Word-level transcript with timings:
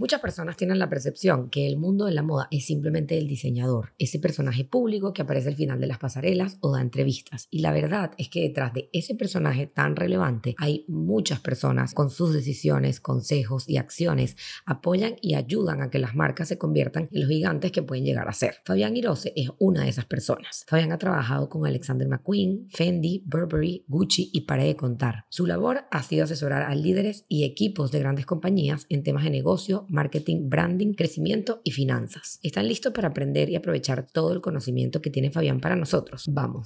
Muchas 0.00 0.22
personas 0.22 0.56
tienen 0.56 0.78
la 0.78 0.88
percepción 0.88 1.50
que 1.50 1.66
el 1.66 1.76
mundo 1.76 2.06
de 2.06 2.12
la 2.12 2.22
moda 2.22 2.48
es 2.50 2.64
simplemente 2.64 3.18
el 3.18 3.28
diseñador, 3.28 3.92
ese 3.98 4.18
personaje 4.18 4.64
público 4.64 5.12
que 5.12 5.20
aparece 5.20 5.50
al 5.50 5.56
final 5.56 5.78
de 5.78 5.86
las 5.86 5.98
pasarelas 5.98 6.56
o 6.62 6.72
da 6.72 6.80
entrevistas. 6.80 7.48
Y 7.50 7.58
la 7.58 7.70
verdad 7.70 8.12
es 8.16 8.30
que 8.30 8.40
detrás 8.40 8.72
de 8.72 8.88
ese 8.94 9.14
personaje 9.14 9.66
tan 9.66 9.96
relevante 9.96 10.54
hay 10.56 10.86
muchas 10.88 11.40
personas 11.40 11.92
con 11.92 12.08
sus 12.08 12.32
decisiones, 12.32 12.98
consejos 12.98 13.68
y 13.68 13.76
acciones 13.76 14.38
apoyan 14.64 15.16
y 15.20 15.34
ayudan 15.34 15.82
a 15.82 15.90
que 15.90 15.98
las 15.98 16.14
marcas 16.14 16.48
se 16.48 16.56
conviertan 16.56 17.10
en 17.12 17.20
los 17.20 17.28
gigantes 17.28 17.70
que 17.70 17.82
pueden 17.82 18.06
llegar 18.06 18.26
a 18.26 18.32
ser. 18.32 18.54
Fabián 18.64 18.96
Hirose 18.96 19.34
es 19.36 19.50
una 19.58 19.82
de 19.82 19.90
esas 19.90 20.06
personas. 20.06 20.64
Fabián 20.66 20.92
ha 20.92 20.98
trabajado 20.98 21.50
con 21.50 21.66
Alexander 21.66 22.08
McQueen, 22.08 22.68
Fendi, 22.70 23.22
Burberry, 23.26 23.84
Gucci 23.86 24.30
y 24.32 24.46
para 24.46 24.64
de 24.64 24.76
contar. 24.76 25.26
Su 25.28 25.46
labor 25.46 25.82
ha 25.90 26.02
sido 26.02 26.24
asesorar 26.24 26.62
a 26.62 26.74
líderes 26.74 27.26
y 27.28 27.44
equipos 27.44 27.92
de 27.92 27.98
grandes 27.98 28.24
compañías 28.24 28.86
en 28.88 29.02
temas 29.02 29.24
de 29.24 29.30
negocio, 29.30 29.84
marketing, 29.90 30.48
branding, 30.48 30.94
crecimiento 30.94 31.60
y 31.64 31.72
finanzas. 31.72 32.38
¿Están 32.42 32.68
listos 32.68 32.92
para 32.92 33.08
aprender 33.08 33.50
y 33.50 33.56
aprovechar 33.56 34.06
todo 34.10 34.32
el 34.32 34.40
conocimiento 34.40 35.02
que 35.02 35.10
tiene 35.10 35.30
Fabián 35.30 35.60
para 35.60 35.76
nosotros? 35.76 36.24
Vamos. 36.28 36.64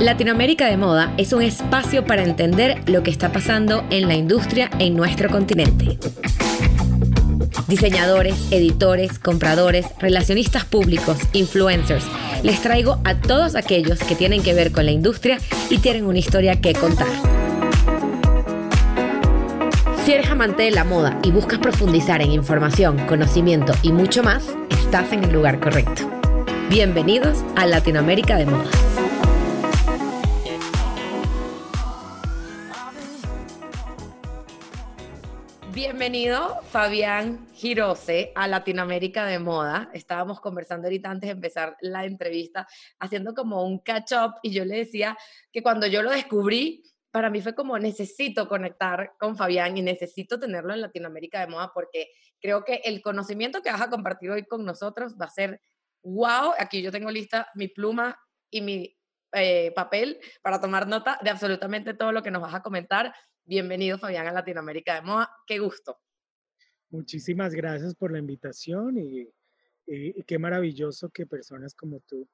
Latinoamérica 0.00 0.66
de 0.66 0.76
Moda 0.76 1.12
es 1.16 1.32
un 1.32 1.42
espacio 1.42 2.04
para 2.04 2.22
entender 2.22 2.88
lo 2.88 3.02
que 3.02 3.10
está 3.10 3.32
pasando 3.32 3.84
en 3.90 4.06
la 4.06 4.14
industria 4.14 4.70
en 4.78 4.94
nuestro 4.94 5.28
continente. 5.28 5.98
Diseñadores, 7.66 8.34
editores, 8.52 9.18
compradores, 9.18 9.86
relacionistas 9.98 10.64
públicos, 10.64 11.18
influencers. 11.32 12.04
Les 12.42 12.62
traigo 12.62 13.00
a 13.04 13.20
todos 13.20 13.56
aquellos 13.56 13.98
que 13.98 14.14
tienen 14.14 14.42
que 14.42 14.54
ver 14.54 14.70
con 14.70 14.86
la 14.86 14.92
industria 14.92 15.38
y 15.68 15.78
tienen 15.78 16.06
una 16.06 16.18
historia 16.18 16.60
que 16.60 16.74
contar. 16.74 17.37
Si 20.08 20.14
eres 20.14 20.30
amante 20.30 20.62
de 20.62 20.70
la 20.70 20.84
moda 20.84 21.20
y 21.22 21.30
buscas 21.30 21.58
profundizar 21.58 22.22
en 22.22 22.32
información, 22.32 22.96
conocimiento 23.06 23.74
y 23.82 23.92
mucho 23.92 24.22
más, 24.22 24.56
estás 24.70 25.12
en 25.12 25.22
el 25.22 25.34
lugar 25.34 25.60
correcto. 25.60 26.10
Bienvenidos 26.70 27.44
a 27.56 27.66
Latinoamérica 27.66 28.38
de 28.38 28.46
Moda. 28.46 28.70
Bienvenido, 35.74 36.62
Fabián 36.70 37.46
Girose, 37.52 38.32
a 38.34 38.48
Latinoamérica 38.48 39.26
de 39.26 39.38
Moda. 39.38 39.90
Estábamos 39.92 40.40
conversando 40.40 40.86
ahorita 40.86 41.10
antes 41.10 41.28
de 41.28 41.32
empezar 41.32 41.76
la 41.82 42.06
entrevista, 42.06 42.66
haciendo 42.98 43.34
como 43.34 43.62
un 43.62 43.80
catch-up 43.80 44.36
y 44.42 44.52
yo 44.52 44.64
le 44.64 44.78
decía 44.78 45.18
que 45.52 45.62
cuando 45.62 45.86
yo 45.86 46.02
lo 46.02 46.10
descubrí, 46.10 46.82
para 47.10 47.30
mí 47.30 47.40
fue 47.40 47.54
como 47.54 47.78
necesito 47.78 48.48
conectar 48.48 49.14
con 49.18 49.36
Fabián 49.36 49.76
y 49.76 49.82
necesito 49.82 50.38
tenerlo 50.38 50.74
en 50.74 50.82
Latinoamérica 50.82 51.40
de 51.40 51.46
Moda 51.46 51.70
porque 51.72 52.08
creo 52.40 52.64
que 52.64 52.82
el 52.84 53.02
conocimiento 53.02 53.62
que 53.62 53.70
vas 53.70 53.80
a 53.80 53.90
compartir 53.90 54.30
hoy 54.30 54.44
con 54.44 54.64
nosotros 54.64 55.16
va 55.20 55.26
a 55.26 55.30
ser 55.30 55.60
wow. 56.02 56.52
Aquí 56.58 56.82
yo 56.82 56.92
tengo 56.92 57.10
lista 57.10 57.48
mi 57.54 57.68
pluma 57.68 58.18
y 58.50 58.60
mi 58.60 58.96
eh, 59.32 59.72
papel 59.74 60.18
para 60.42 60.60
tomar 60.60 60.86
nota 60.86 61.18
de 61.22 61.30
absolutamente 61.30 61.94
todo 61.94 62.12
lo 62.12 62.22
que 62.22 62.30
nos 62.30 62.42
vas 62.42 62.54
a 62.54 62.62
comentar. 62.62 63.14
Bienvenido 63.44 63.98
Fabián 63.98 64.26
a 64.26 64.32
Latinoamérica 64.32 64.94
de 64.94 65.02
Moda. 65.02 65.30
Qué 65.46 65.58
gusto. 65.58 65.98
Muchísimas 66.90 67.54
gracias 67.54 67.94
por 67.94 68.12
la 68.12 68.18
invitación 68.18 68.98
y, 68.98 69.28
y 69.86 70.22
qué 70.24 70.38
maravilloso 70.38 71.10
que 71.10 71.26
personas 71.26 71.74
como 71.74 72.00
tú, 72.00 72.28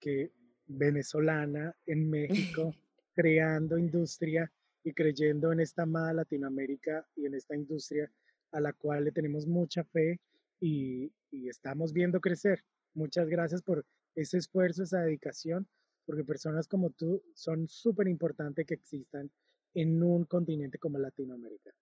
que 0.00 0.32
venezolana 0.66 1.74
en 1.86 2.08
México, 2.10 2.74
creando 3.18 3.76
industria 3.76 4.48
y 4.84 4.92
creyendo 4.92 5.50
en 5.50 5.58
esta 5.58 5.82
amada 5.82 6.12
Latinoamérica 6.12 7.04
y 7.16 7.26
en 7.26 7.34
esta 7.34 7.56
industria 7.56 8.08
a 8.52 8.60
la 8.60 8.72
cual 8.72 9.06
le 9.06 9.10
tenemos 9.10 9.44
mucha 9.44 9.82
fe 9.82 10.20
y, 10.60 11.12
estamos 11.32 11.92
viendo 11.92 12.20
crecer. 12.20 12.62
Muchas 12.94 13.28
gracias 13.28 13.60
por 13.60 13.84
ese 14.14 14.38
esfuerzo, 14.38 14.84
esa 14.84 15.00
dedicación, 15.00 15.66
porque 16.06 16.22
personas 16.22 16.68
como 16.68 16.90
tú 16.90 17.20
son 17.34 17.66
súper 17.66 18.06
importantes 18.06 18.64
que 18.64 18.74
existan 18.74 19.28
en 19.74 20.00
un 20.00 20.24
continente 20.24 20.78
como 20.78 20.98
Latinoamérica. 20.98 21.72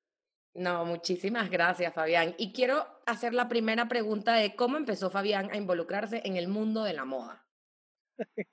No, 0.55 0.87
muchísimas 0.87 1.51
gracias, 1.51 1.93
Fabián. 1.93 2.35
Y 2.39 2.55
quiero 2.55 2.87
hacer 3.05 3.35
la 3.35 3.47
primera 3.47 3.89
pregunta 3.89 4.35
de 4.37 4.57
cómo 4.57 4.79
empezó 4.79 5.11
Fabián 5.11 5.51
a 5.53 5.59
involucrarse 5.59 6.23
en 6.25 6.37
el 6.37 6.49
mundo 6.49 6.83
de 6.83 6.95
la 6.95 7.05
moda. 7.05 7.47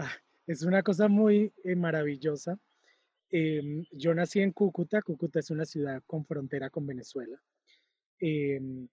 Ah, 0.00 0.12
es 0.48 0.62
una 0.62 0.82
cosa 0.82 1.08
muy 1.08 1.52
eh, 1.62 1.76
maravillosa. 1.76 2.58
Em, 3.30 3.84
yo 3.92 4.14
nací 4.14 4.40
en 4.40 4.52
Cúcuta. 4.52 5.02
Cúcuta 5.02 5.40
es 5.40 5.50
una 5.50 5.66
ciudad 5.66 6.02
con 6.06 6.24
frontera 6.24 6.70
con 6.70 6.86
Venezuela. 6.86 7.38
Em, 8.18 8.88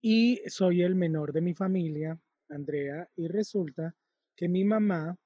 y 0.00 0.40
soy 0.46 0.82
el 0.82 0.94
menor 0.94 1.34
de 1.34 1.42
mi 1.42 1.54
familia, 1.54 2.18
Andrea, 2.48 3.06
y 3.14 3.28
resulta 3.28 3.94
que 4.34 4.48
mi 4.48 4.64
mamá 4.64 5.18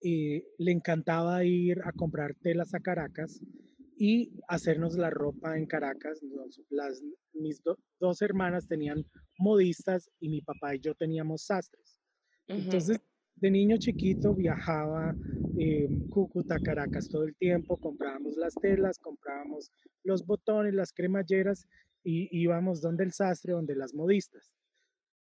eh, 0.00 0.42
le 0.56 0.72
encantaba 0.72 1.44
ir 1.44 1.80
a 1.84 1.92
comprar 1.92 2.34
telas 2.36 2.72
a 2.74 2.80
Caracas 2.80 3.42
y 3.98 4.32
hacernos 4.48 4.96
la 4.96 5.10
ropa 5.10 5.58
en 5.58 5.66
Caracas. 5.66 6.18
Las, 6.70 7.02
mis 7.34 7.62
dos 8.00 8.22
hermanas 8.22 8.66
tenían 8.66 9.04
modistas 9.38 10.10
y 10.18 10.30
mi 10.30 10.40
papá 10.40 10.74
y 10.74 10.80
yo 10.80 10.94
teníamos 10.94 11.42
sastres. 11.44 12.00
Entonces, 12.46 12.98
de 13.40 13.50
niño 13.50 13.76
chiquito 13.78 14.34
viajaba 14.34 15.14
en 15.56 16.08
Cúcuta, 16.08 16.58
Caracas 16.58 17.08
todo 17.08 17.24
el 17.24 17.34
tiempo, 17.36 17.76
comprábamos 17.76 18.36
las 18.36 18.54
telas, 18.54 18.98
comprábamos 18.98 19.70
los 20.04 20.24
botones, 20.24 20.74
las 20.74 20.92
cremalleras 20.92 21.66
y 22.04 22.28
íbamos 22.30 22.80
donde 22.80 23.04
el 23.04 23.12
sastre, 23.12 23.52
donde 23.52 23.74
las 23.74 23.94
modistas. 23.94 24.52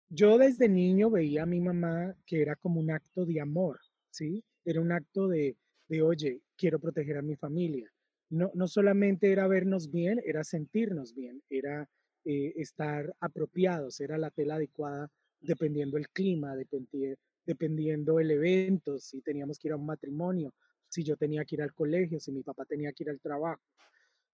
Yo 0.10 0.38
desde 0.38 0.70
niño 0.70 1.10
veía 1.10 1.44
a 1.44 1.48
mi 1.48 1.60
mamá 1.60 2.16
que 2.26 2.42
era 2.42 2.56
como 2.56 2.80
un 2.80 2.92
acto 2.92 3.26
de 3.26 3.42
amor, 3.42 3.80
¿sí? 4.12 4.44
Era 4.64 4.82
un 4.82 4.92
acto 4.92 5.28
de, 5.28 5.58
de 5.88 6.02
oye, 6.02 6.42
quiero 6.56 6.80
proteger 6.80 7.18
a 7.18 7.22
mi 7.22 7.36
familia. 7.36 7.92
No, 8.30 8.52
no 8.54 8.68
solamente 8.68 9.32
era 9.32 9.48
vernos 9.48 9.92
bien, 9.92 10.22
era 10.26 10.44
sentirnos 10.44 11.14
bien, 11.14 11.42
era 11.50 11.88
eh, 12.24 12.54
estar 12.56 13.16
apropiados, 13.20 14.00
era 14.00 14.18
la 14.18 14.32
tela 14.32 14.56
adecuada 14.56 15.12
dependiendo 15.42 15.98
el 15.98 16.10
clima, 16.10 16.56
dependiendo 16.56 17.20
dependiendo 17.46 18.20
el 18.20 18.32
evento, 18.32 18.98
si 19.00 19.22
teníamos 19.22 19.60
que 19.60 19.68
ir 19.68 19.74
a 19.74 19.78
un 19.78 19.86
matrimonio, 19.86 20.54
si 20.90 21.04
yo 21.04 21.18
tenía 21.18 21.46
que 21.46 21.56
ir 21.56 21.62
al 21.62 21.74
colegio, 21.74 22.20
si 22.20 22.32
mi 22.32 22.44
papá 22.44 22.66
tenía 22.66 22.92
que 22.94 23.04
ir 23.04 23.10
al 23.10 23.20
trabajo. 23.20 23.62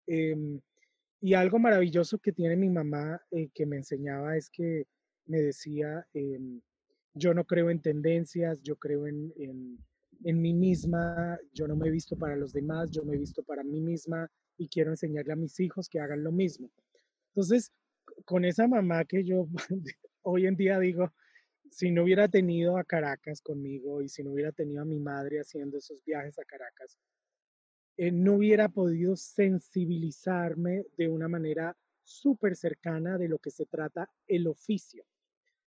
Em, 0.07 0.59
y 1.22 1.33
algo 1.33 1.59
maravilloso 1.59 2.17
que 2.19 2.31
tiene 2.31 2.55
mi 2.55 2.69
mamá 2.69 3.22
eh, 3.31 3.49
que 3.53 3.66
me 3.66 3.77
enseñaba 3.77 4.38
es 4.38 4.49
que 4.49 4.85
me 5.25 5.41
decía, 5.41 6.05
em, 6.13 6.61
yo 7.13 7.33
no 7.33 7.45
creo 7.45 7.69
en 7.69 7.81
tendencias, 7.81 8.61
yo 8.61 8.75
creo 8.77 9.07
en, 9.07 9.31
en, 9.38 9.78
en, 10.23 10.41
mí 10.41 10.53
misma, 10.53 11.38
yo 11.53 11.67
no 11.67 11.75
me 11.75 11.88
he 11.88 11.91
visto 11.91 12.17
para 12.17 12.35
los 12.35 12.53
demás, 12.53 12.89
yo 12.91 13.03
me 13.03 13.16
he 13.16 13.19
visto 13.19 13.43
para 13.43 13.63
mí 13.63 13.81
misma 13.81 14.29
y 14.57 14.67
quiero 14.67 14.91
enseñarle 14.91 15.33
a 15.33 15.35
mis 15.35 15.59
hijos 15.59 15.89
que 15.89 15.99
hagan 15.99 16.23
lo 16.23 16.31
mismo. 16.31 16.72
Entonces, 17.29 17.72
con 18.25 18.45
esa 18.45 18.67
mamá 18.67 19.05
que 19.05 19.23
yo 19.23 19.47
hoy 20.23 20.45
en 20.47 20.55
día 20.55 20.79
digo, 20.79 21.11
si 21.71 21.89
no 21.89 22.03
hubiera 22.03 22.27
tenido 22.27 22.77
a 22.77 22.83
Caracas 22.83 23.41
conmigo 23.41 24.01
y 24.01 24.09
si 24.09 24.23
no 24.23 24.33
hubiera 24.33 24.51
tenido 24.51 24.81
a 24.81 24.85
mi 24.85 24.99
madre 24.99 25.39
haciendo 25.39 25.77
esos 25.77 26.03
viajes 26.03 26.37
a 26.37 26.43
Caracas, 26.43 26.97
eh, 27.95 28.11
no 28.11 28.35
hubiera 28.35 28.67
podido 28.67 29.15
sensibilizarme 29.15 30.85
de 30.97 31.07
una 31.07 31.29
manera 31.29 31.77
súper 32.03 32.57
cercana 32.57 33.17
de 33.17 33.29
lo 33.29 33.39
que 33.39 33.51
se 33.51 33.65
trata 33.65 34.09
el 34.27 34.47
oficio, 34.47 35.05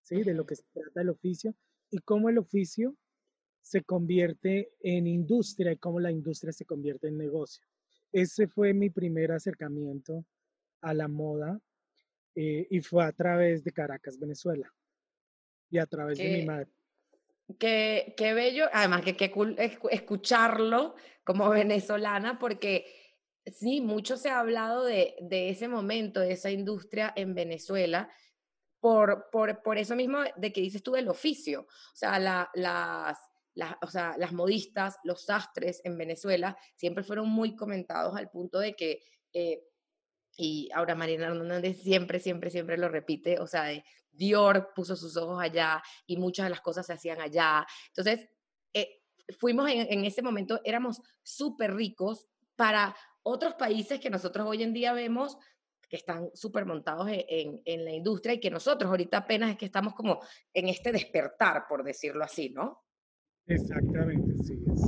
¿sí? 0.02 0.22
De 0.22 0.34
lo 0.34 0.44
que 0.44 0.56
se 0.56 0.64
trata 0.74 1.00
el 1.00 1.08
oficio 1.08 1.54
y 1.90 1.98
cómo 1.98 2.28
el 2.28 2.36
oficio 2.36 2.94
se 3.62 3.82
convierte 3.82 4.72
en 4.80 5.06
industria 5.06 5.72
y 5.72 5.78
cómo 5.78 6.00
la 6.00 6.12
industria 6.12 6.52
se 6.52 6.66
convierte 6.66 7.08
en 7.08 7.16
negocio. 7.16 7.66
Ese 8.12 8.46
fue 8.46 8.74
mi 8.74 8.90
primer 8.90 9.32
acercamiento 9.32 10.26
a 10.82 10.92
la 10.92 11.08
moda 11.08 11.58
eh, 12.34 12.66
y 12.68 12.80
fue 12.82 13.04
a 13.04 13.12
través 13.12 13.64
de 13.64 13.72
Caracas, 13.72 14.18
Venezuela 14.18 14.70
y 15.74 15.78
a 15.78 15.86
través 15.86 16.18
de 16.18 16.28
mi 16.28 16.44
madre. 16.44 16.68
Qué, 17.58 18.14
qué 18.16 18.32
bello, 18.32 18.66
además 18.72 19.02
que 19.02 19.16
qué 19.16 19.32
cool 19.32 19.56
escucharlo 19.58 20.94
como 21.24 21.48
venezolana, 21.50 22.38
porque 22.38 22.86
sí, 23.44 23.80
mucho 23.80 24.16
se 24.16 24.30
ha 24.30 24.38
hablado 24.38 24.84
de, 24.84 25.16
de 25.20 25.50
ese 25.50 25.66
momento, 25.66 26.20
de 26.20 26.32
esa 26.32 26.52
industria 26.52 27.12
en 27.16 27.34
Venezuela, 27.34 28.08
por, 28.78 29.30
por, 29.32 29.62
por, 29.62 29.78
eso 29.78 29.96
mismo 29.96 30.20
de 30.36 30.52
que 30.52 30.60
dices 30.60 30.82
tú 30.82 30.92
del 30.92 31.08
oficio. 31.08 31.62
O 31.62 31.96
sea, 31.96 32.20
la, 32.20 32.48
las, 32.54 33.18
las, 33.54 33.74
o 33.82 33.88
sea, 33.88 34.14
las 34.16 34.32
modistas, 34.32 34.98
los 35.02 35.24
sastres 35.24 35.80
en 35.84 35.98
Venezuela 35.98 36.56
siempre 36.76 37.02
fueron 37.02 37.28
muy 37.28 37.56
comentados 37.56 38.14
al 38.16 38.30
punto 38.30 38.60
de 38.60 38.76
que 38.76 39.02
eh, 39.32 39.64
y 40.36 40.68
ahora 40.72 40.94
Marina 40.94 41.26
Hernández 41.26 41.78
siempre, 41.82 42.20
siempre, 42.20 42.50
siempre 42.50 42.78
lo 42.78 42.88
repite, 42.88 43.40
o 43.40 43.46
sea, 43.46 43.64
de 43.64 43.84
Dior 44.16 44.72
puso 44.74 44.96
sus 44.96 45.16
ojos 45.16 45.42
allá 45.42 45.82
y 46.06 46.16
muchas 46.16 46.46
de 46.46 46.50
las 46.50 46.60
cosas 46.60 46.86
se 46.86 46.92
hacían 46.92 47.20
allá. 47.20 47.66
Entonces, 47.88 48.28
eh, 48.72 49.02
fuimos 49.38 49.68
en, 49.70 50.04
ese 50.04 50.22
momento, 50.22 50.60
éramos 50.64 51.00
súper 51.22 51.74
ricos 51.74 52.26
para 52.56 52.94
otros 53.22 53.54
países 53.54 54.00
que 54.00 54.10
nosotros 54.10 54.46
hoy 54.46 54.62
en 54.62 54.72
día 54.72 54.92
vemos 54.92 55.38
que 55.88 55.96
están 55.96 56.30
súper 56.34 56.66
montados 56.66 57.08
e, 57.08 57.26
en, 57.64 57.84
la 57.84 57.92
industria 57.92 58.34
y 58.34 58.40
que 58.40 58.50
nosotros 58.50 58.90
ahorita 58.90 59.18
apenas 59.18 59.50
es 59.50 59.56
que 59.56 59.66
estamos 59.66 59.94
como 59.94 60.20
en 60.52 60.68
este 60.68 60.92
despertar, 60.92 61.66
por 61.68 61.84
decirlo 61.84 62.24
así, 62.24 62.50
¿no? 62.50 62.84
Exactamente, 63.46 64.34
sí. 64.44 64.58
Es. 64.66 64.80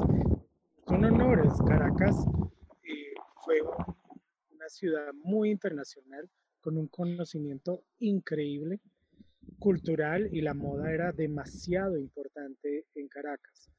Son 0.87 1.05
honores. 1.05 1.53
Caracas 1.67 2.17
eh, 2.85 3.15
fue 3.45 3.61
una 4.51 4.69
ciudad 4.69 5.13
muy 5.15 5.51
internacional 5.51 6.31
con 6.61 6.79
un 6.79 6.89
conocimiento 6.89 7.85
increíble 7.99 8.81
cultural 9.59 10.29
y 10.33 10.41
la 10.41 10.55
moda 10.55 10.93
era 10.93 11.13
demasiado 11.13 11.99
importante 11.99 12.87
en 12.95 13.09
Caracas. 13.09 13.71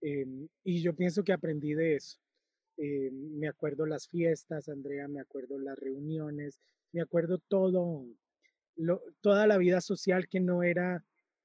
Em, 0.00 0.48
y 0.64 0.82
yo 0.82 0.94
pienso 0.94 1.22
que 1.22 1.32
aprendí 1.32 1.74
de 1.74 1.96
eso. 1.96 2.18
Em, 2.76 3.38
me 3.38 3.48
acuerdo 3.48 3.86
las 3.86 4.08
fiestas, 4.08 4.68
Andrea, 4.68 5.06
me 5.08 5.20
acuerdo 5.20 5.58
las 5.58 5.78
reuniones, 5.78 6.60
me 6.92 7.02
acuerdo 7.02 7.38
todo, 7.48 8.06
toda 9.20 9.46
la 9.46 9.58
vida 9.58 9.80
social 9.80 10.28
que 10.28 10.40
no 10.40 10.62
era 10.62 11.04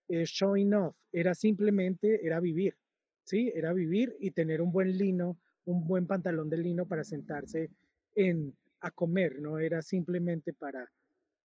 eh, 0.09 0.23
showing 0.25 0.73
off, 0.73 0.95
era 1.11 1.35
simplemente, 1.35 2.25
era 2.25 2.39
vivir, 2.39 2.75
¿sí? 3.23 3.51
Era 3.53 3.73
vivir 3.73 4.15
y 4.19 4.31
tener 4.31 4.61
un 4.61 4.71
buen 4.71 4.97
lino, 4.97 5.37
un 5.65 5.85
buen 5.85 6.07
pantalón 6.07 6.49
de 6.49 6.57
lino 6.57 6.87
para 6.87 7.03
sentarse 7.03 7.69
en, 8.15 8.55
a 8.79 8.91
comer, 8.91 9.39
no 9.41 9.59
era 9.59 9.81
simplemente 9.81 10.53
para 10.53 10.89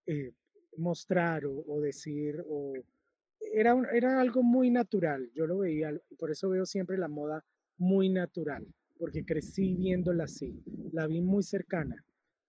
eh, 0.07 0.33
mostrar 0.77 1.45
o, 1.47 1.81
decir, 1.81 2.43
o 2.49 2.73
era, 3.53 3.75
era 3.93 4.21
algo 4.21 4.43
muy 4.43 4.71
natural, 4.71 5.31
yo 5.35 5.47
lo 5.47 5.59
veía, 5.59 5.93
por 6.19 6.31
eso 6.31 6.49
veo 6.49 6.67
siempre 6.67 6.99
la 6.99 7.09
moda 7.09 7.45
muy 7.77 8.09
natural, 8.09 8.67
porque 8.99 9.25
crecí 9.25 9.75
viéndola 9.75 10.25
así, 10.25 10.55
la 10.93 11.07
vi 11.07 11.21
muy 11.21 11.43
cercana 11.43 12.05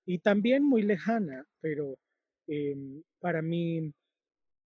y 0.05 0.19
también 0.19 0.63
muy 0.63 0.81
lejana, 0.81 1.45
pero 1.61 1.97
em, 2.47 3.01
para 3.19 3.41
mí, 3.41 3.93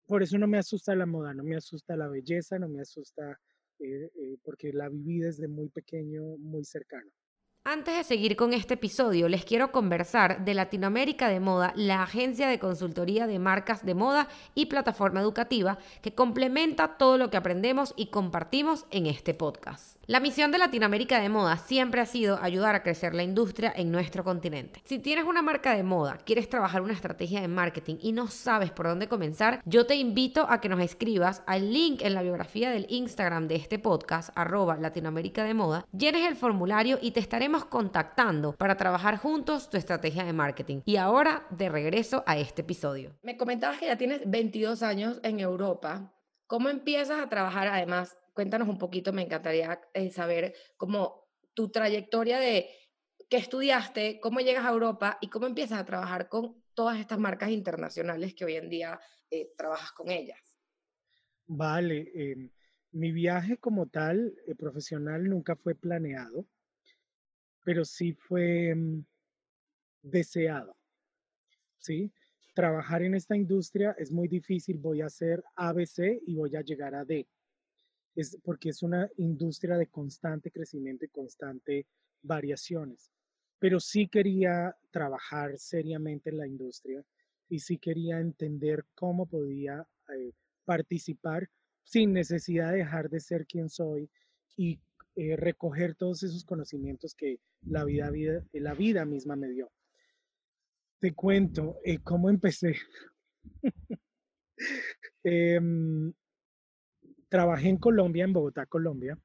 por 0.06 0.24
eso 0.24 0.38
no 0.38 0.48
me 0.48 0.57
asusta 0.57 0.95
la 0.95 1.06
moda, 1.06 1.33
no 1.33 1.44
me 1.44 1.56
asusta 1.56 1.95
la 1.95 2.07
belleza, 2.07 2.59
no 2.59 2.68
me 2.68 2.81
asusta, 2.81 3.39
eh, 3.80 4.12
eh, 4.15 4.38
porque 4.44 4.74
la 4.74 4.89
viví 4.89 5.19
desde 5.19 5.48
muy 5.48 5.69
pequeño, 5.69 6.38
muy 6.38 6.65
cercano. 6.65 7.12
Antes 7.63 7.96
de 7.96 8.04
seguir 8.04 8.36
con 8.36 8.54
este 8.54 8.74
episodio, 8.74 9.30
les 9.30 9.46
quiero 9.46 9.72
conversar 9.72 10.44
de 10.44 10.56
Latinoamérica 10.56 11.30
de 11.30 11.40
Moda, 11.40 11.74
la 11.75 12.02
agencia 12.02 12.48
de 12.48 12.58
consultoría 12.58 13.28
de 13.28 13.38
marcas 13.38 13.86
de 13.86 13.94
moda 13.94 14.28
y 14.56 14.66
plataforma 14.66 15.22
educativa 15.22 15.78
que 16.02 16.16
complementa 16.16 16.98
todo 16.98 17.19
lo 17.19 17.30
que 17.30 17.38
aprendemos 17.38 17.94
y 17.96 18.08
compartimos 18.08 18.88
en 18.90 19.06
este 19.06 19.36
podcast. 19.36 19.98
La 20.08 20.19
misión 20.19 20.52
de 20.52 20.58
Latinoamérica 20.58 21.22
de 21.22 21.30
Moda 21.30 21.58
siempre 21.58 22.02
ha 22.02 22.08
sido 22.08 22.40
ayudar 22.42 22.74
a 22.74 22.81
crecer 22.81 23.13
la 23.13 23.22
industria 23.22 23.72
en 23.75 23.92
nuestro 23.92 24.24
continente. 24.24 24.81
Si 24.84 24.98
tienes 24.98 25.25
una 25.25 25.44
marca 25.44 25.75
de 25.75 25.84
moda, 25.84 26.18
quieres 26.25 26.50
trabajar 26.50 26.81
una 26.81 26.94
estrategia 26.94 27.42
de 27.42 27.48
marketing 27.48 27.98
y 28.02 28.12
no 28.12 28.28
sabes 28.28 28.72
por 28.72 28.88
dónde 28.88 29.08
comenzar, 29.08 29.62
yo 29.66 29.86
te 29.86 29.96
invito 29.96 30.48
a 30.50 30.60
que 30.60 30.68
nos 30.68 30.81
escribas 30.81 31.44
al 31.46 31.72
link 31.72 32.02
en 32.02 32.16
la 32.16 32.24
biografía 32.24 32.72
del 32.72 32.88
Instagram 32.90 33.48
de 33.48 33.56
este 33.56 33.78
podcast, 33.78 34.31
arroba 34.36 34.78
Latinoamérica 34.78 35.44
de 35.44 35.54
Moda, 35.54 35.86
llenes 35.96 36.28
el 36.28 36.36
formulario 36.36 36.98
y 37.00 37.12
te 37.12 37.19
estaremos 37.19 37.50
contactando 37.65 38.53
para 38.53 38.77
trabajar 38.77 39.18
juntos 39.18 39.69
tu 39.69 39.77
estrategia 39.77 40.24
de 40.24 40.33
marketing. 40.33 40.81
Y 40.86 40.98
ahora, 40.98 41.45
de 41.50 41.69
regreso 41.69 42.24
a 42.25 42.38
este 42.38 42.62
episodio. 42.62 43.15
Me 43.21 43.38
comentabas 43.38 43.80
que 43.80 43.88
ya 43.88 43.98
tienes 43.98 44.21
22 44.25 44.83
años 44.83 45.19
en 45.24 45.39
Europa. 45.39 46.13
¿Cómo 46.48 46.69
empiezas 46.69 47.19
a 47.19 47.30
trabajar 47.30 47.68
además 47.68 48.18
cuéntanos 48.33 48.68
un 48.68 48.77
poquito, 48.77 49.13
me 49.13 49.24
encantaría 49.24 49.80
eh, 49.94 50.09
saber 50.12 50.53
cómo 50.77 51.27
tu 51.53 51.69
trayectoria 51.69 52.39
de 52.39 52.69
qué 53.30 53.38
estudiaste, 53.38 54.19
cómo 54.19 54.39
llegas 54.39 54.65
a 54.65 54.71
Europa 54.71 55.18
y 55.21 55.30
cómo 55.30 55.48
empiezas 55.48 55.80
a 55.80 55.86
trabajar 55.86 56.30
con 56.30 56.62
todas 56.74 57.00
estas 57.00 57.19
marcas 57.19 57.50
internacionales 57.50 58.33
que 58.33 58.45
hoy 58.45 58.56
en 58.56 58.69
día 58.69 59.00
eh, 59.30 59.51
trabajas 59.57 59.92
con 59.92 60.09
ellas. 60.09 60.39
Vale, 61.45 62.12
em, 62.13 62.50
mi 62.92 63.12
viaje 63.12 63.57
como 63.57 63.88
tal, 63.88 64.33
eh, 64.48 64.56
profesional, 64.56 65.24
nunca 65.25 65.56
fue 65.56 65.75
planeado, 65.75 66.45
pero 67.63 67.86
sí 67.86 68.13
fue 68.13 68.74
mm, 68.75 69.06
deseado. 70.04 70.75
¿Sí? 71.80 72.12
Trabajar 72.54 73.02
en 73.02 73.16
esta 73.16 73.36
industria 73.36 73.96
es 73.98 74.12
muy 74.12 74.28
difícil, 74.28 74.78
voy 74.78 75.02
a 75.02 75.08
hacer 75.08 75.44
ABC 75.56 76.22
y 76.25 76.36
voy 76.36 76.56
a 76.56 76.62
llegar 76.62 76.96
a 76.96 77.06
D 77.06 77.28
es 78.16 78.38
porque 78.44 78.69
es 78.69 78.84
una 78.84 79.10
industria 79.18 79.78
de 79.78 79.88
constante 79.88 80.52
crecimiento 80.52 81.06
y 81.06 81.10
constante 81.10 81.86
variaciones. 82.22 83.12
Pero 83.60 83.80
sí 83.80 84.08
quería 84.08 84.75
trabajar 84.90 85.58
seriamente 85.58 86.30
en 86.30 86.38
la 86.38 86.48
industria 86.48 87.04
y 87.48 87.60
sí 87.60 87.78
quería 87.78 88.19
entender 88.19 88.86
cómo 88.96 89.25
podía 89.25 89.88
eh, 90.16 90.31
participar 90.66 91.50
sin 91.84 92.13
necesidad 92.13 92.72
de 92.72 92.80
dejar 92.80 93.10
de 93.10 93.19
ser 93.19 93.46
quien 93.46 93.69
soy 93.69 94.10
y 94.58 94.80
eh, 95.16 95.36
recoger 95.36 95.96
todos 95.96 96.24
esos 96.24 96.46
conocimientos 96.46 97.16
que 97.16 97.40
la 97.62 97.84
vida, 97.84 98.10
vida, 98.10 98.46
la 98.54 98.74
vida 98.74 99.06
misma 99.06 99.36
me 99.36 99.50
dio. 99.50 99.72
Te 101.00 101.13
cuento 101.13 101.80
eh, 101.84 102.00
cómo 102.04 102.30
empecé. 102.30 102.75
Em, 105.24 106.13
Trabajé 107.31 107.69
en 107.69 107.78
Colombia, 107.78 108.25
en 108.25 108.34
Bogotá, 108.34 108.66
Colombia. 108.66 109.18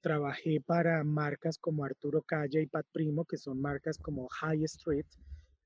Trabajé 0.00 0.60
para 0.60 1.04
marcas 1.04 1.56
como 1.56 1.84
Arturo 1.84 2.20
Calle 2.22 2.62
y 2.62 2.66
Pat 2.66 2.84
Primo, 2.90 3.24
que 3.24 3.36
son 3.36 3.60
marcas 3.60 3.96
como 3.96 4.26
High 4.26 4.64
Street 4.64 5.06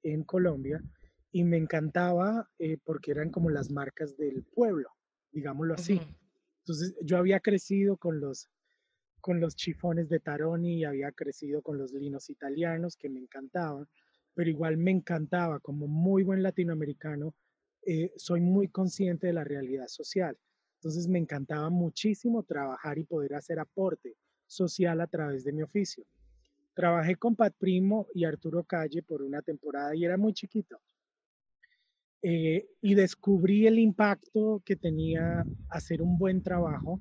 en 0.02 0.22
Colombia. 0.24 0.82
Y 1.32 1.44
me 1.44 1.56
encantaba 1.56 2.46
eh, 2.58 2.76
porque 2.84 3.12
eran 3.12 3.30
como 3.30 3.48
las 3.48 3.70
marcas 3.70 4.18
del 4.18 4.44
pueblo, 4.44 4.90
digámoslo 5.32 5.72
así. 5.72 5.98
Entonces 6.58 6.94
yo 7.00 7.16
había 7.16 7.40
crecido 7.40 7.96
con 7.96 8.20
los, 8.20 8.50
con 9.26 9.40
los 9.40 9.56
chifones 9.56 10.08
de 10.08 10.20
Taroni 10.20 10.74
y 10.74 10.84
había 10.84 11.10
crecido 11.10 11.60
con 11.60 11.78
los 11.78 11.92
linos 11.92 12.30
italianos 12.30 12.96
que 12.96 13.08
me 13.08 13.18
encantaban, 13.18 13.88
pero 14.34 14.48
igual 14.48 14.76
me 14.76 14.92
encantaba 14.92 15.58
como 15.58 15.88
muy 15.88 16.22
buen 16.22 16.44
latinoamericano. 16.44 17.34
Eh, 17.84 18.12
soy 18.14 18.40
muy 18.40 18.68
consciente 18.68 19.26
de 19.26 19.32
la 19.32 19.42
realidad 19.42 19.88
social. 19.88 20.38
Entonces 20.76 21.08
me 21.08 21.18
encantaba 21.18 21.70
muchísimo 21.70 22.44
trabajar 22.44 22.98
y 22.98 23.02
poder 23.02 23.34
hacer 23.34 23.58
aporte 23.58 24.14
social 24.46 25.00
a 25.00 25.08
través 25.08 25.42
de 25.42 25.52
mi 25.52 25.62
oficio. 25.62 26.04
Trabajé 26.72 27.16
con 27.16 27.34
Pat 27.34 27.52
Primo 27.58 28.06
y 28.14 28.26
Arturo 28.26 28.62
Calle 28.62 29.02
por 29.02 29.22
una 29.22 29.42
temporada 29.42 29.92
y 29.96 30.04
era 30.04 30.16
muy 30.16 30.34
chiquito. 30.34 30.80
Eh, 32.22 32.64
y 32.80 32.94
descubrí 32.94 33.66
el 33.66 33.80
impacto 33.80 34.62
que 34.64 34.76
tenía 34.76 35.44
hacer 35.68 36.00
un 36.00 36.16
buen 36.16 36.44
trabajo. 36.44 37.00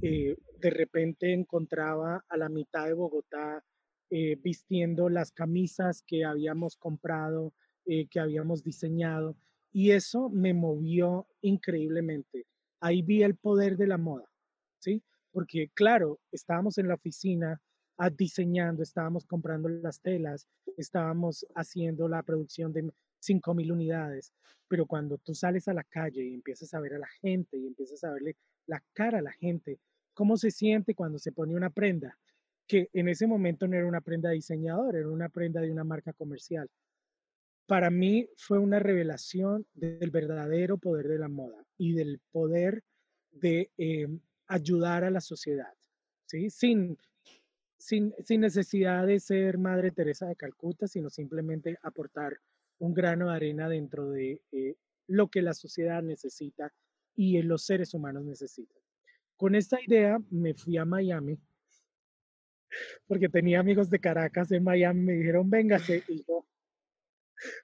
Eh, 0.00 0.36
de 0.62 0.70
repente 0.70 1.32
encontraba 1.32 2.24
a 2.28 2.36
la 2.38 2.48
mitad 2.48 2.86
de 2.86 2.94
Bogotá 2.94 3.62
eh, 4.10 4.36
vistiendo 4.42 5.08
las 5.08 5.32
camisas 5.32 6.02
que 6.06 6.24
habíamos 6.24 6.76
comprado, 6.76 7.52
que 7.84 8.20
habíamos 8.20 8.62
diseñado, 8.62 9.36
y 9.72 9.90
eso 9.90 10.28
me 10.28 10.54
movió 10.54 11.26
increíblemente 11.40 12.46
ahí 12.82 13.00
vi 13.00 13.22
el 13.22 13.36
poder 13.36 13.76
de 13.76 13.86
la 13.86 13.96
moda, 13.96 14.28
¿sí? 14.78 15.02
Porque 15.30 15.70
claro, 15.72 16.20
estábamos 16.32 16.78
en 16.78 16.88
la 16.88 16.94
oficina 16.94 17.62
ah, 17.96 18.10
diseñando, 18.10 18.82
estábamos 18.82 19.24
comprando 19.24 19.68
las 19.68 20.00
telas, 20.00 20.48
estábamos 20.76 21.46
haciendo 21.54 22.08
la 22.08 22.22
producción 22.24 22.72
de 22.72 22.92
5.000 23.20 23.72
unidades, 23.72 24.32
pero 24.66 24.84
cuando 24.86 25.16
tú 25.18 25.32
sales 25.32 25.68
a 25.68 25.74
la 25.74 25.84
calle 25.84 26.24
y 26.24 26.34
empiezas 26.34 26.74
a 26.74 26.80
ver 26.80 26.94
a 26.94 26.98
la 26.98 27.08
gente 27.20 27.56
y 27.56 27.68
empiezas 27.68 28.02
a 28.02 28.12
verle 28.12 28.36
la 28.66 28.82
cara 28.92 29.20
a 29.20 29.22
la 29.22 29.32
gente, 29.32 29.78
cómo 30.14 30.36
se 30.36 30.50
siente 30.50 30.94
cuando 30.94 31.18
se 31.18 31.32
pone 31.32 31.54
una 31.54 31.70
prenda, 31.70 32.18
que 32.66 32.88
en 32.92 33.08
ese 33.08 33.26
momento 33.26 33.66
no 33.66 33.76
era 33.76 33.86
una 33.86 34.00
prenda 34.00 34.30
diseñadora, 34.30 34.98
era 34.98 35.08
una 35.08 35.28
prenda 35.28 35.60
de 35.60 35.70
una 35.70 35.84
marca 35.84 36.12
comercial. 36.12 36.68
Para 37.66 37.90
mí 37.90 38.28
fue 38.36 38.58
una 38.58 38.78
revelación 38.78 39.66
del 39.74 40.10
verdadero 40.10 40.78
poder 40.78 41.08
de 41.08 41.18
la 41.18 41.28
moda 41.28 41.64
y 41.76 41.94
del 41.94 42.20
poder 42.30 42.82
de 43.30 43.70
eh, 43.78 44.08
ayudar 44.46 45.04
a 45.04 45.10
la 45.10 45.20
sociedad, 45.20 45.72
¿sí? 46.26 46.50
Sin, 46.50 46.98
sin, 47.78 48.12
necesidad 48.40 49.06
de 49.06 49.20
ser 49.20 49.58
Madre 49.58 49.90
Teresa 49.90 50.26
de 50.26 50.36
Calcuta, 50.36 50.86
sino 50.86 51.08
simplemente 51.08 51.78
aportar 51.82 52.38
un 52.78 52.94
grano 52.94 53.28
de 53.28 53.36
arena 53.36 53.68
dentro 53.68 54.10
de 54.10 54.40
eh, 54.52 54.76
lo 55.06 55.28
que 55.28 55.42
la 55.42 55.54
sociedad 55.54 56.02
necesita 56.02 56.72
y 57.14 57.40
los 57.42 57.64
seres 57.64 57.94
humanos 57.94 58.24
necesitan. 58.24 58.81
Con 59.42 59.56
esta 59.56 59.80
idea 59.84 60.20
me 60.30 60.54
fui 60.54 60.76
a 60.76 60.84
Miami 60.84 61.36
porque 63.08 63.28
tenía 63.28 63.58
amigos 63.58 63.90
de 63.90 63.98
Caracas 63.98 64.52
en 64.52 64.62
Miami, 64.62 65.00
me 65.00 65.14
dijeron, 65.14 65.50
véngase, 65.50 66.04
y 66.06 66.22
yo 66.24 66.46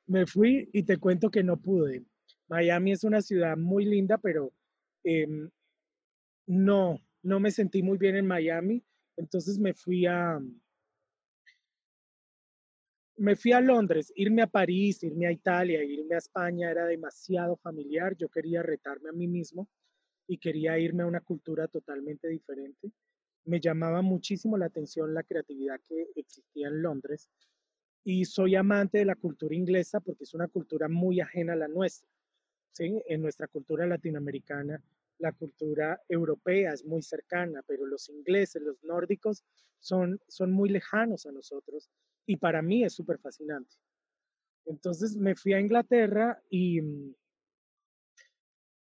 me 0.08 0.26
fui 0.26 0.68
y 0.72 0.82
te 0.82 0.96
cuento 0.96 1.30
que 1.30 1.44
no 1.44 1.56
pude. 1.56 2.04
Miami 2.48 2.90
es 2.90 3.04
una 3.04 3.22
ciudad 3.22 3.56
muy 3.56 3.84
linda, 3.84 4.18
pero 4.18 4.52
em, 5.04 5.48
no, 6.48 6.98
no 7.22 7.38
me 7.38 7.52
sentí 7.52 7.80
muy 7.84 7.96
bien 7.96 8.16
en 8.16 8.26
Miami. 8.26 8.82
Entonces 9.16 9.56
me 9.56 9.72
fui 9.72 10.04
a, 10.04 10.40
me 13.18 13.36
fui 13.36 13.52
a 13.52 13.60
Londres, 13.60 14.12
irme 14.16 14.42
a 14.42 14.48
París, 14.48 15.04
irme 15.04 15.28
a 15.28 15.30
Italia, 15.30 15.84
irme 15.84 16.16
a 16.16 16.18
España 16.18 16.72
era 16.72 16.86
demasiado 16.86 17.54
familiar. 17.54 18.16
Yo 18.16 18.28
quería 18.28 18.64
retarme 18.64 19.10
a 19.10 19.12
mí 19.12 19.28
mismo 19.28 19.68
y 20.28 20.38
quería 20.38 20.78
irme 20.78 21.02
a 21.02 21.06
una 21.06 21.22
cultura 21.22 21.66
totalmente 21.66 22.28
diferente. 22.28 22.92
Me 23.46 23.60
llamaba 23.60 24.02
muchísimo 24.02 24.56
la 24.56 24.66
atención 24.66 25.14
la 25.14 25.24
creatividad 25.24 25.80
que 25.88 26.08
existía 26.14 26.68
en 26.68 26.82
Londres 26.82 27.28
y 28.04 28.24
soy 28.26 28.54
amante 28.54 28.98
de 28.98 29.06
la 29.06 29.16
cultura 29.16 29.54
inglesa 29.54 30.00
porque 30.00 30.24
es 30.24 30.34
una 30.34 30.46
cultura 30.46 30.88
muy 30.88 31.20
ajena 31.20 31.54
a 31.54 31.56
la 31.56 31.68
nuestra. 31.68 32.08
¿sí? 32.72 33.02
En 33.06 33.22
nuestra 33.22 33.48
cultura 33.48 33.86
latinoamericana, 33.86 34.80
la 35.18 35.32
cultura 35.32 36.00
europea 36.08 36.74
es 36.74 36.84
muy 36.84 37.02
cercana, 37.02 37.62
pero 37.66 37.86
los 37.86 38.08
ingleses, 38.10 38.62
los 38.62 38.84
nórdicos, 38.84 39.44
son, 39.80 40.20
son 40.28 40.52
muy 40.52 40.68
lejanos 40.68 41.26
a 41.26 41.32
nosotros 41.32 41.90
y 42.26 42.36
para 42.36 42.60
mí 42.60 42.84
es 42.84 42.92
súper 42.92 43.18
fascinante. 43.18 43.76
Entonces 44.66 45.16
me 45.16 45.34
fui 45.34 45.54
a 45.54 45.60
Inglaterra 45.60 46.40
y 46.50 46.82
mm, 46.82 47.14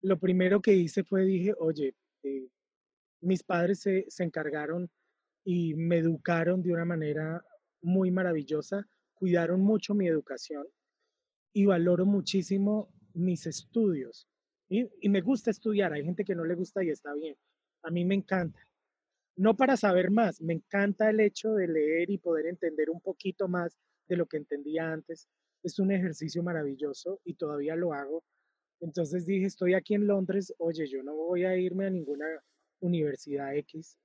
lo 0.04 0.20
primero 0.20 0.62
que 0.62 0.74
hice 0.74 1.04
fue 1.04 1.26
dije, 1.26 1.54
oye, 1.58 1.96
eh, 2.24 2.48
mis 3.22 3.42
padres 3.44 3.80
se, 3.80 4.06
se 4.10 4.24
encargaron 4.24 4.90
y 5.44 5.74
me 5.74 5.98
educaron 5.98 6.62
de 6.62 6.74
una 6.74 6.86
manera 6.86 7.44
muy 7.82 8.12
maravillosa, 8.12 8.88
cuidaron 9.16 9.62
mucho 9.62 9.96
mi 9.96 10.08
educación 10.08 10.68
y 11.54 11.66
valoro 11.66 12.06
muchísimo 12.06 12.94
mis 13.14 13.48
estudios. 13.48 14.28
Y, 14.70 14.88
y, 15.02 15.10
me 15.10 15.22
gusta 15.22 15.52
estudiar, 15.52 15.94
hay 15.94 16.04
gente 16.04 16.24
que 16.24 16.36
no 16.36 16.46
le 16.46 16.56
gusta 16.56 16.84
y 16.84 16.90
está 16.90 17.14
bien. 17.14 17.36
A 17.84 17.92
mí 17.92 18.06
me 18.06 18.16
encanta 18.16 18.60
no 19.36 19.56
para 19.56 19.78
saber 19.78 20.12
más, 20.12 20.42
me 20.42 20.54
encanta 20.54 21.10
el 21.10 21.20
hecho 21.20 21.54
de 21.54 21.68
leer 21.68 22.10
y 22.10 22.18
poder 22.18 22.46
entender 22.46 22.90
un 22.90 23.02
poquito 23.02 23.48
más 23.48 23.78
de 24.08 24.18
lo 24.18 24.28
que 24.28 24.38
entendía 24.38 24.92
antes. 24.92 25.28
Es 25.64 25.80
un 25.80 25.92
ejercicio 25.92 26.44
maravilloso 26.44 27.20
y 27.24 27.36
todavía 27.36 27.76
lo 27.76 27.94
hago. 27.94 28.24
Entonces 28.84 29.26
dije, 29.26 29.46
estoy 29.46 29.76
aquí 29.76 29.94
en 29.94 30.08
Londres, 30.08 30.54
oye, 30.58 30.86
yo 30.88 31.02
no 31.04 31.16
voy 31.16 31.46
a 31.46 31.56
irme 31.58 31.86
a 31.86 31.90
ninguna 31.90 32.26
universidad 32.82 33.56
X. 33.56 33.98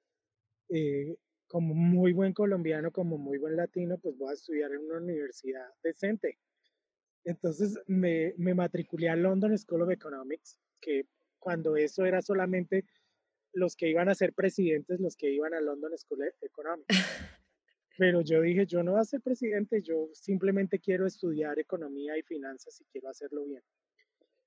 Eh, 0.68 1.16
como 1.48 1.74
muy 1.74 2.12
buen 2.12 2.32
colombiano, 2.32 2.92
como 2.92 3.18
muy 3.18 3.38
buen 3.38 3.56
latino, 3.56 3.98
pues 3.98 4.16
voy 4.16 4.30
a 4.30 4.34
estudiar 4.34 4.70
en 4.70 4.78
una 4.84 4.98
universidad 4.98 5.66
decente. 5.82 6.38
Entonces 7.24 7.76
me, 7.88 8.34
me 8.36 8.54
matriculé 8.54 9.08
a 9.08 9.16
London 9.16 9.58
School 9.58 9.82
of 9.82 9.90
Economics, 9.90 10.60
que 10.80 11.06
cuando 11.40 11.76
eso 11.76 12.04
era 12.04 12.22
solamente 12.22 12.84
los 13.52 13.74
que 13.74 13.88
iban 13.88 14.08
a 14.08 14.14
ser 14.14 14.32
presidentes, 14.32 15.00
los 15.00 15.16
que 15.16 15.32
iban 15.32 15.54
a 15.54 15.60
London 15.60 15.98
School 15.98 16.22
of 16.22 16.34
Economics. 16.40 16.86
Pero 17.98 18.20
yo 18.20 18.42
dije, 18.42 18.64
yo 18.64 18.84
no 18.84 18.92
voy 18.92 19.00
a 19.00 19.04
ser 19.04 19.22
presidente, 19.22 19.82
yo 19.82 20.08
simplemente 20.12 20.78
quiero 20.78 21.04
estudiar 21.04 21.58
economía 21.58 22.16
y 22.16 22.22
finanzas 22.22 22.80
y 22.80 22.84
quiero 22.92 23.08
hacerlo 23.08 23.44
bien. 23.44 23.62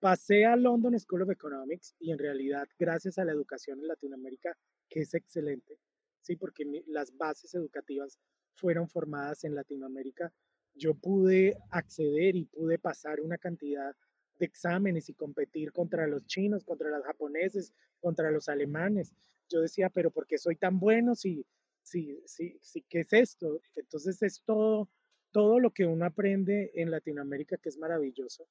Pasé 0.01 0.45
a 0.45 0.55
London 0.55 0.99
School 0.99 1.21
of 1.21 1.29
Economics 1.29 1.93
y 1.99 2.09
en 2.09 2.17
realidad, 2.17 2.67
gracias 2.79 3.19
a 3.19 3.23
la 3.23 3.33
educación 3.33 3.79
en 3.79 3.87
Latinoamérica, 3.87 4.57
que 4.89 5.01
es 5.01 5.13
excelente, 5.13 5.77
sí, 6.21 6.35
porque 6.35 6.65
las 6.87 7.15
bases 7.15 7.53
educativas 7.53 8.17
fueron 8.55 8.89
formadas 8.89 9.43
en 9.43 9.53
Latinoamérica, 9.53 10.33
yo 10.73 10.95
pude 10.95 11.55
acceder 11.69 12.35
y 12.35 12.45
pude 12.45 12.79
pasar 12.79 13.21
una 13.21 13.37
cantidad 13.37 13.95
de 14.39 14.45
exámenes 14.47 15.07
y 15.07 15.13
competir 15.13 15.71
contra 15.71 16.07
los 16.07 16.25
chinos, 16.25 16.63
contra 16.63 16.89
los 16.89 17.03
japoneses, 17.03 17.71
contra 17.99 18.31
los 18.31 18.49
alemanes. 18.49 19.13
Yo 19.49 19.61
decía, 19.61 19.91
pero 19.91 20.09
¿por 20.09 20.25
qué 20.25 20.39
soy 20.39 20.55
tan 20.55 20.79
bueno 20.79 21.13
si, 21.13 21.45
si, 21.83 22.19
si, 22.25 22.57
si 22.59 22.81
qué 22.89 23.01
es 23.01 23.13
esto? 23.13 23.61
Entonces 23.75 24.19
es 24.23 24.41
todo, 24.43 24.89
todo 25.29 25.59
lo 25.59 25.69
que 25.69 25.85
uno 25.85 26.05
aprende 26.05 26.71
en 26.73 26.89
Latinoamérica 26.89 27.57
que 27.57 27.69
es 27.69 27.77
maravilloso. 27.77 28.47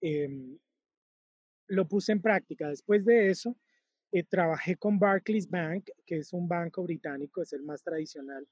Em, 0.00 0.58
lo 1.68 1.86
puse 1.86 2.12
en 2.12 2.22
práctica. 2.22 2.68
Después 2.68 3.04
de 3.04 3.30
eso, 3.30 3.56
eh, 4.12 4.24
trabajé 4.24 4.76
con 4.76 4.98
Barclays 4.98 5.48
Bank, 5.48 5.90
que 6.06 6.18
es 6.18 6.32
un 6.32 6.48
banco 6.48 6.82
británico, 6.82 7.42
es 7.42 7.52
el 7.52 7.62
más 7.62 7.82
tradicional 7.82 8.46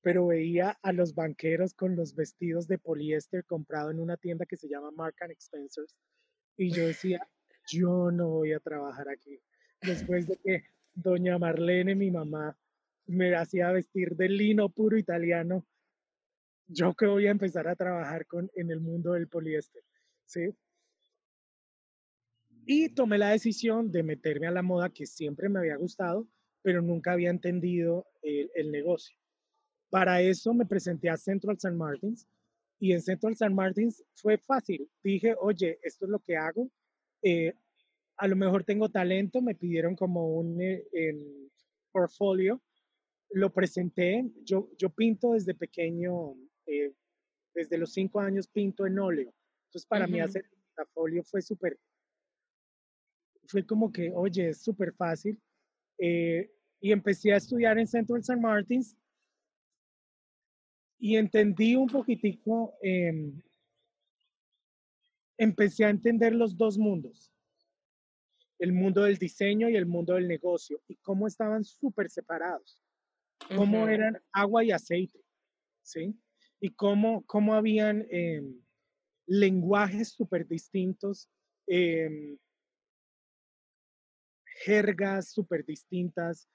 pero 0.00 0.26
veía 0.26 0.78
a 0.82 0.92
los 0.92 1.14
banqueros 1.14 1.74
con 1.74 1.96
los 1.96 2.14
vestidos 2.14 2.66
de 2.68 2.78
poliéster 2.78 3.44
comprado 3.44 3.90
en 3.90 4.00
una 4.00 4.16
tienda 4.16 4.46
que 4.46 4.56
se 4.56 4.68
llama 4.68 4.90
Mark 4.90 5.16
and 5.20 5.32
Spencer's 5.38 5.94
y 6.56 6.70
yo 6.72 6.86
decía, 6.86 7.20
yo 7.70 8.10
no 8.10 8.28
voy 8.28 8.52
a 8.52 8.58
trabajar 8.58 9.08
aquí. 9.08 9.40
Después 9.80 10.26
de 10.26 10.36
que 10.38 10.64
doña 10.92 11.38
Marlene, 11.38 11.94
mi 11.94 12.10
mamá, 12.10 12.58
me 13.06 13.34
hacía 13.36 13.70
vestir 13.70 14.16
de 14.16 14.28
lino 14.28 14.68
puro 14.68 14.98
italiano, 14.98 15.64
yo 16.66 16.94
que 16.94 17.06
voy 17.06 17.26
a 17.26 17.30
empezar 17.30 17.68
a 17.68 17.76
trabajar 17.76 18.26
con, 18.26 18.50
en 18.54 18.70
el 18.70 18.80
mundo 18.80 19.12
del 19.12 19.28
poliéster, 19.28 19.82
¿sí? 20.24 20.52
Y 22.70 22.90
tomé 22.90 23.16
la 23.16 23.30
decisión 23.30 23.90
de 23.90 24.02
meterme 24.02 24.46
a 24.46 24.50
la 24.50 24.60
moda 24.60 24.90
que 24.90 25.06
siempre 25.06 25.48
me 25.48 25.58
había 25.58 25.76
gustado, 25.76 26.28
pero 26.60 26.82
nunca 26.82 27.12
había 27.12 27.30
entendido 27.30 28.06
el, 28.20 28.50
el 28.54 28.70
negocio. 28.70 29.16
Para 29.88 30.20
eso 30.20 30.52
me 30.52 30.66
presenté 30.66 31.08
a 31.08 31.16
Central 31.16 31.56
St. 31.56 31.74
Martins 31.74 32.28
y 32.78 32.92
en 32.92 33.00
Central 33.00 33.32
St. 33.32 33.54
Martins 33.54 34.04
fue 34.16 34.36
fácil. 34.36 34.86
Dije, 35.02 35.34
oye, 35.40 35.78
esto 35.82 36.04
es 36.04 36.10
lo 36.10 36.18
que 36.18 36.36
hago. 36.36 36.70
Eh, 37.22 37.54
a 38.18 38.28
lo 38.28 38.36
mejor 38.36 38.64
tengo 38.64 38.90
talento, 38.90 39.40
me 39.40 39.54
pidieron 39.54 39.96
como 39.96 40.36
un 40.36 40.60
eh, 40.60 40.84
portfolio. 41.90 42.60
Lo 43.30 43.50
presenté. 43.50 44.30
Yo, 44.44 44.68
yo 44.76 44.90
pinto 44.90 45.32
desde 45.32 45.54
pequeño, 45.54 46.34
eh, 46.66 46.92
desde 47.54 47.78
los 47.78 47.94
cinco 47.94 48.20
años 48.20 48.46
pinto 48.46 48.86
en 48.86 48.98
óleo. 48.98 49.32
Entonces 49.68 49.86
para 49.86 50.06
mí 50.06 50.20
hacer 50.20 50.44
el 50.44 50.58
portafolio 50.74 51.24
fue 51.24 51.40
súper, 51.40 51.78
fue 53.48 53.66
como 53.66 53.90
que, 53.90 54.12
oye, 54.14 54.50
es 54.50 54.62
súper 54.62 54.92
fácil. 54.94 55.40
y 56.80 56.92
empecé 56.92 57.32
a 57.32 57.38
estudiar 57.38 57.76
en 57.76 57.88
Central 57.88 58.20
St. 58.20 58.40
Martins 58.40 58.96
y 61.00 61.16
entendí 61.16 61.74
un 61.74 61.88
poquitico, 61.88 62.74
em, 62.82 63.40
empecé 65.36 65.84
a 65.84 65.90
entender 65.90 66.34
los 66.34 66.56
dos 66.56 66.78
mundos, 66.78 67.32
el 68.60 68.72
mundo 68.72 69.02
del 69.02 69.16
diseño 69.16 69.68
y 69.68 69.76
el 69.76 69.86
mundo 69.86 70.14
del 70.14 70.28
negocio, 70.28 70.80
y 70.86 70.96
cómo 70.96 71.26
estaban 71.26 71.64
súper 71.64 72.10
separados, 72.10 72.80
cómo 73.56 73.88
eran 73.88 74.20
agua 74.32 74.62
y 74.64 74.72
aceite, 74.72 75.20
¿sí? 75.82 76.16
Y 76.60 76.70
cómo, 76.70 77.24
cómo 77.26 77.54
habían 77.54 78.06
em, 78.10 78.60
lenguajes 79.26 80.10
súper 80.10 80.46
distintos, 80.46 81.28
em, 81.66 82.38
jergas 84.64 85.30
súper 85.30 85.64
distintas, 85.64 86.48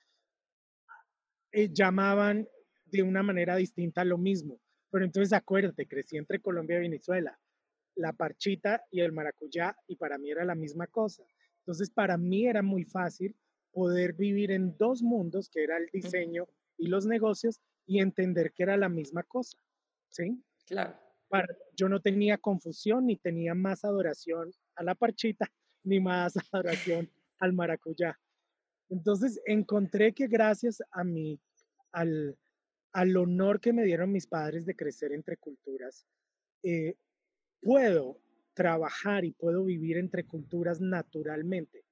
eh, 1.51 1.69
llamaban 1.71 2.47
de 2.85 3.03
una 3.03 3.23
manera 3.23 3.55
distinta 3.55 4.03
lo 4.03 4.17
mismo. 4.17 4.59
Pero 4.91 5.05
entonces 5.05 5.33
acuérdate, 5.33 5.87
crecí 5.87 6.17
entre 6.17 6.39
Colombia 6.39 6.77
y 6.77 6.81
Venezuela, 6.81 7.39
la 7.95 8.13
parchita 8.13 8.83
y 8.91 9.01
el 9.01 9.11
maracuyá, 9.11 9.75
y 9.87 9.95
para 9.95 10.17
mí 10.17 10.31
era 10.31 10.45
la 10.45 10.55
misma 10.55 10.87
cosa. 10.87 11.23
Entonces 11.59 11.89
para 11.89 12.17
mí 12.17 12.45
era 12.45 12.61
muy 12.61 12.83
fácil 12.85 13.35
poder 13.71 14.13
vivir 14.13 14.51
en 14.51 14.77
dos 14.77 15.01
mundos, 15.01 15.49
que 15.49 15.63
era 15.63 15.77
el 15.77 15.89
diseño 15.91 16.47
y 16.77 16.87
los 16.87 17.05
negocios, 17.05 17.61
y 17.85 17.99
entender 17.99 18.53
que 18.53 18.63
era 18.63 18.77
la 18.77 18.89
misma 18.89 19.23
cosa. 19.23 19.57
¿Sí? 20.09 20.43
Claro. 20.67 20.95
Para, 21.27 21.47
yo 21.75 21.89
no 21.89 21.99
tenía 21.99 22.37
confusión, 22.37 23.07
ni 23.07 23.17
tenía 23.17 23.55
más 23.55 23.83
adoración 23.83 24.51
a 24.75 24.83
la 24.83 24.93
parchita, 24.93 25.51
ni 25.83 25.99
más 25.99 26.35
adoración 26.51 27.09
al 27.43 27.53
maracuyá. 27.53 28.17
Entonces 28.89 29.41
encontré 29.45 30.13
que 30.13 30.27
gracias 30.27 30.81
a 30.91 31.03
mi, 31.03 31.41
al, 31.91 32.37
al 32.93 33.17
honor 33.17 33.59
que 33.59 33.73
me 33.73 33.83
dieron 33.83 34.13
mis 34.13 34.27
padres 34.27 34.65
de 34.65 34.75
crecer 34.75 35.11
entre 35.11 35.35
culturas, 35.35 36.05
eh, 36.63 36.95
puedo 37.61 38.17
trabajar 38.53 39.25
y 39.25 39.31
puedo 39.33 39.65
vivir 39.65 39.97
entre 39.97 40.25
culturas 40.25 40.79
naturalmente 40.79 41.83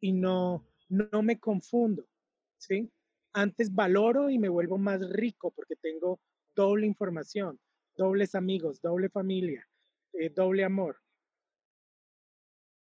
y 0.00 0.12
no, 0.12 0.66
no 0.88 1.22
me 1.22 1.38
confundo, 1.38 2.08
¿sí? 2.56 2.90
Antes 3.34 3.72
valoro 3.72 4.30
y 4.30 4.38
me 4.38 4.48
vuelvo 4.48 4.78
más 4.78 5.08
rico 5.10 5.52
porque 5.52 5.76
tengo 5.76 6.20
doble 6.56 6.86
información, 6.86 7.60
dobles 7.96 8.34
amigos, 8.34 8.80
doble 8.80 9.10
familia, 9.10 9.68
eh, 10.14 10.30
doble 10.30 10.64
amor. 10.64 10.96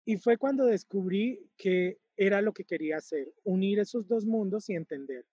Y 0.09 0.17
fue 0.17 0.37
cuando 0.37 0.65
descubrí 0.65 1.39
que 1.55 1.99
era 2.17 2.41
lo 2.41 2.51
que 2.51 2.65
quería 2.65 2.97
hacer, 2.97 3.31
unir 3.43 3.79
esos 3.79 4.07
dos 4.07 4.25
mundos 4.25 4.69
y 4.69 4.73
entender 4.73 5.23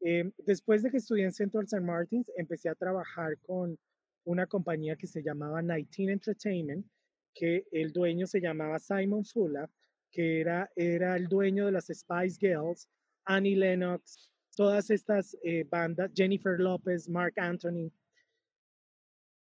Em, 0.00 0.32
después 0.38 0.82
de 0.82 0.90
que 0.90 0.96
estudié 0.96 1.24
en 1.24 1.32
Central 1.32 1.64
St. 1.64 1.80
Martins, 1.80 2.30
empecé 2.36 2.70
a 2.70 2.74
trabajar 2.74 3.36
con 3.42 3.78
una 4.24 4.46
compañía 4.46 4.96
que 4.96 5.06
se 5.06 5.22
llamaba 5.22 5.60
19 5.60 6.12
Entertainment, 6.12 6.86
que 7.34 7.66
el 7.70 7.92
dueño 7.92 8.26
se 8.26 8.40
llamaba 8.40 8.78
Simon 8.78 9.24
Fula, 9.24 9.68
que 10.10 10.40
era, 10.40 10.70
era 10.74 11.16
el 11.16 11.28
dueño 11.28 11.66
de 11.66 11.72
las 11.72 11.86
Spice 11.86 12.38
Girls, 12.40 12.88
Annie 13.26 13.56
Lennox, 13.56 14.30
todas 14.56 14.90
estas 14.90 15.36
eh, 15.44 15.64
bandas, 15.68 16.10
Jennifer 16.14 16.58
Lopez, 16.58 17.08
Mark 17.08 17.34
Anthony. 17.36 17.92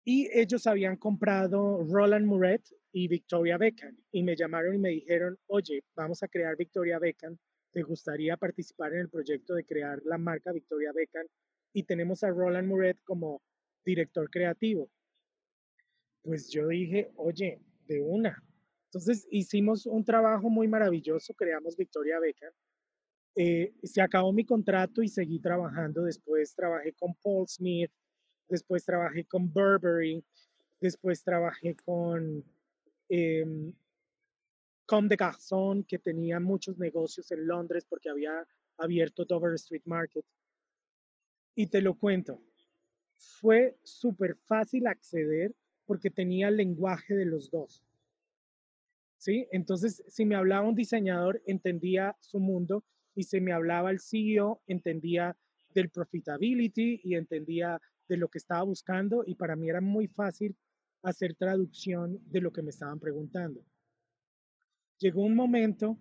Y 0.05 0.29
ellos 0.31 0.65
habían 0.65 0.95
comprado 0.95 1.83
Roland 1.83 2.25
Muret 2.25 2.63
y 2.97 3.07
Victoria 3.07 3.59
Beckham 3.59 3.95
y 4.11 4.23
me 4.23 4.35
llamaron 4.35 4.73
y 4.73 4.79
me 4.79 4.89
dijeron, 4.89 5.37
oye, 5.45 5.83
vamos 5.95 6.23
a 6.23 6.27
crear 6.27 6.57
Victoria 6.57 6.97
Beckham, 6.97 7.37
¿te 7.71 7.83
gustaría 7.83 8.35
participar 8.37 8.91
en 8.93 9.01
el 9.01 9.09
proyecto 9.09 9.53
de 9.53 9.65
crear 9.65 10.01
la 10.03 10.17
marca 10.17 10.51
Victoria 10.51 10.91
Beckham? 10.93 11.27
Y 11.73 11.83
tenemos 11.83 12.23
a 12.23 12.31
Roland 12.31 12.67
Muret 12.67 12.97
como 13.03 13.43
director 13.85 14.27
creativo. 14.31 14.89
Pues 16.23 16.49
yo 16.49 16.69
dije, 16.69 17.11
oye, 17.17 17.61
de 17.85 18.01
una. 18.01 18.43
Entonces 18.85 19.27
hicimos 19.29 19.85
un 19.85 20.03
trabajo 20.03 20.49
muy 20.49 20.67
maravilloso, 20.67 21.35
creamos 21.35 21.77
Victoria 21.77 22.19
Beckham. 22.19 22.51
Eh, 23.35 23.75
se 23.83 24.01
acabó 24.01 24.33
mi 24.33 24.43
contrato 24.43 25.03
y 25.03 25.07
seguí 25.07 25.39
trabajando. 25.39 26.01
Después 26.01 26.55
trabajé 26.55 26.93
con 26.93 27.13
Paul 27.21 27.47
Smith, 27.47 27.91
después 28.49 28.83
trabajé 28.83 29.23
con 29.25 29.53
Burberry, 29.53 30.25
después 30.81 31.23
trabajé 31.23 31.75
con 31.75 32.43
eh, 33.09 33.73
Comme 34.85 35.09
des 35.09 35.17
Garçons, 35.17 35.85
que 35.85 35.99
tenía 35.99 36.39
muchos 36.39 36.77
negocios 36.77 37.29
en 37.31 37.45
Londres 37.45 37.85
porque 37.89 38.09
había 38.09 38.47
abierto 38.77 39.25
Dover 39.25 39.53
Street 39.55 39.83
Market. 39.85 40.25
Y 41.55 41.67
te 41.67 41.81
lo 41.81 41.95
cuento, 41.95 42.41
fue 43.17 43.77
súper 43.83 44.35
fácil 44.35 44.87
acceder 44.87 45.53
porque 45.85 46.09
tenía 46.09 46.47
el 46.49 46.57
lenguaje 46.57 47.15
de 47.15 47.25
los 47.25 47.49
dos. 47.49 47.83
¿Sí? 49.17 49.47
Entonces, 49.51 50.03
si 50.07 50.25
me 50.25 50.35
hablaba 50.35 50.67
un 50.67 50.75
diseñador, 50.75 51.41
entendía 51.45 52.15
su 52.19 52.39
mundo, 52.39 52.83
y 53.15 53.23
si 53.23 53.41
me 53.41 53.51
hablaba 53.51 53.89
el 53.89 53.99
CEO, 53.99 54.61
entendía 54.67 55.35
del 55.73 55.89
profitability 55.89 57.01
y 57.03 57.15
entendía 57.15 57.81
de 58.07 58.17
lo 58.17 58.29
que 58.29 58.37
estaba 58.37 58.61
buscando, 58.61 59.23
y 59.25 59.35
para 59.35 59.55
mí 59.55 59.69
era 59.69 59.81
muy 59.81 60.07
fácil 60.07 60.55
hacer 61.03 61.35
traducción 61.35 62.19
de 62.29 62.41
lo 62.41 62.51
que 62.51 62.61
me 62.61 62.69
estaban 62.69 62.99
preguntando. 62.99 63.63
Llegó 64.99 65.21
un 65.21 65.35
momento 65.35 65.97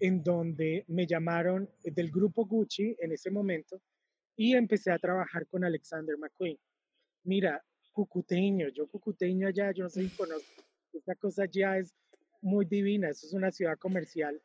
en 0.00 0.22
donde 0.22 0.84
me 0.88 1.06
llamaron 1.06 1.70
del 1.84 2.10
grupo 2.10 2.44
Gucci 2.44 2.96
en 2.98 3.12
ese 3.12 3.30
momento 3.30 3.80
y 4.36 4.54
empecé 4.54 4.90
a 4.90 4.98
trabajar 4.98 5.46
con 5.46 5.64
Alexander 5.64 6.16
McQueen. 6.18 6.58
Mira, 7.24 7.64
cucuteño, 7.92 8.68
yo 8.70 8.88
cucuteño 8.88 9.46
allá, 9.46 9.70
yo 9.72 9.84
no 9.84 9.90
sé 9.90 10.08
si 10.08 10.16
conozco, 10.16 10.62
esta 10.92 11.14
cosa 11.14 11.44
ya 11.46 11.78
es 11.78 11.94
muy 12.40 12.64
divina, 12.64 13.10
eso 13.10 13.26
es 13.26 13.32
una 13.32 13.52
ciudad 13.52 13.78
comercial. 13.78 14.40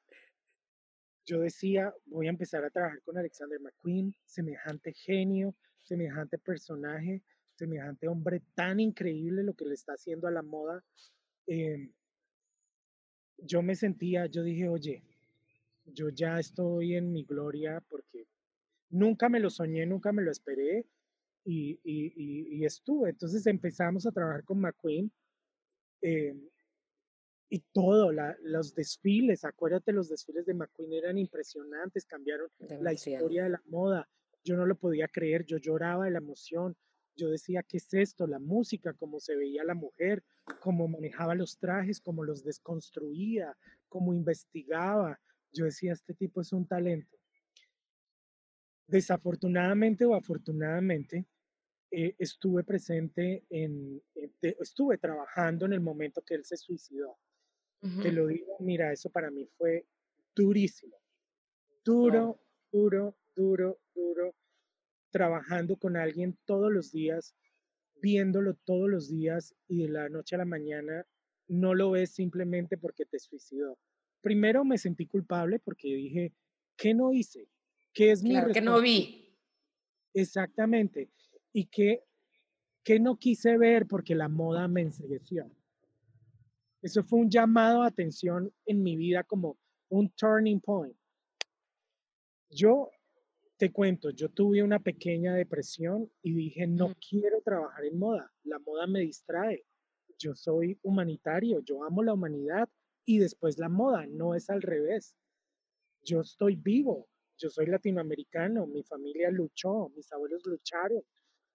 Yo 1.26 1.40
decía, 1.40 1.94
voy 2.06 2.28
a 2.28 2.30
empezar 2.30 2.64
a 2.64 2.70
trabajar 2.70 3.02
con 3.02 3.18
Alexander 3.18 3.60
McQueen, 3.60 4.16
semejante 4.26 4.94
genio, 4.94 5.56
semejante 5.82 6.38
personaje, 6.38 7.24
semejante 7.58 8.08
hombre 8.08 8.42
tan 8.56 8.80
increíble 8.80 9.44
lo 9.44 9.54
que 9.56 9.66
le 9.66 9.74
está 9.74 9.94
haciendo 9.94 10.28
a 10.28 10.32
la 10.32 10.42
moda. 10.42 10.84
Em, 11.48 11.92
yo 13.38 13.62
me 13.62 13.76
sentía, 13.76 14.26
yo 14.28 14.44
dije, 14.44 14.68
oye, 14.68 15.04
yo 15.86 16.10
ya 16.10 16.40
estoy 16.40 16.96
en 16.96 17.12
mi 17.12 17.24
gloria 17.24 17.84
porque 17.90 18.28
nunca 18.90 19.30
me 19.30 19.40
lo 19.40 19.50
soñé, 19.50 19.86
nunca 19.86 20.12
me 20.12 20.24
lo 20.24 20.32
esperé 20.32 20.86
y, 21.44 21.80
y, 21.84 22.58
y, 22.58 22.66
estuve. 22.66 23.12
Entonces 23.12 23.46
empezamos 23.48 24.06
a 24.06 24.12
trabajar 24.12 24.44
con 24.44 24.60
McQueen 24.60 25.12
eh, 26.02 26.36
y 27.50 27.60
todo, 27.72 28.12
los 28.12 28.76
desfiles, 28.76 29.46
acuérdate, 29.46 29.94
los 29.94 30.10
desfiles 30.10 30.46
de 30.46 30.54
McQueen 30.54 30.94
eran 30.94 31.18
impresionantes, 31.18 32.06
cambiaron 32.06 32.50
la 32.82 32.92
historia 32.92 33.46
de 33.46 33.52
la 33.52 33.64
moda. 33.68 34.10
Yo 34.44 34.58
no 34.58 34.66
lo 34.66 34.76
podía 34.76 35.08
creer, 35.08 35.46
yo 35.46 35.58
lloraba 35.58 36.06
de 36.06 36.12
la 36.12 36.18
emoción. 36.18 36.76
Yo 37.18 37.30
decía, 37.30 37.64
¿qué 37.64 37.78
es 37.78 37.94
esto? 37.94 38.28
La 38.28 38.40
música, 38.40 38.94
cómo 38.94 39.20
se 39.20 39.36
veía 39.36 39.64
la 39.64 39.74
mujer, 39.74 40.24
cómo 40.60 40.88
manejaba 40.88 41.34
los 41.34 41.58
trajes, 41.58 42.00
cómo 42.00 42.24
los 42.24 42.44
desconstruía, 42.44 43.58
cómo 43.90 44.14
investigaba. 44.14 45.20
Yo 45.52 45.66
decía, 45.66 45.94
este 45.94 46.14
tipo 46.14 46.42
es 46.42 46.54
un 46.54 46.68
talento. 46.68 47.18
Desafortunadamente 48.88 50.06
o 50.06 50.14
afortunadamente, 50.14 51.26
eh, 51.90 52.16
estuve 52.20 52.64
presente 52.64 53.46
en, 53.50 54.02
estuve 54.42 54.98
trabajando 54.98 55.66
en 55.66 55.74
el 55.74 55.82
momento 55.82 56.22
que 56.22 56.36
él 56.36 56.46
se 56.46 56.58
suicidó. 56.58 57.18
Te 58.02 58.12
lo 58.12 58.28
digo, 58.28 58.58
mira, 58.60 58.92
eso 58.92 59.10
para 59.10 59.32
mí 59.32 59.48
fue 59.58 59.86
durísimo. 60.36 60.98
Duro, 61.84 62.40
duro, 62.72 63.16
duro, 63.36 63.80
duro. 63.96 64.36
Trabajando 65.12 65.78
con 65.78 65.98
alguien 65.98 66.38
todos 66.46 66.72
los 66.72 66.92
días, 66.92 67.36
viéndolo 68.02 68.56
todos 68.66 68.90
los 68.90 69.10
días 69.10 69.56
y 69.68 69.84
de 69.84 69.90
la 69.90 70.10
noche 70.10 70.36
a 70.36 70.40
la 70.40 70.46
mañana 70.46 71.06
no 71.48 71.74
lo 71.74 71.92
ves 71.92 72.12
simplemente 72.12 72.78
porque 72.78 73.06
te 73.06 73.20
suicidó. 73.20 73.80
Primero 74.22 74.66
me 74.66 74.78
sentí 74.78 75.06
culpable 75.06 75.60
porque 75.60 75.88
dije, 75.88 76.34
¿qué 76.76 76.94
no 76.94 77.14
hice? 77.14 77.48
¿Qué 77.94 78.12
es 78.12 78.22
claro, 78.22 78.52
que 78.52 78.62
no 78.62 78.82
vi. 78.82 79.34
Exactamente 80.14 81.10
y 81.58 81.66
que, 81.66 82.04
que 82.84 83.00
no 83.00 83.18
quise 83.18 83.58
ver 83.58 83.88
porque 83.88 84.14
la 84.14 84.30
moda 84.30 84.68
me 84.68 84.82
ensegueció. 84.82 85.50
Eso 86.84 87.04
fue 87.04 87.18
un 87.18 87.32
llamado 87.32 87.82
a 87.82 87.88
atención 87.88 88.54
en 88.68 88.84
mi 88.84 88.96
vida 88.96 89.24
como 89.24 89.58
un 89.90 90.10
turning 90.12 90.60
point. 90.60 90.96
Yo 92.52 92.92
te 93.58 93.72
cuento, 93.72 94.12
yo 94.12 94.30
tuve 94.30 94.62
una 94.62 94.80
pequeña 94.80 95.34
depresión 95.34 96.12
y 96.22 96.34
dije, 96.34 96.68
no 96.68 96.96
quiero 97.10 97.42
trabajar 97.42 97.86
en 97.86 97.98
moda, 97.98 98.32
la 98.44 98.60
moda 98.60 98.86
me 98.86 99.00
distrae. 99.00 99.66
Yo 100.20 100.36
soy 100.36 100.80
humanitario, 100.84 101.60
yo 101.62 101.84
amo 101.84 102.04
la 102.04 102.14
humanidad 102.14 102.70
y 103.06 103.18
después 103.18 103.58
la 103.58 103.70
moda, 103.70 104.06
no 104.08 104.36
es 104.36 104.50
al 104.50 104.62
revés. 104.62 105.16
Yo 106.04 106.22
estoy 106.22 106.56
vivo, 106.56 107.08
yo 107.38 107.50
soy 107.50 107.66
latinoamericano, 107.66 108.68
mi 108.68 108.84
familia 108.84 109.32
luchó, 109.32 109.90
mis 109.96 110.12
abuelos 110.12 110.46
lucharon, 110.46 111.00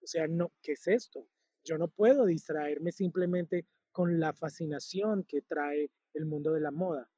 o 0.01 0.07
sea, 0.07 0.27
no, 0.27 0.51
¿qué 0.61 0.73
es 0.73 0.87
esto? 0.87 1.27
Yo 1.63 1.77
no 1.77 1.87
puedo 1.87 2.25
distraerme 2.25 2.91
simplemente 2.91 3.65
con 3.93 4.19
la 4.19 4.33
fascinación 4.33 5.23
que 5.23 5.41
trae 5.41 5.89
el 6.13 6.25
mundo 6.25 6.51
de 6.51 6.59
la 6.59 6.71
moda. 6.71 7.09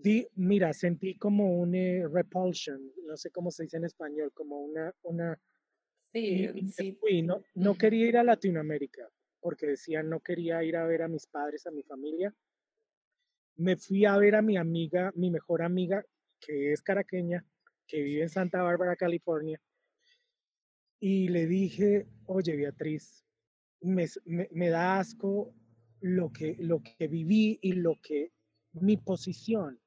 Di, 0.00 0.26
mira, 0.36 0.72
sentí 0.72 1.16
como 1.16 1.58
un 1.58 1.74
eh, 1.74 2.06
repulsion, 2.06 2.80
no 3.04 3.16
sé 3.16 3.30
cómo 3.30 3.50
se 3.50 3.64
dice 3.64 3.78
en 3.78 3.84
español, 3.84 4.30
como 4.32 4.60
una... 4.60 4.94
una 5.02 5.38
sí, 6.12 6.48
sí. 6.70 7.22
no, 7.22 7.42
no 7.54 7.74
quería 7.76 8.06
ir 8.06 8.16
a 8.16 8.24
Latinoamérica 8.24 9.08
porque 9.40 9.66
decía 9.66 10.02
no 10.02 10.20
quería 10.20 10.62
ir 10.64 10.76
a 10.76 10.86
ver 10.86 11.02
a 11.02 11.08
mis 11.08 11.26
padres, 11.26 11.66
a 11.66 11.70
mi 11.70 11.82
familia. 11.82 12.34
Me 13.56 13.76
fui 13.76 14.04
a 14.04 14.16
ver 14.16 14.36
a 14.36 14.42
mi 14.42 14.56
amiga, 14.56 15.12
mi 15.16 15.30
mejor 15.30 15.62
amiga, 15.62 16.04
que 16.40 16.72
es 16.72 16.80
caraqueña, 16.80 17.44
que 17.86 18.02
vive 18.02 18.22
en 18.22 18.28
Santa 18.28 18.62
Bárbara, 18.62 18.96
California 18.96 19.60
y 21.00 21.28
le 21.28 21.46
dije, 21.46 22.08
oye 22.26 22.56
Beatriz, 22.56 23.24
me, 23.80 24.06
me, 24.24 24.68
da 24.68 24.98
asco 24.98 25.54
lo 26.00 26.32
que, 26.32 26.56
lo 26.58 26.82
que 26.82 27.06
viví 27.06 27.58
y 27.62 27.72
lo 27.72 28.00
que 28.02 28.32
mi 28.72 28.96
posición, 28.96 29.80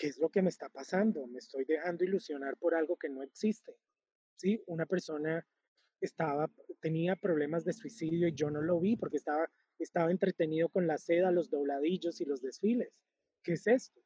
¿qué 0.00 0.06
es 0.06 0.18
lo 0.18 0.30
que 0.30 0.40
me 0.40 0.48
está 0.48 0.70
pasando? 0.70 1.26
Me 1.26 1.40
estoy 1.40 1.66
dejando 1.66 2.04
ilusionar 2.04 2.56
por 2.56 2.74
algo 2.74 2.96
que 2.96 3.10
no 3.10 3.22
existe. 3.22 3.76
¿Sí? 4.34 4.62
Una 4.66 4.86
persona 4.86 5.46
estaba, 6.00 6.50
tenía 6.80 7.16
problemas 7.16 7.66
de 7.66 7.74
suicidio 7.74 8.26
y 8.26 8.32
yo 8.32 8.50
no 8.50 8.62
lo 8.62 8.80
vi 8.80 8.96
porque 8.96 9.18
estaba, 9.18 9.50
estaba 9.78 10.10
entretenido 10.10 10.70
con 10.70 10.86
la 10.86 10.96
seda, 10.96 11.30
los 11.30 11.50
dobladillos 11.50 12.18
y 12.22 12.24
los 12.24 12.40
desfiles. 12.40 12.88
¿Qué 13.42 13.52
es 13.52 13.66
esto? 13.66 14.00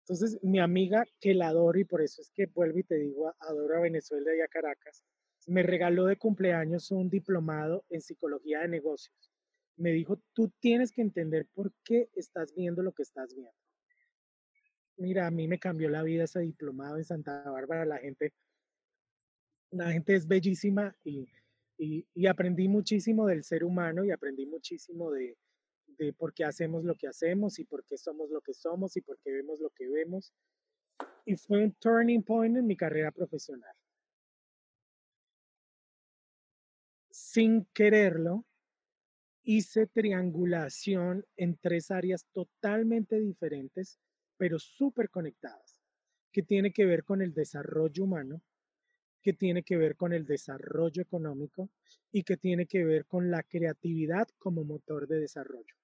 Entonces, 0.00 0.42
mi 0.42 0.58
amiga, 0.58 1.06
que 1.20 1.32
la 1.32 1.48
adoro 1.48 1.78
y 1.78 1.84
por 1.84 2.02
eso 2.02 2.20
es 2.20 2.32
que 2.32 2.46
vuelvo 2.46 2.80
y 2.80 2.82
te 2.82 2.96
digo, 2.96 3.32
adoro 3.38 3.76
a 3.76 3.82
Venezuela 3.82 4.34
y 4.34 4.40
a 4.40 4.48
Caracas, 4.48 5.04
me 5.46 5.62
regaló 5.62 6.06
de 6.06 6.16
cumpleaños 6.16 6.90
un 6.90 7.08
diplomado 7.08 7.84
en 7.88 8.00
psicología 8.00 8.62
de 8.62 8.68
negocios. 8.68 9.30
Me 9.76 9.92
dijo, 9.92 10.20
tú 10.32 10.50
tienes 10.58 10.90
que 10.90 11.02
entender 11.02 11.46
por 11.54 11.72
qué 11.84 12.10
estás 12.16 12.52
viendo 12.52 12.82
lo 12.82 12.92
que 12.92 13.04
estás 13.04 13.32
viendo. 13.32 13.63
Mira, 14.96 15.26
a 15.26 15.30
mí 15.30 15.48
me 15.48 15.58
cambió 15.58 15.88
la 15.88 16.02
vida 16.02 16.24
ese 16.24 16.40
diplomado 16.40 16.96
en 16.96 17.04
Santa 17.04 17.50
Bárbara. 17.50 17.84
La 17.84 17.98
gente, 17.98 18.32
la 19.70 19.90
gente 19.90 20.14
es 20.14 20.26
bellísima 20.26 20.96
y, 21.04 21.28
y, 21.78 22.06
y 22.14 22.26
aprendí 22.26 22.68
muchísimo 22.68 23.26
del 23.26 23.42
ser 23.42 23.64
humano 23.64 24.04
y 24.04 24.12
aprendí 24.12 24.46
muchísimo 24.46 25.10
de, 25.10 25.36
de 25.98 26.12
por 26.12 26.32
qué 26.32 26.44
hacemos 26.44 26.84
lo 26.84 26.94
que 26.94 27.08
hacemos 27.08 27.58
y 27.58 27.64
por 27.64 27.84
qué 27.84 27.96
somos 27.96 28.30
lo 28.30 28.40
que 28.40 28.54
somos 28.54 28.96
y 28.96 29.00
por 29.00 29.18
qué 29.18 29.32
vemos 29.32 29.60
lo 29.60 29.70
que 29.70 29.88
vemos. 29.88 30.32
Y 31.24 31.36
fue 31.36 31.64
un 31.64 31.72
turning 31.74 32.22
point 32.22 32.56
en 32.56 32.66
mi 32.66 32.76
carrera 32.76 33.10
profesional. 33.10 33.74
Sin 37.10 37.64
quererlo, 37.72 38.44
hice 39.42 39.86
triangulación 39.86 41.24
en 41.36 41.56
tres 41.56 41.90
áreas 41.90 42.26
totalmente 42.32 43.18
diferentes, 43.18 43.98
pero 44.36 44.58
súper 44.58 45.10
conectadas, 45.10 45.80
que 46.32 46.42
tiene 46.42 46.72
que 46.72 46.84
ver 46.84 47.04
con 47.04 47.22
el 47.22 47.32
desarrollo 47.32 48.04
humano, 48.04 48.42
que 49.22 49.32
tiene 49.32 49.62
que 49.62 49.76
ver 49.76 49.96
con 49.96 50.12
el 50.12 50.26
desarrollo 50.26 51.00
económico 51.00 51.70
y 52.12 52.22
que 52.24 52.36
tiene 52.36 52.66
que 52.66 52.84
ver 52.84 53.06
con 53.06 53.30
la 53.30 53.42
creatividad 53.42 54.28
como 54.38 54.64
motor 54.64 55.08
de 55.08 55.20
desarrollo. 55.20 55.74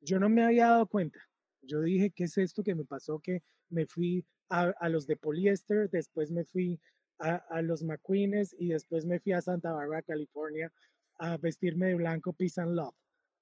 Yo 0.00 0.18
no 0.18 0.28
me 0.28 0.44
había 0.44 0.66
dado 0.66 0.86
cuenta. 0.86 1.20
Yo 1.62 1.80
dije, 1.80 2.10
¿qué 2.10 2.24
es 2.24 2.36
esto 2.36 2.62
que 2.62 2.74
me 2.74 2.84
pasó? 2.84 3.20
Que 3.20 3.42
me 3.70 3.86
fui 3.86 4.26
a, 4.48 4.88
los 4.90 5.06
de 5.06 5.16
poliéster, 5.16 5.88
después 5.88 6.30
me 6.30 6.44
fui 6.44 6.78
a, 7.18 7.62
los 7.62 7.82
McQueen's 7.82 8.54
y 8.58 8.68
después 8.68 9.06
me 9.06 9.20
fui 9.20 9.32
a 9.32 9.40
Santa 9.40 9.72
Barbara, 9.72 10.02
California, 10.02 10.70
a 11.18 11.38
vestirme 11.38 11.86
de 11.86 11.94
blanco, 11.94 12.32
peace 12.32 12.60
and 12.60 12.74
love. 12.74 12.94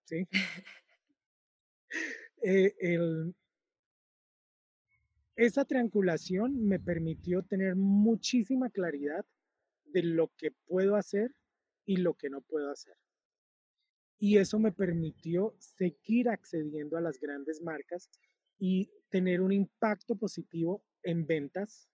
¿sí? 0.05 0.29
Eh, 2.43 2.75
esa 5.41 5.65
triangulación 5.65 6.67
me 6.67 6.79
permitió 6.79 7.43
tener 7.43 7.75
muchísima 7.75 8.69
claridad 8.69 9.25
de 9.87 10.03
lo 10.03 10.29
que 10.37 10.51
puedo 10.67 10.97
hacer 10.97 11.35
y 11.87 11.97
lo 11.97 12.13
que 12.13 12.29
no 12.29 12.43
puedo 12.43 12.71
hacer. 12.71 12.95
Y 14.19 14.37
eso 14.37 14.59
me 14.59 14.71
permitió 14.71 15.55
seguir 15.59 16.29
accediendo 16.29 16.99
a 16.99 17.01
las 17.01 17.19
grandes 17.19 17.63
marcas 17.63 18.11
y 18.59 18.91
tener 19.09 19.41
un 19.41 19.53
impacto 19.53 20.15
positivo 20.15 20.85
en 21.03 21.27
ventas, 21.27 21.89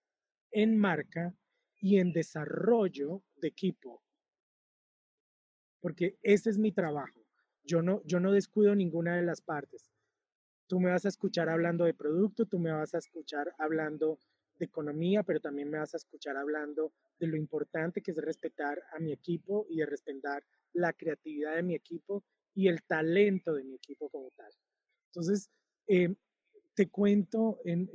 en 0.51 0.77
marca 0.77 1.33
y 1.77 1.99
en 1.99 2.11
desarrollo 2.11 3.23
de 3.37 3.47
equipo. 3.47 4.03
Porque 5.79 6.17
ese 6.21 6.49
es 6.49 6.57
mi 6.57 6.73
trabajo. 6.73 7.25
Yo 7.63 7.81
no, 7.81 8.01
yo 8.03 8.19
no 8.19 8.33
descuido 8.33 8.75
ninguna 8.75 9.15
de 9.15 9.23
las 9.23 9.39
partes. 9.39 9.89
Tú 10.67 10.79
me 10.79 10.91
vas 10.91 11.05
a 11.05 11.09
escuchar 11.09 11.49
hablando 11.49 11.85
de 11.85 11.93
producto, 11.93 12.45
tú 12.45 12.59
me 12.59 12.71
vas 12.71 12.93
a 12.93 12.97
escuchar 12.97 13.53
hablando 13.57 14.19
de 14.57 14.65
economía, 14.65 15.23
pero 15.23 15.39
también 15.39 15.69
me 15.69 15.79
vas 15.79 15.93
a 15.93 15.97
escuchar 15.97 16.35
hablando 16.35 16.91
de 17.19 17.27
lo 17.27 17.37
importante 17.37 18.01
que 18.01 18.11
es 18.11 18.17
respetar 18.17 18.81
a 18.91 18.99
mi 18.99 19.11
equipo 19.11 19.65
y 19.69 19.77
de 19.77 19.85
respetar 19.85 20.43
la 20.73 20.93
creatividad 20.93 21.55
de 21.55 21.63
mi 21.63 21.75
equipo 21.75 22.23
y 22.53 22.67
el 22.67 22.83
talento 22.83 23.53
de 23.53 23.63
mi 23.63 23.75
equipo 23.75 24.09
como 24.09 24.31
tal. 24.31 24.51
Entonces, 25.11 25.49
eh, 25.87 26.15
te 26.73 26.89
cuento 26.89 27.59
en, 27.65 27.89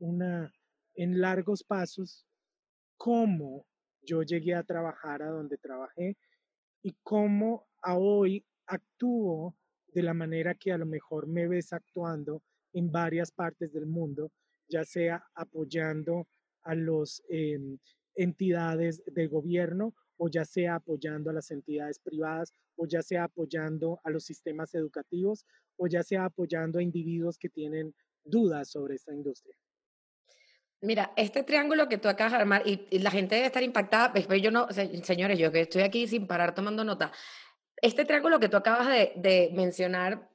una, 0.00 0.52
en 0.94 1.20
largos 1.20 1.64
pasos 1.64 2.26
cómo 2.96 3.66
yo 4.02 4.22
llegué 4.22 4.54
a 4.54 4.62
trabajar 4.62 5.22
a 5.22 5.30
donde 5.30 5.58
trabajé 5.58 6.16
y 6.82 6.94
cómo 7.02 7.66
a 7.82 7.96
hoy 7.96 8.44
actúo 8.66 9.56
de 9.92 10.02
la 10.02 10.14
manera 10.14 10.54
que 10.54 10.72
a 10.72 10.78
lo 10.78 10.86
mejor 10.86 11.26
me 11.26 11.48
ves 11.48 11.72
actuando 11.72 12.42
en 12.72 12.90
varias 12.90 13.30
partes 13.30 13.72
del 13.72 13.86
mundo, 13.86 14.30
ya 14.68 14.84
sea 14.84 15.24
apoyando 15.34 16.28
a 16.62 16.74
las 16.74 17.22
em, 17.28 17.78
entidades 18.14 19.02
de 19.06 19.26
gobierno 19.26 19.94
o 20.16 20.28
ya 20.28 20.44
sea 20.44 20.76
apoyando 20.76 21.30
a 21.30 21.32
las 21.32 21.50
entidades 21.50 21.98
privadas 21.98 22.52
o 22.76 22.86
ya 22.86 23.02
sea 23.02 23.24
apoyando 23.24 24.00
a 24.04 24.10
los 24.10 24.24
sistemas 24.24 24.74
educativos 24.74 25.46
o 25.76 25.86
ya 25.86 26.02
sea 26.02 26.26
apoyando 26.26 26.78
a 26.78 26.82
individuos 26.82 27.38
que 27.38 27.48
tienen 27.48 27.94
dudas 28.24 28.70
sobre 28.70 28.96
esta 28.96 29.14
industria. 29.14 29.56
Mira, 30.82 31.12
este 31.16 31.42
triángulo 31.42 31.88
que 31.88 31.98
tú 31.98 32.08
acabas 32.08 32.32
de 32.32 32.38
armar, 32.38 32.62
y, 32.64 32.98
la 33.00 33.10
gente 33.10 33.34
debe 33.34 33.48
estar 33.48 33.62
impactada, 33.62 34.08
después 34.08 34.40
yo 34.40 34.50
no, 34.50 34.66
señores, 35.02 35.38
yo 35.38 35.52
que 35.52 35.60
estoy 35.60 35.82
aquí 35.82 36.06
sin 36.06 36.26
parar 36.26 36.54
tomando 36.54 36.84
nota, 36.84 37.12
este 37.82 38.04
triángulo 38.04 38.40
que 38.40 38.48
tú 38.48 38.56
acabas 38.56 38.88
de, 38.88 39.50
mencionar 39.54 40.28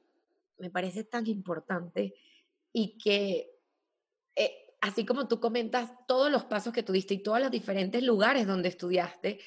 me 0.58 0.70
parece 0.70 1.04
tan 1.04 1.26
importante 1.26 2.14
y 2.72 2.96
que, 2.98 3.58
eh, 4.34 4.74
así 4.80 5.04
como 5.04 5.28
tú 5.28 5.38
comentas 5.40 5.90
todos 6.06 6.30
los 6.30 6.44
pasos 6.44 6.72
que 6.72 6.82
tuviste 6.82 7.14
y 7.14 7.22
todos 7.22 7.40
los 7.40 7.50
diferentes 7.50 8.02
lugares 8.02 8.46
donde 8.46 8.68
estudiaste, 8.68 9.40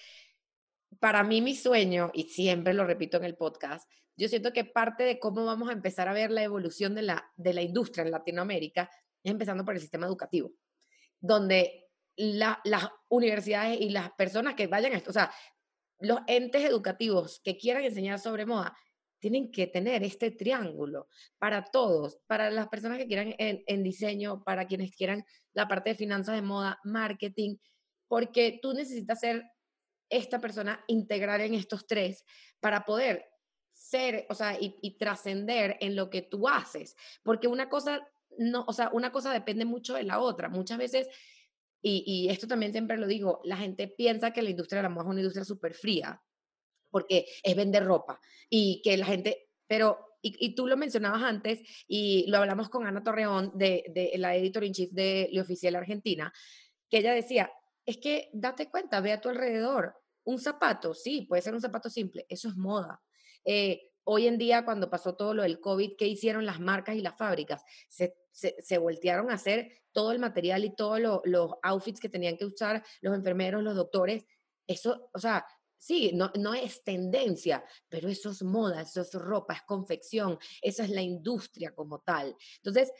para 0.99 1.23
mí 1.23 1.41
mi 1.41 1.55
sueño, 1.55 2.11
y 2.13 2.23
siempre 2.23 2.73
lo 2.73 2.85
repito 2.85 3.17
en 3.17 3.25
el 3.25 3.35
podcast, 3.35 3.89
yo 4.15 4.27
siento 4.27 4.51
que 4.51 4.65
parte 4.65 5.03
de 5.03 5.19
cómo 5.19 5.45
vamos 5.45 5.69
a 5.69 5.73
empezar 5.73 6.07
a 6.07 6.13
ver 6.13 6.29
la 6.31 6.43
evolución 6.43 6.93
de 6.93 7.03
la, 7.03 7.31
de 7.37 7.53
la 7.53 7.61
industria 7.61 8.03
en 8.03 8.11
Latinoamérica 8.11 8.89
es 9.23 9.31
empezando 9.31 9.63
por 9.63 9.75
el 9.75 9.81
sistema 9.81 10.07
educativo, 10.07 10.51
donde 11.19 11.87
las 12.17 12.89
universidades 13.07 13.79
y 13.79 13.89
las 13.89 14.11
personas 14.11 14.55
que 14.55 14.67
vayan 14.67 14.93
a 14.93 14.97
esto, 14.97 15.11
o 15.11 15.13
sea, 15.13 15.31
los 15.99 16.19
entes 16.27 16.63
educativos 16.63 17.41
que 17.43 17.57
quieran 17.57 17.83
enseñar 17.83 18.19
sobre 18.19 18.45
moda, 18.45 18.75
tienen 19.19 19.51
que 19.51 19.67
tener 19.67 20.03
este 20.03 20.31
triángulo 20.31 21.07
para 21.37 21.65
todos, 21.65 22.19
para 22.25 22.49
las 22.49 22.69
personas 22.69 22.97
que 22.97 23.07
quieran 23.07 23.35
en, 23.37 23.83
diseño, 23.83 24.43
para 24.43 24.65
quienes 24.65 24.95
quieran 24.95 25.25
la 25.53 25.67
parte 25.67 25.91
de 25.91 25.95
finanzas 25.95 26.35
de 26.35 26.41
moda, 26.41 26.79
marketing, 26.83 27.57
porque 28.07 28.59
tú 28.61 28.73
necesitas 28.73 29.19
ser 29.19 29.43
esta 30.09 30.39
persona 30.39 30.83
integral 30.87 31.41
en 31.41 31.53
estos 31.53 31.85
tres 31.85 32.25
para 32.59 32.85
poder 32.85 33.25
ser, 33.73 34.25
o 34.29 34.33
sea, 34.33 34.57
y, 34.59 34.97
trascender 34.97 35.77
en 35.81 35.95
lo 35.95 36.09
que 36.09 36.21
tú 36.21 36.47
haces, 36.47 36.95
porque 37.23 37.47
una 37.47 37.69
cosa 37.69 38.07
no, 38.37 38.63
o 38.67 38.73
sea, 38.73 38.89
una 38.93 39.11
cosa 39.11 39.33
depende 39.33 39.65
mucho 39.65 39.95
de 39.95 40.03
la 40.03 40.19
otra. 40.19 40.49
Muchas 40.49 40.77
veces, 40.77 41.07
y, 41.81 42.27
esto 42.29 42.47
también 42.47 42.71
siempre 42.71 42.97
lo 42.97 43.07
digo, 43.07 43.41
la 43.43 43.57
gente 43.57 43.87
piensa 43.87 44.31
que 44.31 44.41
la 44.41 44.49
industria 44.49 44.79
de 44.79 44.83
la 44.83 44.89
moda 44.89 45.05
es 45.05 45.11
una 45.11 45.19
industria 45.21 45.45
súper 45.45 45.73
fría, 45.73 46.21
porque 46.89 47.25
es 47.43 47.55
vender 47.55 47.85
ropa 47.85 48.19
y 48.49 48.81
que 48.83 48.97
la 48.97 49.05
gente, 49.05 49.49
pero 49.67 50.09
y, 50.21 50.53
tú 50.55 50.67
lo 50.67 50.75
mencionabas 50.75 51.23
antes 51.23 51.61
y 51.87 52.25
lo 52.27 52.39
hablamos 52.39 52.69
con 52.69 52.85
Ana 52.85 53.03
Torreón, 53.03 53.51
de, 53.55 53.85
de 53.89 54.11
la 54.17 54.35
editor 54.35 54.63
in 54.63 54.73
chief 54.73 54.91
de 54.91 55.29
Le 55.31 55.41
Oficial 55.41 55.75
Argentina, 55.75 56.33
que 56.89 56.97
ella 56.97 57.13
decía, 57.13 57.51
es 57.85 57.97
que 57.97 58.29
date 58.33 58.69
cuenta, 58.69 58.99
ve 58.99 59.13
a 59.13 59.21
tu 59.21 59.29
alrededor, 59.29 59.95
un 60.25 60.39
zapato, 60.39 60.93
sí, 60.93 61.21
puede 61.21 61.41
ser 61.41 61.53
un 61.53 61.61
zapato 61.61 61.89
simple, 61.89 62.25
eso 62.29 62.49
es 62.49 62.55
moda. 62.55 63.01
Eh, 63.45 63.89
hoy 64.03 64.27
en 64.27 64.37
día, 64.37 64.65
cuando 64.65 64.89
pasó 64.89 65.15
todo 65.15 65.33
lo 65.33 65.43
del 65.43 65.59
COVID, 65.59 65.95
¿qué 65.97 66.07
hicieron 66.07 66.45
las 66.45 66.59
marcas 66.59 66.95
y 66.95 67.01
las 67.01 67.17
fábricas? 67.17 67.63
Se, 67.87 68.15
se, 68.39 68.77
voltearon 68.77 69.29
a 69.29 69.35
hacer 69.35 69.71
todo 69.91 70.11
el 70.11 70.19
material 70.19 70.65
y 70.65 70.75
todos 70.75 70.99
los 71.25 71.51
outfits 71.63 71.99
que 71.99 72.09
tenían 72.09 72.37
que 72.37 72.45
usar 72.45 72.83
los 73.01 73.15
enfermeros, 73.15 73.63
los 73.63 73.75
doctores. 73.75 74.25
Eso, 74.67 75.09
o 75.13 75.19
sea, 75.19 75.45
sí, 75.77 76.11
no, 76.13 76.31
no 76.37 76.53
es 76.53 76.83
tendencia, 76.83 77.63
pero 77.87 78.09
eso 78.09 78.29
es 78.29 78.43
moda, 78.43 78.81
eso 78.81 79.01
es 79.01 79.13
ropa, 79.13 79.55
es 79.55 79.61
confección, 79.63 80.37
esa 80.61 80.83
es 80.83 80.89
la 80.89 81.01
industria 81.01 81.73
como 81.73 81.99
tal. 81.99 82.35
Entonces, 82.57 82.91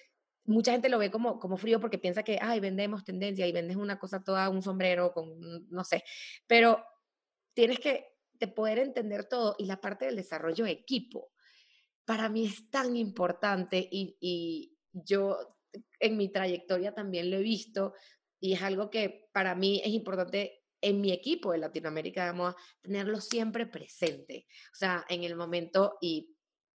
mucha 0.45 0.71
gente 0.71 0.89
lo 0.89 0.97
ve 0.97 1.12
como, 1.12 1.39
como 1.39 1.58
frío 1.58 1.80
porque 1.80 1.99
piensa 1.99 2.23
que, 2.23 2.39
ay, 2.41 2.60
vendemos 2.60 3.04
tendencia 3.04 3.45
y 3.45 3.52
vendes 3.52 3.78
una 3.78 3.99
cosa 3.99 4.23
toda, 4.23 4.49
un 4.49 4.63
sombrero 4.63 5.13
con, 5.13 5.69
no 5.69 5.84
sé, 5.84 6.04
pero 6.47 6.84
tienes 7.54 7.80
que 7.80 8.15
poder 8.56 8.80
entender 8.80 9.25
todo 9.25 9.56
y 9.60 9.65
la 9.65 9.82
parte 9.82 10.06
del 10.06 10.15
desarrollo 10.15 10.65
de 10.65 10.71
equipo. 10.71 11.32
Para 12.06 12.30
mí 12.30 12.45
es 12.45 12.69
tan 12.71 12.95
importante 12.95 13.78
y, 13.91 14.17
y 14.19 14.78
yo 14.93 15.38
en 15.99 16.17
mi 16.17 16.30
trayectoria 16.30 16.93
también 16.93 17.30
lo 17.30 17.38
he 17.38 17.43
visto 17.43 17.93
y 18.39 18.54
es 18.54 18.62
algo 18.62 18.89
que 18.89 19.30
para 19.32 19.56
mí 19.56 19.82
es 19.84 19.91
importante 19.91 20.63
en 20.82 21.02
mi 21.02 21.12
equipo 21.12 21.52
de 21.52 21.58
Latinoamérica 21.58 22.25
de 22.25 22.34
Moda, 22.34 22.56
tenerlo 22.82 23.19
siempre 23.19 23.65
presente. 23.65 24.47
O 24.73 24.75
sea, 24.75 25.06
en 25.10 25.23
el 25.23 25.36
momento, 25.36 25.97
y 26.02 26.36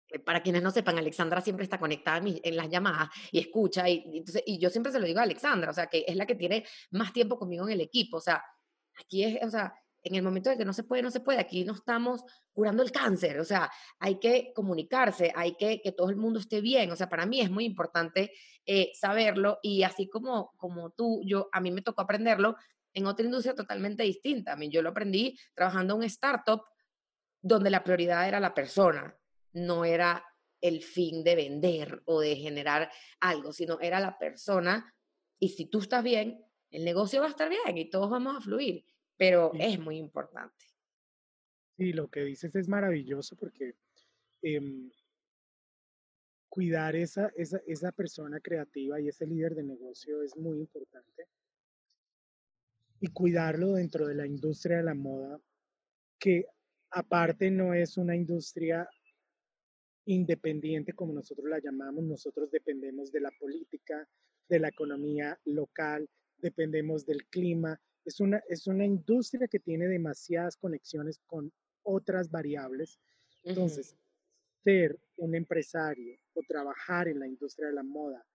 eh, 0.08 0.20
para 0.20 0.42
quienes 0.42 0.64
no 0.64 0.72
sepan, 0.72 0.98
Alexandra 0.98 1.42
siempre 1.42 1.64
está 1.64 1.80
conectada 1.80 2.22
en, 2.26 2.56
las 2.56 2.70
llamadas 2.70 3.10
y 3.32 3.40
escucha, 3.40 3.90
y, 3.90 4.04
entonces, 4.18 4.44
y 4.46 4.58
yo 4.58 4.70
siempre 4.70 4.92
se 4.92 5.00
lo 5.00 5.06
digo 5.06 5.20
a 5.20 5.24
Alexandra, 5.24 5.72
o 5.72 5.74
sea, 5.74 5.88
que 5.88 6.06
es 6.08 6.16
la 6.16 6.26
que 6.26 6.36
tiene 6.36 6.66
más 6.92 7.14
tiempo 7.14 7.38
conmigo 7.38 7.66
en 7.68 7.74
el 7.74 7.82
equipo. 7.82 8.18
O 8.18 8.22
sea, 8.22 8.44
aquí 8.98 9.24
es, 9.24 9.44
o 9.44 9.50
sea, 9.50 9.74
en 10.04 10.16
el 10.16 10.24
momento 10.24 10.50
de 10.50 10.58
que 10.58 10.66
no 10.66 10.74
se 10.74 10.84
puede, 10.84 11.02
no 11.02 11.12
se 11.12 11.20
puede. 11.20 11.40
Aquí 11.40 11.66
no 11.66 11.74
estamos 11.74 12.24
curando 12.54 12.84
el 12.84 12.92
cáncer, 12.92 13.40
o 13.40 13.46
sea, 13.46 13.70
hay 14.00 14.20
que 14.20 14.52
comunicarse, 14.54 15.32
hay 15.36 15.56
que 15.56 15.82
que 15.82 15.92
todo 15.92 16.10
el 16.10 16.16
mundo 16.16 16.40
esté 16.40 16.62
bien. 16.62 16.92
O 16.92 16.96
sea, 16.96 17.10
para 17.10 17.26
mí 17.26 17.42
es 17.42 17.50
muy 17.50 17.66
importante 17.66 18.32
eh, 18.66 18.92
saberlo 18.94 19.60
y 19.62 19.84
así 19.84 20.10
como, 20.10 20.52
como 20.58 20.92
tú, 20.92 21.22
yo, 21.26 21.50
a 21.52 21.62
mí 21.62 21.72
me 21.72 21.82
tocó 21.82 22.02
aprenderlo 22.02 22.56
en 22.94 23.06
otra 23.06 23.26
industria 23.26 23.56
totalmente 23.56 24.04
distinta. 24.04 24.54
A 24.54 24.56
mí 24.56 24.70
yo 24.70 24.82
lo 24.82 24.90
aprendí 24.90 25.38
trabajando 25.54 25.94
en 25.96 26.00
un 26.00 26.06
startup 26.06 26.62
donde 27.42 27.70
la 27.70 27.84
prioridad 27.84 28.28
era 28.28 28.40
la 28.40 28.54
persona, 28.54 29.16
no 29.54 29.86
era 29.86 30.26
el 30.62 30.84
fin 30.84 31.24
de 31.24 31.36
vender 31.36 32.02
o 32.06 32.20
de 32.20 32.36
generar 32.36 32.92
algo, 33.22 33.54
sino 33.54 33.80
era 33.80 34.00
la 34.00 34.18
persona 34.18 34.94
y 35.40 35.50
si 35.50 35.68
tú 35.68 35.80
estás 35.80 36.04
bien, 36.04 36.44
el 36.70 36.84
negocio 36.84 37.22
va 37.22 37.28
a 37.28 37.30
estar 37.30 37.50
bien 37.50 37.78
y 37.78 37.90
todos 37.90 38.10
vamos 38.10 38.36
a 38.36 38.42
fluir 38.42 38.84
pero 39.20 39.52
es 39.54 39.78
muy 39.78 39.98
importante. 39.98 40.66
Sí, 41.78 41.92
lo 41.92 42.08
que 42.08 42.22
dices 42.22 42.56
es 42.56 42.70
maravilloso 42.70 43.36
porque 43.36 43.76
em, 44.42 44.90
cuidar 46.48 46.96
esa, 46.96 47.30
esa, 47.36 47.62
esa 47.68 47.92
persona 47.92 48.40
creativa 48.40 49.00
y 49.02 49.10
ese 49.10 49.28
líder 49.28 49.56
de 49.56 49.64
negocio 49.64 50.24
es 50.24 50.38
muy 50.38 50.60
importante. 50.60 51.26
Y 53.02 53.08
cuidarlo 53.08 53.74
dentro 53.74 54.08
de 54.08 54.16
la 54.16 54.26
industria 54.26 54.78
de 54.78 54.84
la 54.84 54.94
moda, 54.94 55.38
que 56.18 56.46
aparte 56.90 57.52
no 57.52 57.74
es 57.74 57.98
una 57.98 58.16
industria 58.16 58.90
independiente 60.06 60.94
como 60.94 61.12
nosotros 61.12 61.50
la 61.50 61.60
llamamos, 61.60 62.06
nosotros 62.06 62.50
dependemos 62.52 63.12
de 63.12 63.20
la 63.20 63.32
política, 63.38 64.08
de 64.48 64.60
la 64.60 64.70
economía 64.70 65.38
local, 65.44 66.10
dependemos 66.38 67.06
del 67.06 67.26
clima, 67.28 67.80
es 68.10 68.20
una, 68.20 68.42
es 68.50 68.66
una 68.66 68.86
industria 68.86 69.48
que 69.48 69.60
tiene 69.60 69.88
demasiadas 69.88 70.58
conexiones 70.58 71.20
con 71.28 71.52
otras 71.84 72.32
variables. 72.32 73.00
Entonces, 73.44 73.96
ser 74.64 75.00
un 75.18 75.36
empresario 75.36 76.18
o 76.34 76.42
trabajar 76.48 77.08
en 77.08 77.20
la 77.20 77.28
industria 77.28 77.68
de 77.68 77.74
la 77.74 77.84
moda, 77.84 78.26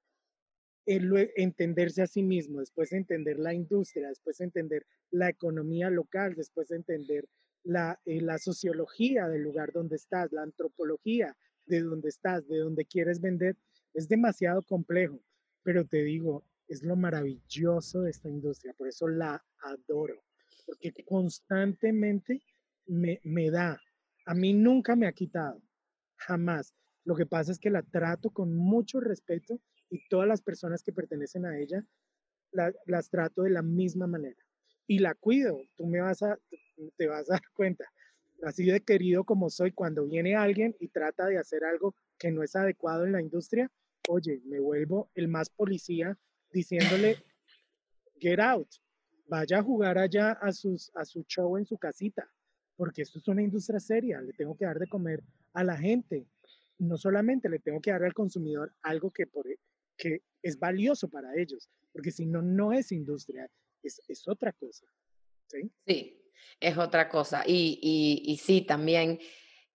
entenderse 0.87 2.03
a 2.03 2.07
sí 2.07 2.23
mismo, 2.23 2.61
después 2.61 2.93
entender 2.93 3.39
la 3.39 3.53
industria, 3.53 4.09
después 4.09 4.41
entender 4.41 4.87
la 5.11 5.29
economía 5.29 5.91
local, 5.91 6.35
después 6.37 6.71
entender 6.71 7.29
la, 7.65 7.99
eh, 8.05 8.21
la 8.21 8.39
sociología 8.39 9.27
del 9.29 9.43
lugar 9.43 9.73
donde 9.73 9.97
estás, 9.97 10.31
la 10.31 10.43
antropología 10.43 11.37
de 11.67 11.81
donde 11.81 12.11
estás, 12.11 12.47
de 12.47 12.59
donde 12.59 12.85
quieres 12.85 13.21
vender, 13.21 13.57
es 13.93 14.09
demasiado 14.09 14.63
complejo. 14.63 15.21
Pero 15.65 15.85
te 15.85 16.05
digo, 16.05 16.45
es 16.69 16.83
lo 16.83 16.97
maravilloso 16.97 18.03
de 18.03 18.11
esta 18.11 18.29
industria, 18.29 18.75
por 18.75 18.89
eso 18.89 19.09
la 19.09 19.43
adoro, 19.63 20.23
porque 20.67 20.93
constantemente 21.05 22.43
me, 22.87 23.21
me 23.25 23.51
da, 23.51 23.81
a 24.27 24.35
mí 24.35 24.53
nunca 24.53 24.97
me 24.97 25.07
ha 25.07 25.13
quitado, 25.13 25.63
jamás. 26.17 26.75
Lo 27.05 27.15
que 27.15 27.27
pasa 27.27 27.53
es 27.53 27.59
que 27.59 27.71
la 27.71 27.83
trato 27.83 28.31
con 28.31 28.55
mucho 28.55 29.01
respeto 29.01 29.61
y 29.91 30.07
todas 30.09 30.27
las 30.27 30.41
personas 30.41 30.83
que 30.83 30.93
pertenecen 30.93 31.45
a 31.45 31.59
ella 31.59 31.85
las 32.87 33.11
trato 33.11 33.43
de 33.43 33.51
la 33.51 33.63
misma 33.63 34.07
manera 34.07 34.41
y 34.87 35.01
la 35.01 35.15
cuido. 35.15 35.61
Tú 35.77 35.87
me 35.87 36.01
vas 36.01 36.23
a, 36.23 36.39
te 36.97 37.07
vas 37.07 37.29
a 37.29 37.35
dar 37.35 37.43
cuenta. 37.53 37.85
Así 38.43 38.65
de 38.65 38.81
querido 38.81 39.25
como 39.25 39.51
soy, 39.51 39.73
cuando 39.73 40.07
viene 40.07 40.37
alguien 40.37 40.75
y 40.79 40.89
trata 40.89 41.27
de 41.27 41.39
hacer 41.39 41.65
algo 41.65 41.95
que 42.19 42.31
no 42.31 42.43
es 42.43 42.55
adecuado 42.57 43.05
en 43.05 43.13
la 43.13 43.21
industria, 43.21 43.71
oye, 44.09 44.41
me 44.45 44.61
vuelvo 44.61 45.11
el 45.15 45.29
más 45.29 45.51
policía 45.51 46.17
diciéndole, 46.55 47.23
get 48.19 48.39
out, 48.39 48.69
vaya 49.27 49.59
a 49.59 49.63
jugar 49.63 49.99
allá 49.99 50.33
a, 50.41 50.53
sus, 50.53 50.91
a 50.95 51.05
su 51.05 51.25
show 51.25 51.59
en 51.59 51.67
su 51.67 51.77
casita, 51.77 52.31
porque 52.77 53.03
esto 53.03 53.19
es 53.19 53.29
una 53.29 53.43
industria 53.43 53.81
seria, 53.81 54.21
le 54.21 54.33
tengo 54.33 54.57
que 54.57 54.65
dar 54.65 54.79
de 54.79 54.87
comer 54.87 55.23
a 55.53 55.65
la 55.65 55.77
gente. 55.77 56.27
No 56.79 56.97
solamente 56.97 57.49
le 57.49 57.59
tengo 57.59 57.81
que 57.81 57.91
dar 57.91 58.05
al 58.05 58.15
consumidor 58.15 58.73
algo 58.83 59.11
que, 59.11 59.27
por, 59.27 59.47
que 59.97 60.23
es 60.43 60.59
valioso 60.59 61.09
para 61.09 61.35
ellos, 61.37 61.69
porque 61.93 62.11
si 62.11 62.27
no, 62.27 62.41
no 62.41 62.73
es 62.73 62.93
industria, 62.93 63.49
es, 63.83 64.01
es 64.09 64.29
otra 64.29 64.53
cosa. 64.53 64.87
¿sí? 65.49 65.71
sí, 65.87 66.23
es 66.61 66.79
otra 66.79 67.09
cosa. 67.09 67.43
Y, 67.47 68.23
y, 68.25 68.37
sí, 68.37 68.63
también. 68.63 69.19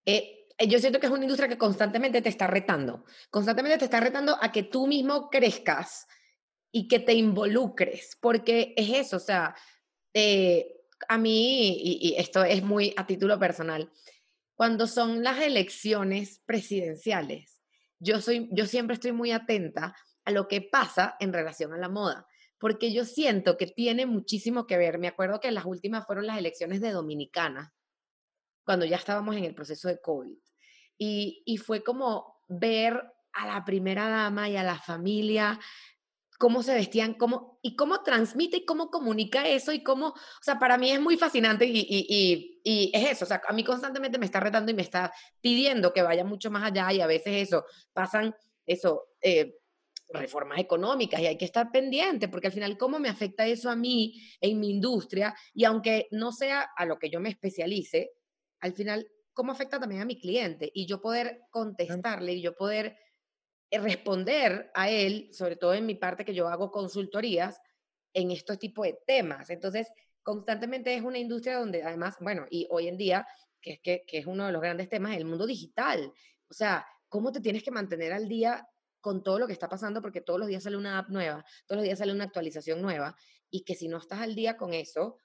Eh, 0.06 0.48
yo 0.68 0.80
siento 0.80 1.00
que 1.00 1.06
es 1.06 1.12
una 1.12 1.24
industria 1.24 1.48
que 1.48 1.58
constantemente 1.58 2.22
te 2.22 2.28
está 2.28 2.46
retando, 2.48 3.06
constantemente 3.30 3.78
te 3.78 3.86
está 3.86 4.02
retando 4.02 4.38
a 4.42 4.52
que 4.52 4.64
tú 4.64 4.88
mismo 4.88 5.30
crezcas 5.30 6.06
y 6.72 6.88
que 6.88 7.00
te 7.00 7.14
involucres, 7.14 8.18
porque 8.22 8.74
es 8.78 8.90
eso, 8.90 9.18
o 9.18 9.22
sea, 9.22 9.56
eh, 10.14 10.80
a 11.08 11.18
mí, 11.18 11.78
y, 11.82 12.16
esto 12.18 12.44
es 12.44 12.64
muy 12.64 12.94
a 12.98 13.06
título 13.06 13.40
personal, 13.40 13.92
cuando 14.56 14.88
son 14.88 15.24
las 15.24 15.40
elecciones 15.40 16.42
presidenciales, 16.46 17.62
yo, 18.00 18.22
soy, 18.22 18.50
yo 18.52 18.66
siempre 18.66 18.96
estoy 18.96 19.14
muy 19.14 19.32
atenta 19.32 19.96
a 20.26 20.32
lo 20.32 20.48
que 20.48 20.62
pasa 20.62 21.16
en 21.20 21.34
relación 21.34 21.74
a 21.74 21.78
la 21.78 21.90
moda, 21.90 22.28
porque 22.58 22.92
yo 22.92 23.06
siento 23.06 23.58
que 23.58 23.68
tiene 23.68 24.06
muchísimo 24.06 24.68
que 24.68 24.78
ver. 24.78 25.00
Me 25.00 25.08
acuerdo 25.08 25.40
que 25.40 25.52
las 25.52 25.66
últimas 25.66 26.06
fueron 26.06 26.28
las 26.28 26.38
elecciones 26.38 26.82
de 26.82 26.92
Dominicana, 26.92 27.74
cuando 28.66 28.86
ya 28.86 28.98
estábamos 28.98 29.38
en 29.38 29.46
el 29.46 29.56
proceso 29.56 29.88
de 29.88 30.02
COVID. 30.02 30.38
Y, 30.98 31.42
y 31.46 31.58
fue 31.58 31.84
como 31.84 32.36
ver 32.50 33.02
a 33.32 33.48
la 33.48 33.64
primera 33.64 34.10
dama 34.10 34.50
y 34.50 34.58
a 34.58 34.64
la 34.64 34.78
familia 34.78 35.58
cómo 36.40 36.64
se 36.64 36.74
vestían, 36.74 37.16
cómo, 37.16 37.60
y 37.62 37.76
cómo 37.76 38.02
transmite 38.02 38.58
y 38.58 38.66
cómo 38.66 38.90
comunica 38.90 39.46
eso 39.46 39.74
y 39.74 39.84
cómo, 39.84 40.08
o 40.08 40.42
sea, 40.42 40.58
para 40.58 40.78
mí 40.78 40.90
es 40.90 41.02
muy 41.02 41.18
fascinante 41.18 41.66
y, 41.66 41.86
y, 41.88 42.62
y, 42.64 42.92
es 42.94 43.12
eso, 43.12 43.26
o 43.26 43.28
sea, 43.28 43.42
a 43.46 43.52
mí 43.52 43.66
constantemente 43.66 44.18
me 44.18 44.26
está 44.26 44.40
retando 44.40 44.72
y 44.72 44.74
me 44.74 44.82
está 44.82 45.12
pidiendo 45.42 45.92
que 45.92 46.02
vaya 46.02 46.24
mucho 46.24 46.50
más 46.50 46.64
allá 46.64 46.94
y 46.94 47.02
a 47.02 47.08
veces 47.08 47.48
eso, 47.48 47.66
pasan 47.92 48.34
eso, 48.66 49.10
eh, 49.22 49.58
reformas 50.12 50.60
económicas 50.60 51.20
y 51.20 51.28
hay 51.28 51.38
que 51.38 51.44
estar 51.44 51.72
pendiente 51.72 52.30
porque 52.30 52.48
al 52.48 52.54
final 52.54 52.78
cómo 52.78 53.00
me 53.00 53.10
afecta 53.10 53.46
eso 53.46 53.70
a 53.70 53.76
mí 53.76 54.16
en 54.40 54.62
mi 54.62 54.72
industria 54.72 55.36
y 55.54 55.66
aunque 55.66 56.08
no 56.12 56.32
sea 56.32 56.70
a 56.76 56.86
lo 56.86 56.98
que 56.98 57.10
yo 57.10 57.20
me 57.20 57.30
especialice, 57.30 58.14
al 58.62 58.72
final 58.72 59.06
cómo 59.34 59.52
afecta 59.52 59.78
también 59.78 60.02
a 60.02 60.06
mi 60.06 60.18
cliente 60.18 60.72
y 60.74 60.88
yo 60.88 61.02
poder 61.02 61.42
contestarle 61.52 62.34
y 62.34 62.42
yo 62.42 62.56
poder 62.56 62.96
responder 63.72 64.72
a 64.74 64.90
él, 64.90 65.30
sobre 65.34 65.56
todo 65.56 65.74
en 65.74 65.86
mi 65.86 65.96
parte 65.96 66.26
que 66.26 66.34
yo 66.34 66.48
hago 66.48 66.72
consultorías, 66.72 67.62
en 68.14 68.32
estos 68.32 68.58
tipos 68.58 68.86
de 68.86 69.00
temas. 69.06 69.50
Entonces, 69.50 69.88
constantemente 70.24 70.94
es 70.96 71.04
una 71.04 71.20
industria 71.20 71.60
donde 71.60 71.84
además, 71.84 72.16
bueno, 72.20 72.46
y 72.50 72.68
hoy 72.72 72.88
en 72.88 72.98
día, 72.98 73.28
que 73.62 73.74
es, 73.74 73.80
que, 73.82 74.04
que 74.08 74.18
es 74.18 74.26
uno 74.26 74.46
de 74.46 74.52
los 74.52 74.62
grandes 74.62 74.90
temas, 74.90 75.16
el 75.16 75.26
mundo 75.26 75.46
digital. 75.46 76.12
O 76.50 76.54
sea, 76.54 76.86
cómo 77.08 77.32
te 77.32 77.42
tienes 77.42 77.64
que 77.64 77.72
mantener 77.72 78.14
al 78.14 78.28
día 78.28 78.68
con 79.02 79.24
todo 79.24 79.40
lo 79.40 79.48
que 79.48 79.54
está 79.54 79.70
pasando, 79.70 80.02
porque 80.02 80.22
todos 80.22 80.40
los 80.40 80.50
días 80.50 80.64
sale 80.64 80.78
una 80.78 80.98
app 81.00 81.10
nueva, 81.10 81.46
todos 81.66 81.78
los 81.78 81.84
días 81.84 82.00
sale 82.00 82.12
una 82.12 82.26
actualización 82.26 82.82
nueva, 82.82 83.16
y 83.50 83.64
que 83.64 83.76
si 83.76 83.88
no 83.88 83.98
estás 83.98 84.20
al 84.20 84.36
día 84.36 84.58
con 84.58 84.74
eso, 84.74 85.18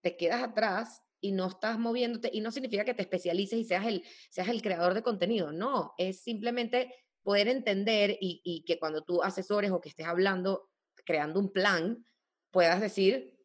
te 0.00 0.16
quedas 0.16 0.42
atrás 0.42 1.02
y 1.20 1.32
no 1.32 1.46
estás 1.48 1.78
moviéndote, 1.78 2.30
y 2.32 2.40
no 2.40 2.50
significa 2.50 2.84
que 2.84 2.94
te 2.94 3.02
especialices 3.02 3.58
y 3.58 3.64
seas 3.64 3.86
el, 3.86 4.04
seas 4.30 4.48
el 4.48 4.62
creador 4.62 4.94
de 4.94 5.02
contenido, 5.02 5.52
no, 5.52 5.94
es 5.98 6.22
simplemente 6.22 6.94
poder 7.22 7.48
entender 7.48 8.16
y, 8.20 8.64
que 8.66 8.78
cuando 8.78 9.02
tú 9.02 9.22
asesores 9.22 9.70
o 9.70 9.80
que 9.80 9.88
estés 9.88 10.06
hablando, 10.06 10.70
creando 11.04 11.40
un 11.40 11.52
plan, 11.52 12.06
puedas 12.50 12.80
decir 12.80 13.38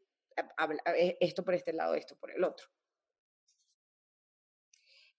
e, 0.96 1.18
esto 1.20 1.44
por 1.44 1.54
este 1.54 1.74
lado, 1.74 1.96
esto 1.96 2.16
por 2.16 2.32
el 2.32 2.44
otro. 2.44 2.68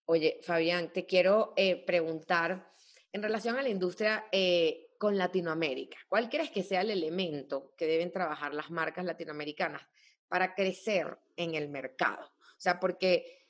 Oye, 0.07 0.41
Fabián, 0.43 0.93
te 0.93 1.07
quiero 1.07 1.55
eh, 1.57 1.85
preguntar 1.85 2.71
en 3.13 3.23
relación 3.23 3.57
a 3.57 3.63
la 3.63 3.69
industria 3.69 4.27
eh, 4.33 4.95
con 4.99 5.17
Latinoamérica. 5.17 5.99
¿Cuál 6.09 6.29
crees 6.29 6.51
que 6.51 6.63
sea 6.63 6.83
el 6.83 6.91
elemento 6.91 7.75
que 7.77 7.87
deben 7.87 8.13
trabajar 8.13 8.55
las 8.55 8.71
marcas 8.71 9.05
latinoamericanas 9.05 9.83
para 10.29 10.55
crecer 10.55 11.19
en 11.37 11.55
el 11.55 11.69
mercado? 11.69 12.25
O 12.25 12.61
sea, 12.61 12.79
porque 12.81 13.44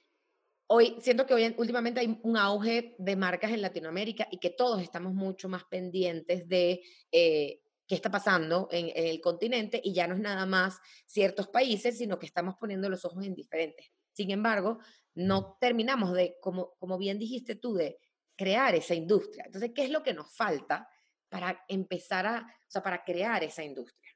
hoy 0.67 0.97
siento 1.01 1.27
que 1.27 1.35
hoy 1.35 1.55
últimamente 1.59 2.01
hay 2.01 2.19
un 2.23 2.37
auge 2.37 2.95
de 2.99 3.17
marcas 3.17 3.53
en 3.53 3.63
Latinoamérica 3.63 4.27
y 4.31 4.39
que 4.39 4.51
todos 4.51 4.83
estamos 4.83 5.15
mucho 5.15 5.49
más 5.49 5.65
pendientes 5.65 6.49
de 6.49 6.83
eh, 7.13 7.61
qué 7.87 7.95
está 7.95 8.11
pasando 8.11 8.69
en, 8.71 8.91
el 8.95 9.21
continente 9.21 9.81
y 9.83 9.93
ya 9.93 10.07
no 10.07 10.15
es 10.15 10.21
nada 10.21 10.47
más 10.47 10.79
ciertos 11.07 11.49
países, 11.49 11.99
sino 11.99 12.19
que 12.19 12.27
estamos 12.27 12.55
poniendo 12.59 12.89
los 12.89 13.05
ojos 13.05 13.25
en 13.25 13.35
diferentes. 13.35 13.91
Sin 14.13 14.31
embargo, 14.31 14.79
no 15.15 15.57
terminamos 15.61 16.13
de, 16.13 16.37
como, 16.41 16.75
como 16.79 16.99
bien 16.99 17.19
dijiste 17.19 17.57
tú, 17.57 17.75
de 17.75 17.99
crear 18.37 18.75
esa 18.75 18.95
industria. 18.95 19.45
Entonces, 19.47 19.73
¿qué 19.75 19.85
es 19.85 19.91
lo 19.91 20.03
que 20.03 20.15
nos 20.15 20.35
falta 20.35 20.89
para 21.29 21.65
empezar 21.69 22.27
a, 22.27 22.41
o 22.41 22.71
sea, 22.71 22.83
para 22.83 23.05
crear 23.05 23.43
esa 23.45 23.63
industria? 23.63 24.13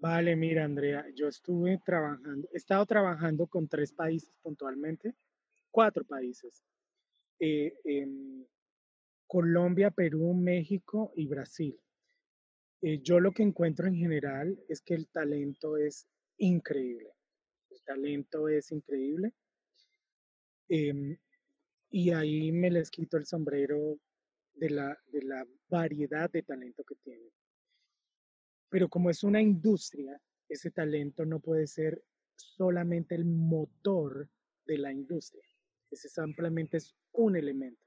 Vale, 0.00 0.36
mira, 0.36 0.64
Andrea, 0.64 1.04
yo 1.14 1.28
estuve 1.28 1.78
trabajando, 1.84 2.48
he 2.52 2.56
estado 2.56 2.86
trabajando 2.86 3.46
con 3.46 3.68
tres 3.68 3.92
países 3.92 4.32
puntualmente 4.42 5.14
cuatro 5.70 6.04
países. 6.04 6.62
Eh, 7.40 7.72
Colombia, 9.28 9.90
Perú, 9.90 10.32
México 10.34 11.12
y 11.14 11.26
Brasil. 11.26 11.78
Eh, 12.80 13.00
yo 13.02 13.20
lo 13.20 13.32
que 13.32 13.42
encuentro 13.42 13.86
en 13.86 13.94
general 13.94 14.58
es 14.68 14.80
que 14.80 14.94
el 14.94 15.06
talento 15.08 15.76
es 15.76 16.06
increíble. 16.38 17.10
El 17.70 17.82
talento 17.82 18.48
es 18.48 18.72
increíble. 18.72 19.34
Em, 20.68 21.16
y 21.90 22.10
ahí 22.10 22.52
me 22.52 22.70
les 22.70 22.90
quito 22.90 23.16
el 23.16 23.26
sombrero 23.26 23.98
de 24.54 24.70
la, 24.70 24.98
de 25.06 25.22
la 25.22 25.46
variedad 25.68 26.30
de 26.30 26.42
talento 26.42 26.82
que 26.84 26.94
tiene. 26.96 27.30
Pero 28.70 28.88
como 28.88 29.10
es 29.10 29.22
una 29.24 29.42
industria, 29.42 30.20
ese 30.48 30.70
talento 30.70 31.24
no 31.24 31.40
puede 31.40 31.66
ser 31.66 32.02
solamente 32.36 33.14
el 33.14 33.24
motor 33.24 34.28
de 34.66 34.78
la 34.78 34.92
industria. 34.92 35.44
Ese 35.90 36.08
simplemente 36.08 36.76
es 36.76 36.94
un 37.12 37.36
elemento. 37.36 37.80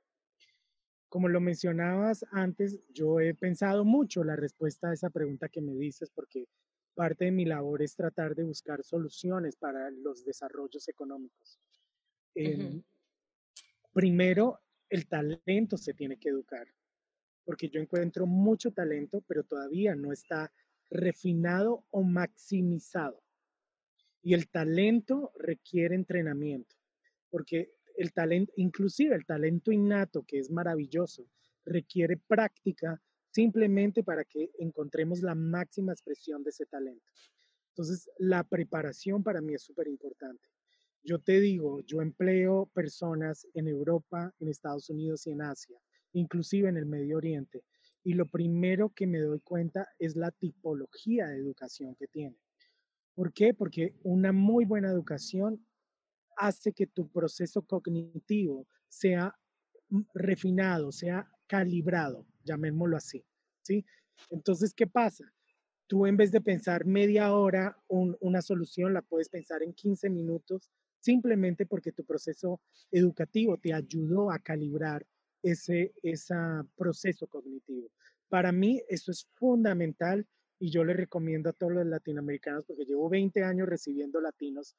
Como 1.09 1.27
lo 1.27 1.41
mencionabas 1.41 2.25
antes, 2.31 2.79
yo 2.89 3.19
he 3.19 3.33
pensado 3.33 3.83
mucho 3.83 4.23
la 4.23 4.35
respuesta 4.35 4.89
a 4.89 4.93
esa 4.93 5.09
pregunta 5.09 5.49
que 5.49 5.61
me 5.61 5.73
dices 5.73 6.09
porque 6.09 6.47
parte 6.93 7.25
de 7.25 7.31
mi 7.31 7.45
labor 7.45 7.81
es 7.81 7.95
tratar 7.95 8.35
de 8.35 8.43
buscar 8.43 8.83
soluciones 8.83 9.55
para 9.55 9.91
los 9.91 10.23
desarrollos 10.23 10.87
económicos. 10.87 11.59
Em, 12.35 12.81
primero, 13.93 14.59
el 14.89 15.07
talento 15.07 15.77
se 15.77 15.93
tiene 15.93 16.17
que 16.17 16.29
educar, 16.29 16.67
porque 17.45 17.69
yo 17.69 17.81
encuentro 17.81 18.25
mucho 18.25 18.71
talento, 18.71 19.21
pero 19.27 19.43
todavía 19.43 19.95
no 19.95 20.11
está 20.11 20.51
refinado 20.89 21.85
o 21.89 22.03
maximizado. 22.03 23.21
Y 24.21 24.33
el 24.33 24.49
talento 24.49 25.31
requiere 25.35 25.95
entrenamiento, 25.95 26.75
porque 27.29 27.73
el 28.01 28.13
talento, 28.13 28.51
inclusive 28.55 29.15
el 29.15 29.25
talento 29.25 29.71
innato, 29.71 30.23
que 30.23 30.39
es 30.39 30.49
maravilloso, 30.49 31.25
requiere 31.65 32.17
práctica 32.17 33.01
simplemente 33.31 34.03
para 34.03 34.23
que 34.25 34.51
encontremos 34.59 35.21
la 35.21 35.35
máxima 35.35 35.93
expresión 35.93 36.43
de 36.43 36.49
ese 36.49 36.65
talento. 36.65 37.05
Entonces, 37.69 38.09
la 38.17 38.43
preparación 38.43 39.23
para 39.23 39.41
mí 39.41 39.53
es 39.53 39.63
súper 39.63 39.87
importante. 39.87 40.45
Yo 41.03 41.19
te 41.19 41.39
digo, 41.39 41.81
yo 41.81 42.01
empleo 42.01 42.69
personas 42.73 43.47
en 43.53 43.67
Europa, 43.67 44.33
en 44.39 44.49
Estados 44.49 44.89
Unidos 44.89 45.25
y 45.25 45.31
en 45.31 45.41
Asia, 45.41 45.77
inclusive 46.13 46.69
en 46.69 46.77
el 46.77 46.85
Medio 46.85 47.17
Oriente. 47.17 47.63
Y 48.03 48.13
lo 48.13 48.25
primero 48.27 48.89
que 48.89 49.07
me 49.07 49.19
doy 49.19 49.39
cuenta 49.39 49.87
es 49.99 50.15
la 50.15 50.31
tipología 50.31 51.27
de 51.27 51.37
educación 51.37 51.95
que 51.95 52.07
tienen. 52.07 52.37
¿Por 53.15 53.31
qué? 53.33 53.53
Porque 53.53 53.95
una 54.03 54.31
muy 54.31 54.65
buena 54.65 54.89
educación 54.89 55.65
hace 56.37 56.73
que 56.73 56.87
tu 56.87 57.09
proceso 57.09 57.61
cognitivo 57.61 58.67
sea 58.87 59.35
mm, 59.89 60.01
refinado, 60.13 60.91
sea 60.91 61.29
calibrado, 61.47 62.25
llamémoslo 62.43 62.97
así. 62.97 63.23
¿sí? 63.61 63.85
Entonces, 64.29 64.73
¿qué 64.73 64.87
pasa? 64.87 65.25
Tú 65.87 66.05
en 66.05 66.15
vez 66.15 66.31
de 66.31 66.41
pensar 66.41 66.85
media 66.85 67.33
hora 67.33 67.77
una 67.87 68.41
solución, 68.41 68.93
la 68.93 69.01
puedes 69.01 69.27
pensar 69.27 69.61
en 69.61 69.73
15 69.73 70.09
minutos, 70.09 70.71
simplemente 70.99 71.65
porque 71.65 71.91
tu 71.91 72.05
proceso 72.05 72.61
educativo 72.91 73.57
te 73.57 73.73
ayudó 73.73 74.31
a 74.31 74.39
calibrar 74.39 75.05
ese, 75.43 75.93
ese 76.01 76.35
proceso 76.77 77.27
cognitivo. 77.27 77.89
Para 78.29 78.53
mí 78.53 78.81
eso 78.87 79.11
es 79.11 79.27
fundamental 79.33 80.25
y 80.59 80.69
yo 80.69 80.85
le 80.85 80.93
recomiendo 80.93 81.49
a 81.49 81.53
todos 81.53 81.73
los 81.73 81.85
latinoamericanos, 81.85 82.65
porque 82.65 82.85
llevo 82.85 83.09
20 83.09 83.43
años 83.43 83.67
recibiendo 83.67 84.21
latinos 84.21 84.77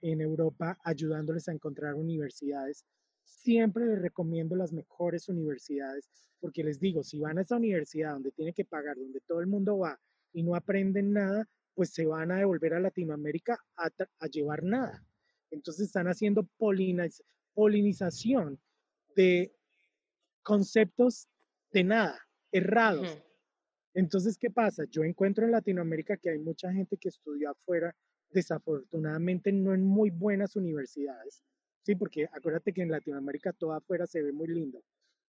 en 0.00 0.20
Europa, 0.20 0.78
ayudándoles 0.84 1.48
a 1.48 1.52
encontrar 1.52 1.94
universidades. 1.94 2.84
Siempre 3.24 3.86
les 3.86 4.00
recomiendo 4.00 4.56
las 4.56 4.72
mejores 4.72 5.28
universidades, 5.28 6.08
porque 6.40 6.62
les 6.62 6.78
digo, 6.78 7.02
si 7.02 7.18
van 7.18 7.38
a 7.38 7.42
esa 7.42 7.56
universidad 7.56 8.12
donde 8.12 8.32
tienen 8.32 8.54
que 8.54 8.64
pagar, 8.64 8.96
donde 8.96 9.20
todo 9.26 9.40
el 9.40 9.46
mundo 9.46 9.78
va 9.78 9.98
y 10.32 10.42
no 10.42 10.54
aprenden 10.54 11.12
nada, 11.12 11.48
pues 11.74 11.90
se 11.90 12.06
van 12.06 12.30
a 12.32 12.38
devolver 12.38 12.74
a 12.74 12.80
Latinoamérica 12.80 13.58
a, 13.76 13.88
a 14.20 14.26
llevar 14.26 14.62
nada. 14.62 15.04
Entonces 15.50 15.86
están 15.86 16.06
haciendo 16.08 16.48
polinización 17.54 18.60
de 19.14 19.52
conceptos 20.42 21.28
de 21.72 21.84
nada, 21.84 22.18
errados. 22.52 23.22
Entonces, 23.94 24.38
¿qué 24.38 24.50
pasa? 24.50 24.84
Yo 24.90 25.02
encuentro 25.02 25.44
en 25.44 25.52
Latinoamérica 25.52 26.16
que 26.16 26.30
hay 26.30 26.38
mucha 26.38 26.72
gente 26.72 26.96
que 26.96 27.08
estudió 27.08 27.50
afuera, 27.50 27.94
desafortunadamente 28.30 29.52
no 29.52 29.74
en 29.74 29.84
muy 29.84 30.10
buenas 30.10 30.56
universidades, 30.56 31.42
¿sí? 31.82 31.94
Porque 31.94 32.28
acuérdate 32.32 32.72
que 32.72 32.82
en 32.82 32.90
Latinoamérica 32.90 33.52
todo 33.52 33.72
afuera 33.72 34.06
se 34.06 34.22
ve 34.22 34.32
muy 34.32 34.48
lindo, 34.48 34.82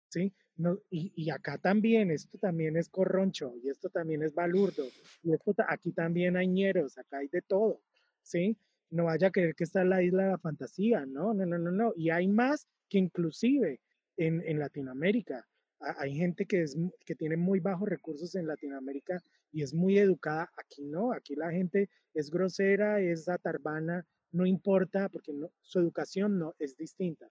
¿sí? 0.08 0.32
No, 0.56 0.80
y, 0.90 1.30
acá 1.30 1.58
también, 1.58 2.10
esto 2.10 2.36
también 2.38 2.76
es 2.76 2.88
corroncho, 2.88 3.54
y 3.62 3.68
esto 3.68 3.90
también 3.90 4.22
es 4.24 4.34
balurdo, 4.34 4.84
y 5.22 5.32
esto, 5.32 5.54
aquí 5.68 5.92
también 5.92 6.36
hay 6.36 6.48
ñeros, 6.48 6.98
acá 6.98 7.18
hay 7.18 7.28
de 7.28 7.42
todo, 7.42 7.80
¿sí? 8.22 8.58
No 8.90 9.04
vaya 9.04 9.28
a 9.28 9.30
creer 9.30 9.54
que 9.54 9.64
está 9.64 9.84
la 9.84 10.02
isla 10.02 10.24
de 10.24 10.30
la 10.30 10.38
fantasía, 10.38 11.06
no, 11.06 11.32
no, 11.34 11.46
no, 11.46 11.58
no, 11.58 11.70
no. 11.70 11.92
Y 11.94 12.10
hay 12.10 12.26
más 12.26 12.66
que 12.88 12.98
inclusive 12.98 13.80
en, 14.16 14.42
en 14.44 14.58
Latinoamérica 14.58 15.46
hay 15.80 16.14
gente 16.14 16.46
que, 16.46 16.62
es, 16.62 16.76
que 17.04 17.14
tiene 17.14 17.36
muy 17.36 17.60
bajos 17.60 17.88
recursos 17.88 18.34
en 18.34 18.46
Latinoamérica 18.46 19.22
y 19.52 19.62
es 19.62 19.74
muy 19.74 19.98
educada. 19.98 20.50
Aquí 20.56 20.84
no, 20.84 21.12
aquí 21.12 21.34
la 21.34 21.50
gente 21.50 21.88
es 22.14 22.30
grosera, 22.30 23.00
es 23.00 23.28
atarbana, 23.28 24.04
no 24.32 24.46
importa 24.46 25.08
porque 25.08 25.32
no, 25.32 25.50
su 25.62 25.78
educación 25.78 26.38
no 26.38 26.54
es 26.58 26.76
distinta. 26.76 27.28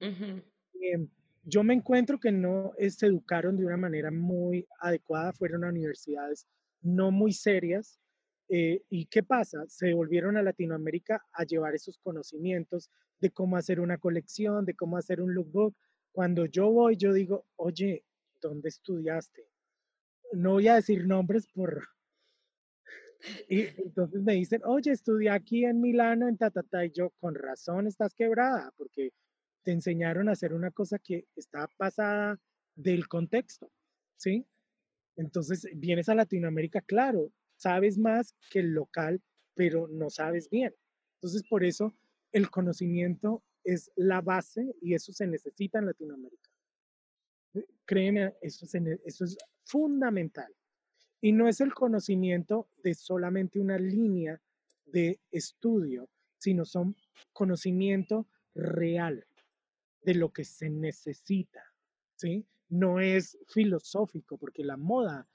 Em, 0.00 1.08
yo 1.44 1.62
me 1.62 1.74
encuentro 1.74 2.18
que 2.18 2.32
no 2.32 2.72
se 2.88 3.06
educaron 3.06 3.56
de 3.56 3.66
una 3.66 3.76
manera 3.76 4.10
muy 4.10 4.66
adecuada, 4.80 5.32
fueron 5.32 5.64
a 5.64 5.68
universidades 5.68 6.46
no 6.80 7.10
muy 7.10 7.32
serias. 7.32 7.98
Eh, 8.48 8.82
¿Y 8.90 9.06
qué 9.06 9.22
pasa? 9.22 9.64
Se 9.68 9.94
volvieron 9.94 10.36
a 10.36 10.42
Latinoamérica 10.42 11.24
a 11.32 11.44
llevar 11.44 11.74
esos 11.74 11.98
conocimientos 11.98 12.90
de 13.20 13.30
cómo 13.30 13.56
hacer 13.56 13.80
una 13.80 13.98
colección, 13.98 14.64
de 14.64 14.74
cómo 14.74 14.96
hacer 14.96 15.20
un 15.20 15.32
lookbook, 15.32 15.74
cuando 16.12 16.46
yo 16.46 16.70
voy, 16.70 16.96
yo 16.96 17.12
digo, 17.12 17.46
oye, 17.56 18.04
¿dónde 18.40 18.68
estudiaste? 18.68 19.48
No 20.32 20.52
voy 20.52 20.68
a 20.68 20.76
decir 20.76 21.06
nombres 21.06 21.46
por... 21.48 21.88
Y 23.48 23.66
entonces 23.80 24.20
me 24.22 24.34
dicen, 24.34 24.62
oye, 24.64 24.90
estudié 24.90 25.30
aquí 25.30 25.64
en 25.64 25.80
Milano, 25.80 26.28
en 26.28 26.36
Tatata, 26.36 26.84
y 26.84 26.90
yo, 26.90 27.10
con 27.20 27.36
razón 27.36 27.86
estás 27.86 28.14
quebrada, 28.14 28.72
porque 28.76 29.12
te 29.62 29.70
enseñaron 29.70 30.28
a 30.28 30.32
hacer 30.32 30.52
una 30.52 30.72
cosa 30.72 30.98
que 30.98 31.26
está 31.36 31.68
pasada 31.76 32.36
del 32.74 33.06
contexto, 33.06 33.70
¿sí? 34.16 34.44
Entonces, 35.16 35.68
vienes 35.76 36.08
a 36.08 36.16
Latinoamérica, 36.16 36.80
claro, 36.80 37.30
sabes 37.56 37.96
más 37.96 38.34
que 38.50 38.58
el 38.58 38.72
local, 38.72 39.22
pero 39.54 39.86
no 39.86 40.10
sabes 40.10 40.50
bien. 40.50 40.74
Entonces, 41.18 41.44
por 41.48 41.62
eso 41.62 41.94
el 42.32 42.50
conocimiento 42.50 43.44
es 43.64 43.90
la 43.96 44.20
base 44.20 44.74
y 44.80 44.94
eso 44.94 45.12
se 45.12 45.26
necesita 45.26 45.78
en 45.78 45.86
Latinoamérica. 45.86 46.50
Eh, 47.54 47.66
créeme, 47.84 48.34
eso, 48.40 48.66
eso 49.04 49.24
es 49.24 49.36
fundamental. 49.64 50.52
Y 51.20 51.32
no 51.32 51.48
es 51.48 51.60
el 51.60 51.72
conocimiento 51.72 52.68
de 52.82 52.94
solamente 52.94 53.60
una 53.60 53.78
línea 53.78 54.40
de 54.86 55.20
estudio, 55.30 56.08
sino 56.38 56.64
son 56.64 56.96
conocimiento 57.32 58.26
real 58.54 59.24
de 60.02 60.14
lo 60.14 60.32
que 60.32 60.44
se 60.44 60.68
necesita, 60.68 61.62
¿sí? 62.16 62.44
No 62.68 63.00
es 63.00 63.38
filosófico, 63.48 64.36
porque 64.36 64.64
la 64.64 64.76
moda 64.76 65.28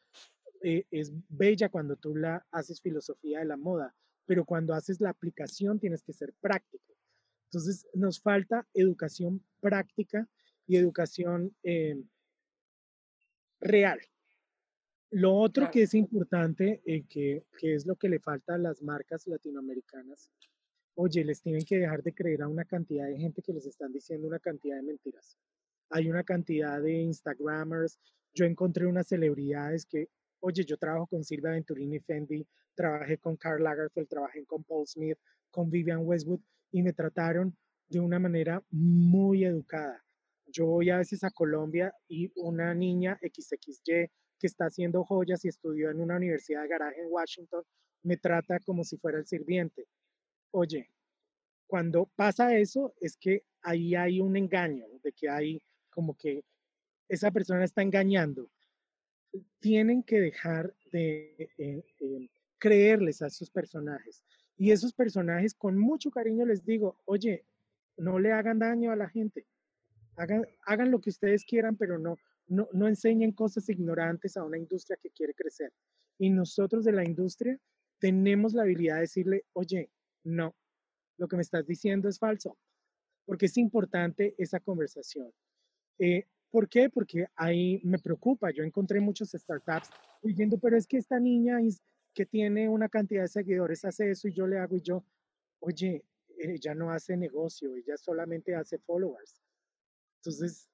eh, 0.62 0.86
es 0.92 1.14
bella 1.30 1.70
cuando 1.70 1.96
tú 1.96 2.16
la 2.16 2.46
haces 2.52 2.82
filosofía 2.82 3.40
de 3.40 3.46
la 3.46 3.58
moda, 3.58 3.96
pero 4.26 4.44
cuando 4.44 4.74
haces 4.74 5.00
la 5.00 5.12
aplicación 5.12 5.80
tienes 5.80 6.04
que 6.04 6.14
ser 6.14 6.34
práctico. 6.42 6.97
Entonces, 7.48 7.88
nos 7.94 8.20
falta 8.20 8.68
educación 8.74 9.42
práctica 9.62 10.28
y 10.68 10.76
educación 10.76 11.56
eh, 11.64 12.04
real. 13.62 14.00
Lo 15.10 15.34
otro 15.34 15.72
que 15.72 15.84
es 15.84 15.94
importante, 15.94 16.82
eh, 16.86 17.06
que, 17.08 17.46
que, 17.58 17.76
es 17.76 17.86
lo 17.86 17.96
que 17.96 18.10
le 18.10 18.20
falta 18.20 18.56
a 18.56 18.58
las 18.58 18.82
marcas 18.82 19.26
latinoamericanas, 19.28 20.30
oye, 20.96 21.24
les 21.24 21.42
tienen 21.42 21.64
que 21.64 21.78
dejar 21.78 22.04
de 22.04 22.14
creer 22.14 22.42
a 22.42 22.50
una 22.50 22.66
cantidad 22.66 23.08
de 23.08 23.18
gente 23.18 23.42
que 23.42 23.54
les 23.54 23.66
están 23.66 23.94
diciendo 23.94 24.28
una 24.28 24.40
cantidad 24.40 24.76
de 24.76 24.84
mentiras. 24.84 25.38
Hay 25.90 26.10
una 26.10 26.24
cantidad 26.24 26.82
de 26.82 26.92
Instagramers. 26.92 27.98
Yo 28.34 28.44
encontré 28.46 28.86
unas 28.86 29.08
celebridades 29.08 29.86
que, 29.86 30.10
oye, 30.42 30.66
yo 30.66 30.78
trabajo 30.78 31.08
con 31.08 31.24
Silvia 31.24 31.52
Venturini 31.52 32.00
Fendi, 32.00 32.46
trabajé 32.76 33.18
con 33.18 33.38
Karl 33.38 33.64
Lagerfeld, 33.64 34.10
trabajé 34.10 34.46
con 34.46 34.64
Paul 34.66 34.86
Smith, 34.86 35.18
con 35.52 35.70
Vivian 35.70 36.06
Westwood 36.06 36.42
y 36.72 36.84
me 36.84 36.94
trataron 36.94 37.56
de 37.90 38.00
una 38.00 38.20
manera 38.20 38.64
muy 38.70 39.46
educada. 39.46 40.04
Yo 40.48 40.66
voy 40.66 40.90
a 40.90 40.98
veces 40.98 41.24
a 41.24 41.32
Colombia 41.32 41.94
y 42.08 42.32
una 42.36 42.74
niña 42.74 43.20
XXY 43.22 44.10
que 44.40 44.48
está 44.48 44.66
haciendo 44.66 45.04
joyas 45.04 45.44
y 45.46 45.50
estudió 45.50 45.90
en 45.90 46.00
una 46.00 46.18
universidad 46.18 46.64
de 46.64 46.68
garaje 46.70 47.02
en 47.02 47.08
Washington 47.10 47.64
me 48.04 48.18
trata 48.18 48.60
como 48.62 48.84
si 48.84 48.98
fuera 48.98 49.18
el 49.18 49.26
sirviente. 49.26 49.86
Oye, 50.52 50.90
cuando 51.68 52.10
pasa 52.16 52.58
eso 52.58 52.94
es 53.02 53.18
que 53.18 53.44
ahí 53.62 53.96
hay 53.96 54.22
un 54.22 54.38
engaño, 54.38 54.86
de 55.04 55.12
que 55.12 55.30
hay 55.30 55.62
como 55.90 56.16
que 56.16 56.44
esa 57.10 57.32
persona 57.32 57.66
está 57.66 57.82
engañando. 57.82 58.50
Tienen 59.60 60.04
que 60.04 60.22
dejar 60.22 60.74
de 60.92 61.52
eh, 61.58 61.84
eh, 62.00 62.30
creerles 62.58 63.22
a 63.22 63.28
esos 63.28 63.50
personajes. 63.50 64.24
Y 64.58 64.72
esos 64.72 64.94
personajes, 64.94 65.54
con 65.54 65.78
mucho 65.78 66.10
cariño 66.10 66.46
les 66.46 66.66
digo, 66.66 67.00
oye, 67.06 67.46
no 67.98 68.20
le 68.20 68.32
hagan 68.32 68.60
daño 68.60 68.92
a 68.92 68.96
la 68.96 69.10
gente. 69.10 69.46
Hagan, 70.16 70.46
hagan 70.66 70.92
lo 70.92 71.00
que 71.00 71.12
ustedes 71.12 71.46
quieran, 71.46 71.78
pero 71.78 72.00
no, 72.00 72.18
no, 72.48 72.68
no 72.74 72.88
enseñen 72.88 73.32
cosas 73.32 73.70
ignorantes 73.70 74.36
a 74.36 74.44
una 74.44 74.58
industria 74.58 74.98
que 75.02 75.12
quiere 75.12 75.34
crecer. 75.34 75.72
Y 76.18 76.32
nosotros 76.32 76.84
de 76.84 76.92
la 76.92 77.06
industria 77.06 77.60
tenemos 78.00 78.54
la 78.54 78.64
habilidad 78.64 78.96
de 78.96 79.02
decirle, 79.02 79.46
oye, 79.54 79.92
no, 80.24 80.56
lo 81.18 81.28
que 81.28 81.36
me 81.36 81.42
estás 81.42 81.66
diciendo 81.66 82.10
es 82.10 82.20
falso, 82.20 82.58
porque 83.26 83.46
es 83.48 83.58
importante 83.58 84.34
esa 84.38 84.60
conversación. 84.60 85.32
Eh, 86.00 86.26
¿Por 86.50 86.70
qué? 86.70 86.90
Porque 86.90 87.28
ahí 87.36 87.82
me 87.84 88.00
preocupa. 88.00 88.52
Yo 88.52 88.64
encontré 88.64 89.00
muchos 89.00 89.32
startups 89.32 89.90
diciendo, 90.24 90.58
pero 90.58 90.78
es 90.78 90.88
que 90.88 90.98
esta 90.98 91.20
niña 91.20 91.60
que 92.18 92.26
tiene 92.26 92.68
una 92.68 92.90
cantidad 92.90 93.22
de 93.22 93.28
seguidores 93.28 93.86
hace 93.86 94.10
eso 94.10 94.28
y 94.28 94.34
yo 94.34 94.48
le 94.48 94.58
hago 94.58 94.76
y 94.76 94.82
yo, 94.82 95.06
oye, 95.60 96.04
ella 96.40 96.74
no 96.74 96.92
hace 96.92 97.16
negocio, 97.16 97.76
ella 97.76 97.96
solamente 97.96 98.56
hace 98.56 98.80
followers. 98.80 99.40
Entonces, 100.16 100.68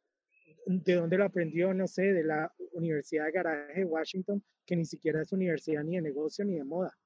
¿de 0.65 0.93
dónde 0.93 1.17
lo 1.17 1.25
aprendió? 1.25 1.73
No 1.73 1.85
sé, 1.85 2.13
de 2.13 2.23
la 2.23 2.49
Universidad 2.71 3.25
de 3.25 3.33
Garaje 3.33 3.81
de 3.81 3.83
Washington, 3.83 4.41
que 4.65 4.77
ni 4.77 4.85
siquiera 4.85 5.21
es 5.21 5.33
universidad 5.33 5.83
ni 5.83 5.97
de 5.97 6.01
negocio 6.01 6.45
ni 6.45 6.55
de 6.55 6.63
moda. 6.63 6.97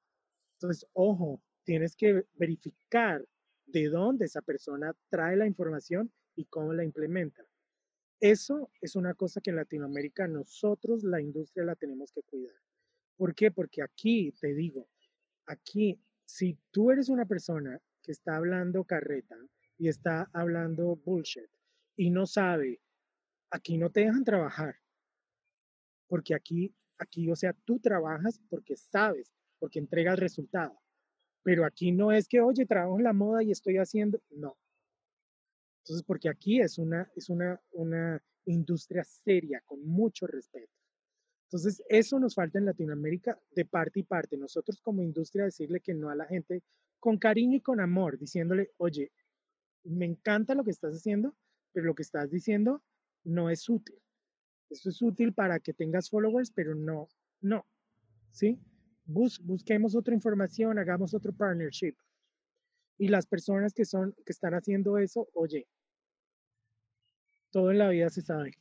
Entonces, 0.52 0.88
ojo, 0.92 1.42
tienes 1.64 1.96
que 1.96 2.24
verificar 2.34 3.26
de 3.66 3.88
dónde 3.88 4.26
esa 4.26 4.40
persona 4.40 4.94
trae 5.08 5.34
la 5.34 5.48
información 5.48 6.12
y 6.36 6.44
cómo 6.44 6.72
la 6.74 6.84
implementa. 6.84 7.44
Eso 8.20 8.70
es 8.80 8.94
una 8.94 9.14
cosa 9.14 9.40
que 9.40 9.50
en 9.50 9.56
Latinoamérica 9.56 10.28
nosotros, 10.28 11.02
la 11.02 11.20
industria, 11.20 11.64
la 11.64 11.74
tenemos 11.74 12.12
que 12.12 12.22
cuidar. 12.22 12.54
¿Por 13.18 13.34
qué? 13.34 13.50
Porque 13.50 13.82
aquí, 13.82 14.32
te 14.40 14.54
digo, 14.54 14.88
aquí, 15.46 16.00
si 16.24 16.56
tú 16.70 16.92
eres 16.92 17.08
una 17.08 17.26
persona 17.26 17.80
que 18.00 18.12
está 18.12 18.36
hablando 18.36 18.84
carreta 18.84 19.36
y 19.76 19.88
está 19.88 20.30
hablando 20.32 20.94
bullshit 20.94 21.50
y 21.96 22.10
no 22.10 22.26
sabe, 22.26 22.80
aquí 23.50 23.76
no 23.76 23.90
te 23.90 24.00
dejan 24.00 24.22
trabajar. 24.22 24.76
Porque 26.06 26.32
aquí, 26.32 26.72
aquí, 26.96 27.28
o 27.28 27.34
sea, 27.34 27.52
tú 27.64 27.80
trabajas 27.80 28.40
porque 28.48 28.76
sabes, 28.76 29.34
porque 29.58 29.80
entregas 29.80 30.18
resultado. 30.20 30.80
Pero 31.42 31.64
aquí 31.64 31.90
no 31.90 32.12
es 32.12 32.28
que, 32.28 32.40
oye, 32.40 32.66
trabajo 32.66 32.98
en 32.98 33.04
la 33.04 33.12
moda 33.12 33.42
y 33.42 33.50
estoy 33.50 33.78
haciendo, 33.78 34.22
no. 34.30 34.56
Entonces, 35.82 36.04
porque 36.06 36.28
aquí 36.28 36.60
es 36.60 36.78
una, 36.78 37.10
es 37.16 37.28
una, 37.30 37.60
una 37.72 38.22
industria 38.44 39.02
seria, 39.02 39.60
con 39.66 39.84
mucho 39.84 40.28
respeto. 40.28 40.72
Entonces, 41.48 41.82
eso 41.88 42.20
nos 42.20 42.34
falta 42.34 42.58
en 42.58 42.66
Latinoamérica 42.66 43.40
de 43.52 43.64
parte 43.64 44.00
y 44.00 44.02
parte. 44.02 44.36
Nosotros 44.36 44.82
como 44.82 45.02
industria 45.02 45.44
decirle 45.44 45.80
que 45.80 45.94
no 45.94 46.10
a 46.10 46.14
la 46.14 46.26
gente 46.26 46.62
con 47.00 47.16
cariño 47.16 47.56
y 47.56 47.62
con 47.62 47.80
amor, 47.80 48.18
diciéndole, 48.18 48.72
oye, 48.76 49.12
me 49.84 50.04
encanta 50.04 50.54
lo 50.54 50.62
que 50.62 50.72
estás 50.72 50.94
haciendo, 50.94 51.34
pero 51.72 51.86
lo 51.86 51.94
que 51.94 52.02
estás 52.02 52.30
diciendo 52.30 52.82
no 53.24 53.48
es 53.48 53.66
útil. 53.66 53.96
Esto 54.68 54.90
es 54.90 55.00
útil 55.00 55.32
para 55.32 55.58
que 55.58 55.72
tengas 55.72 56.10
followers, 56.10 56.50
pero 56.50 56.74
no, 56.74 57.08
no, 57.40 57.64
¿sí? 58.30 58.60
busquemos 59.06 59.94
otra 59.94 60.12
información, 60.12 60.78
hagamos 60.78 61.14
otro 61.14 61.32
partnership. 61.32 61.94
Y 62.98 63.08
las 63.08 63.26
personas 63.26 63.72
que 63.72 63.86
son, 63.86 64.14
que 64.26 64.32
están 64.32 64.52
haciendo 64.52 64.98
eso, 64.98 65.28
oye, 65.32 65.66
todo 67.50 67.70
en 67.70 67.78
la 67.78 67.88
vida 67.88 68.10
se 68.10 68.20
sabe. 68.20 68.52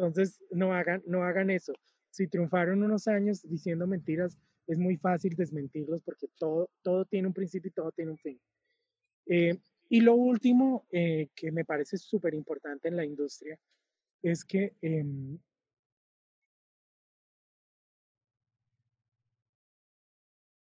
Entonces, 0.00 0.42
no 0.50 0.72
hagan, 0.72 1.02
no 1.06 1.24
hagan 1.24 1.50
eso. 1.50 1.74
Si 2.08 2.26
triunfaron 2.26 2.82
unos 2.82 3.06
años 3.06 3.42
diciendo 3.42 3.86
mentiras, 3.86 4.38
es 4.66 4.78
muy 4.78 4.96
fácil 4.96 5.36
desmentirlos 5.36 6.00
porque 6.02 6.26
todo, 6.38 6.70
todo 6.80 7.04
tiene 7.04 7.28
un 7.28 7.34
principio 7.34 7.68
y 7.68 7.74
todo 7.74 7.92
tiene 7.92 8.12
un 8.12 8.16
fin. 8.16 8.40
Eh, 9.26 9.58
y 9.90 10.00
lo 10.00 10.14
último 10.14 10.86
eh, 10.90 11.28
que 11.34 11.52
me 11.52 11.66
parece 11.66 11.98
súper 11.98 12.32
importante 12.32 12.88
en 12.88 12.96
la 12.96 13.04
industria 13.04 13.58
es 14.22 14.42
que 14.42 14.74
em, 14.80 15.38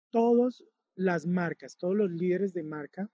todas 0.09 0.65
las 0.95 1.27
marcas, 1.27 1.77
todos 1.77 1.95
los 1.95 2.11
líderes 2.11 2.55
de 2.55 2.63
marca, 2.63 3.11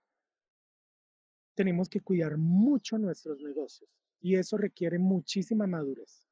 tenemos 1.55 1.89
que 1.89 1.99
cuidar 1.99 2.37
mucho 2.37 2.97
nuestros 2.97 3.41
negocios 3.41 3.89
y 4.25 4.37
eso 4.37 4.57
requiere 4.57 4.97
muchísima 4.97 5.67
madurez. 5.67 6.25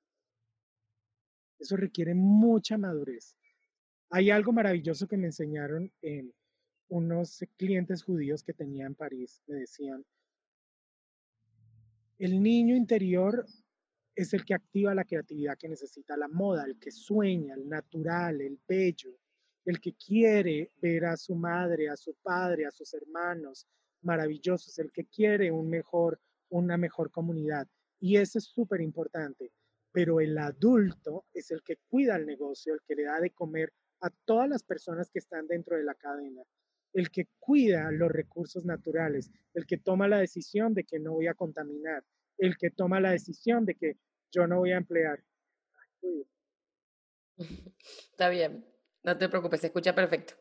Eso 1.60 1.78
requiere 1.78 2.16
mucha 2.16 2.76
madurez. 2.76 3.38
Hay 4.10 4.32
algo 4.32 4.52
maravilloso 4.52 5.08
que 5.08 5.16
me 5.16 5.28
enseñaron 5.28 5.92
en 6.02 6.34
unos 6.88 7.46
clientes 7.56 8.02
judíos 8.02 8.42
que 8.42 8.54
tenía 8.54 8.88
en 8.88 8.96
París. 8.96 9.44
Me 9.46 9.58
decían, 9.58 10.04
el 12.18 12.42
niño 12.42 12.76
interior 12.76 13.46
es 14.16 14.34
el 14.34 14.44
que 14.44 14.56
activa 14.56 14.96
la 14.96 15.06
creatividad 15.06 15.56
que 15.56 15.70
necesita 15.70 16.18
la 16.18 16.28
moda, 16.28 16.66
el 16.66 16.80
que 16.80 16.90
sueña, 16.90 17.54
el 17.54 17.70
natural, 17.70 18.42
el 18.42 18.60
bello, 18.68 19.20
el 19.66 19.80
que 19.80 19.94
quiere 19.94 20.72
ver 20.82 21.06
a 21.06 21.16
su 21.16 21.36
madre, 21.36 21.90
a 21.90 21.96
su 21.96 22.16
padre, 22.24 22.66
a 22.66 22.72
sus 22.72 22.92
hermanos 22.96 23.68
maravillosos, 24.02 24.80
el 24.80 24.92
que 24.92 25.06
quiere 25.06 25.52
un 25.52 25.70
mejor, 25.70 26.20
una 26.50 26.76
mejor 26.76 27.12
comunidad. 27.12 27.68
Y 28.04 28.18
eso 28.18 28.38
es 28.38 28.44
súper 28.44 28.82
importante. 28.82 29.54
Pero 29.94 30.20
el 30.20 30.38
adulto 30.38 31.26
es 31.34 31.52
el 31.52 31.64
que 31.64 31.78
cuida 31.88 32.18
el 32.18 32.26
negocio, 32.26 32.74
el 32.74 32.82
que 32.86 32.96
le 32.96 33.04
da 33.04 33.22
de 33.22 33.32
comer 33.32 33.72
a 34.02 34.10
todas 34.26 34.50
las 34.50 34.62
personas 34.62 35.10
que 35.10 35.20
están 35.20 35.48
dentro 35.48 35.78
de 35.78 35.84
la 35.84 35.94
cadena, 35.94 36.44
el 36.92 37.10
que 37.10 37.30
cuida 37.40 37.90
los 37.92 38.12
recursos 38.12 38.66
naturales, 38.66 39.32
el 39.54 39.66
que 39.66 39.78
toma 39.78 40.10
la 40.10 40.18
decisión 40.20 40.74
de 40.74 40.84
que 40.84 41.00
no 41.00 41.14
voy 41.14 41.28
a 41.28 41.34
contaminar, 41.34 42.04
el 42.38 42.58
que 42.58 42.72
toma 42.72 43.00
la 43.00 43.12
decisión 43.12 43.66
de 43.66 43.76
que 43.76 43.96
yo 44.34 44.48
no 44.48 44.58
voy 44.58 44.72
a 44.74 44.78
emplear. 44.78 45.24
Está 47.38 48.28
bien, 48.28 48.66
no 49.04 49.18
te 49.18 49.30
preocupes, 49.30 49.62
se 49.62 49.68
escucha 49.68 49.96
perfecto. 49.96 50.34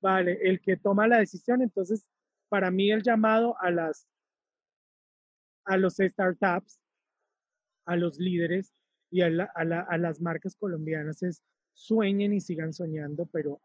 Vale, 0.00 0.38
el 0.40 0.58
que 0.62 0.78
toma 0.78 1.06
la 1.06 1.18
decisión, 1.18 1.60
entonces, 1.60 2.06
para 2.48 2.70
mí 2.70 2.90
el 2.90 3.02
llamado 3.02 3.60
a 3.60 3.70
las 3.70 4.08
a 5.66 5.78
los 5.78 5.94
startups, 5.94 6.78
a 7.84 7.96
los 7.96 8.18
líderes 8.18 8.74
y 9.10 9.22
a, 9.22 9.30
las 9.30 10.20
marcas 10.20 10.56
colombianas 10.56 11.22
es 11.22 11.42
sueñen 11.72 12.32
y 12.32 12.40
sigan 12.40 12.72
soñando, 12.72 13.26
pero 13.26 13.60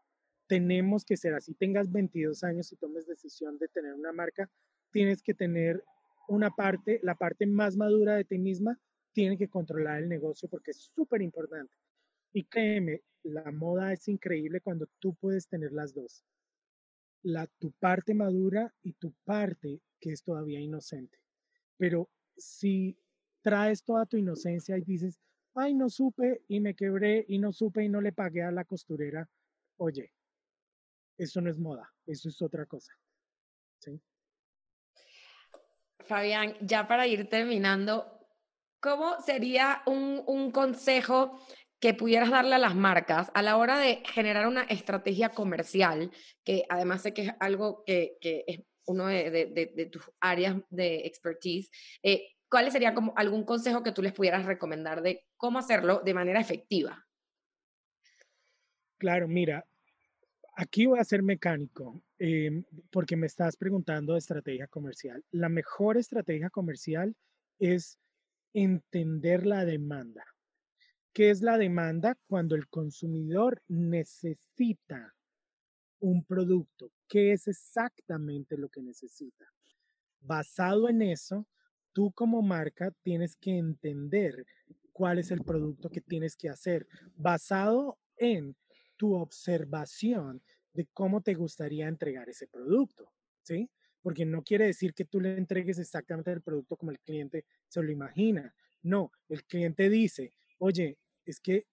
tenemos 0.46 1.04
que 1.04 1.16
ser 1.16 1.34
así. 1.34 1.54
Tengas 1.54 1.90
22 1.90 2.42
años 2.44 2.72
y 2.72 2.76
tomes 2.76 3.06
decisión 3.06 3.58
de 3.58 3.68
tener 3.68 3.94
una 3.94 4.12
marca, 4.12 4.50
tienes 4.90 5.22
que 5.22 5.34
tener 5.34 5.82
una 6.28 6.50
parte, 6.50 7.00
la 7.02 7.14
parte 7.14 7.46
más 7.46 7.76
madura 7.76 8.14
de 8.14 8.24
ti 8.24 8.38
misma, 8.38 8.78
tiene 9.12 9.36
que 9.36 9.48
controlar 9.48 10.02
el 10.02 10.08
negocio 10.08 10.48
porque 10.48 10.70
es 10.70 10.90
súper 10.94 11.22
importante. 11.22 11.74
Y 12.32 12.44
créeme, 12.44 13.02
la 13.22 13.50
moda 13.50 13.92
es 13.92 14.06
increíble 14.08 14.60
cuando 14.60 14.86
tú 14.98 15.14
puedes 15.14 15.48
tener 15.48 15.72
las 15.72 15.94
dos. 15.94 16.24
La, 17.22 17.46
tu 17.58 17.72
parte 17.72 18.14
madura 18.14 18.72
y 18.82 18.92
tu 18.94 19.12
parte 19.24 19.80
que 20.00 20.12
es 20.12 20.22
todavía 20.22 20.60
inocente. 20.60 21.18
Pero 21.76 22.08
si 22.36 22.96
traes 23.42 23.82
toda 23.84 24.06
tu 24.06 24.16
inocencia 24.16 24.76
y 24.76 24.82
dices, 24.82 25.18
ay, 25.54 25.74
no 25.74 25.88
supe 25.88 26.42
y 26.48 26.60
me 26.60 26.74
quebré 26.74 27.24
y 27.28 27.38
no 27.38 27.52
supe 27.52 27.84
y 27.84 27.88
no 27.88 28.00
le 28.00 28.12
pagué 28.12 28.42
a 28.42 28.50
la 28.50 28.64
costurera, 28.64 29.28
oye, 29.78 30.12
eso 31.18 31.40
no 31.40 31.50
es 31.50 31.58
moda, 31.58 31.92
eso 32.06 32.28
es 32.28 32.40
otra 32.40 32.66
cosa. 32.66 32.92
¿sí? 33.78 34.00
Fabián, 36.00 36.54
ya 36.60 36.88
para 36.88 37.06
ir 37.06 37.28
terminando, 37.28 38.26
¿cómo 38.80 39.20
sería 39.20 39.82
un, 39.86 40.22
un 40.26 40.50
consejo 40.50 41.40
que 41.80 41.94
pudieras 41.94 42.30
darle 42.30 42.54
a 42.54 42.58
las 42.58 42.74
marcas 42.74 43.30
a 43.34 43.42
la 43.42 43.56
hora 43.56 43.78
de 43.78 44.02
generar 44.12 44.46
una 44.46 44.62
estrategia 44.64 45.30
comercial, 45.30 46.10
que 46.44 46.64
además 46.68 47.02
sé 47.02 47.14
que 47.14 47.22
es 47.22 47.32
algo 47.40 47.82
que, 47.84 48.18
que 48.20 48.44
es 48.46 48.60
uno 48.86 49.06
de, 49.06 49.88
tus 49.90 50.10
áreas 50.20 50.56
de 50.68 51.06
expertise, 51.06 51.70
eh, 52.02 52.34
¿cuál 52.50 52.70
sería 52.70 52.94
como 52.94 53.12
algún 53.16 53.44
consejo 53.44 53.82
que 53.82 53.92
tú 53.92 54.02
les 54.02 54.12
pudieras 54.12 54.44
recomendar 54.44 55.02
de 55.02 55.24
cómo 55.36 55.58
hacerlo 55.58 56.02
de 56.04 56.14
manera 56.14 56.40
efectiva? 56.40 57.06
Claro, 58.98 59.28
mira, 59.28 59.64
aquí 60.56 60.86
voy 60.86 60.98
a 60.98 61.04
ser 61.04 61.22
mecánico 61.22 62.02
em, 62.18 62.64
porque 62.90 63.16
me 63.16 63.26
estás 63.26 63.56
preguntando 63.56 64.12
de 64.12 64.18
estrategia 64.18 64.66
comercial. 64.66 65.24
La 65.30 65.48
mejor 65.48 65.96
estrategia 65.96 66.50
comercial 66.50 67.16
es 67.58 67.98
entender 68.52 69.46
la 69.46 69.64
demanda. 69.64 70.24
¿Qué 71.12 71.30
es 71.30 71.40
la 71.40 71.56
demanda? 71.56 72.16
Cuando 72.26 72.56
el 72.56 72.68
consumidor 72.68 73.62
necesita 73.68 75.14
un 76.00 76.24
producto. 76.24 76.92
¿Qué 77.08 77.32
es 77.32 77.48
exactamente 77.48 78.56
lo 78.56 78.68
que 78.68 78.82
necesita? 78.82 79.46
Basado 80.20 80.88
en 80.88 81.02
eso, 81.02 81.46
tú 81.92 82.12
como 82.12 82.42
marca 82.42 82.92
tienes 83.02 83.36
que 83.36 83.56
entender 83.56 84.46
cuál 84.92 85.18
es 85.18 85.30
el 85.30 85.42
producto 85.42 85.88
que 85.90 86.00
tienes 86.00 86.36
que 86.36 86.48
hacer, 86.48 86.86
basado 87.16 87.98
en 88.16 88.56
tu 88.96 89.14
observación 89.14 90.42
de 90.74 90.86
cómo 90.92 91.22
te 91.22 91.34
gustaría 91.34 91.88
entregar 91.88 92.28
ese 92.28 92.46
producto, 92.46 93.10
¿sí? 93.42 93.70
Porque 94.02 94.24
no 94.24 94.42
quiere 94.42 94.66
decir 94.66 94.94
que 94.94 95.04
tú 95.04 95.20
le 95.20 95.36
entregues 95.36 95.78
exactamente 95.78 96.32
el 96.32 96.42
producto 96.42 96.76
como 96.76 96.90
el 96.90 97.00
cliente 97.00 97.44
se 97.68 97.82
lo 97.82 97.90
imagina. 97.90 98.54
No, 98.82 99.10
el 99.28 99.44
cliente 99.44 99.88
dice, 99.88 100.32
oye, 100.58 100.98
es 101.24 101.40
que 101.40 101.66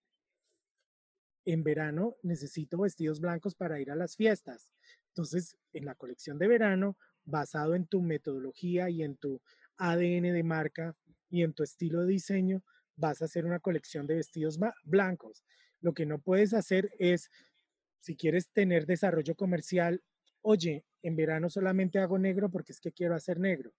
en 1.45 1.63
verano 1.63 2.17
necesito 2.23 2.77
vestidos 2.79 3.21
blancos 3.21 3.55
para 3.55 3.79
ir 3.79 3.91
a 3.91 3.95
las 3.95 4.15
fiestas. 4.15 4.69
Entonces, 5.09 5.57
en 5.73 5.85
la 5.85 5.95
colección 5.95 6.37
de 6.37 6.47
verano, 6.47 6.97
basado 7.23 7.75
en 7.75 7.87
tu 7.87 8.01
metodología 8.01 8.89
y 8.89 9.03
en 9.03 9.15
tu 9.17 9.41
ADN 9.77 10.33
de 10.33 10.43
marca 10.43 10.95
y 11.29 11.43
en 11.43 11.53
tu 11.53 11.63
estilo 11.63 12.01
de 12.01 12.07
diseño, 12.07 12.63
vas 12.95 13.21
a 13.21 13.25
hacer 13.25 13.45
una 13.45 13.59
colección 13.59 14.07
de 14.07 14.15
vestidos 14.15 14.59
blancos. 14.83 15.43
Lo 15.81 15.93
que 15.93 16.05
no 16.05 16.19
puedes 16.19 16.53
hacer 16.53 16.91
es, 16.99 17.29
si 17.99 18.15
quieres 18.15 18.49
tener 18.51 18.85
desarrollo 18.85 19.35
comercial, 19.35 20.01
oye, 20.41 20.85
en 21.03 21.15
verano 21.15 21.49
solamente 21.49 21.99
hago 21.99 22.17
negro 22.17 22.49
porque 22.49 22.71
es 22.71 22.79
que 22.79 22.91
quiero 22.91 23.15
hacer 23.15 23.39
negro. 23.39 23.73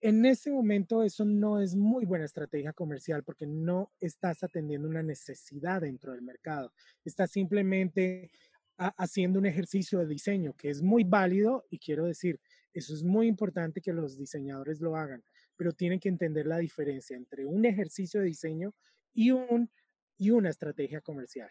En 0.00 0.24
ese 0.24 0.52
momento 0.52 1.02
eso 1.02 1.24
no 1.24 1.60
es 1.60 1.74
muy 1.74 2.04
buena 2.04 2.24
estrategia 2.24 2.72
comercial 2.72 3.24
porque 3.24 3.46
no 3.46 3.92
estás 3.98 4.44
atendiendo 4.44 4.88
una 4.88 5.02
necesidad 5.02 5.80
dentro 5.80 6.12
del 6.12 6.22
mercado. 6.22 6.72
Estás 7.04 7.32
simplemente 7.32 8.30
haciendo 8.76 9.40
un 9.40 9.46
ejercicio 9.46 9.98
de 9.98 10.06
diseño 10.06 10.54
que 10.54 10.70
es 10.70 10.82
muy 10.82 11.02
válido 11.02 11.66
y 11.68 11.80
quiero 11.80 12.06
decir, 12.06 12.40
eso 12.78 12.94
es 12.94 13.02
muy 13.02 13.26
importante 13.26 13.80
que 13.80 13.92
los 13.92 14.16
diseñadores 14.16 14.80
lo 14.80 14.96
hagan, 14.96 15.22
pero 15.56 15.72
tienen 15.72 16.00
que 16.00 16.08
entender 16.08 16.46
la 16.46 16.58
diferencia 16.58 17.16
entre 17.16 17.44
un 17.44 17.64
ejercicio 17.64 18.20
de 18.20 18.26
diseño 18.26 18.74
y, 19.12 19.30
un, 19.30 19.70
y 20.16 20.30
una 20.30 20.50
estrategia 20.50 21.00
comercial. 21.00 21.50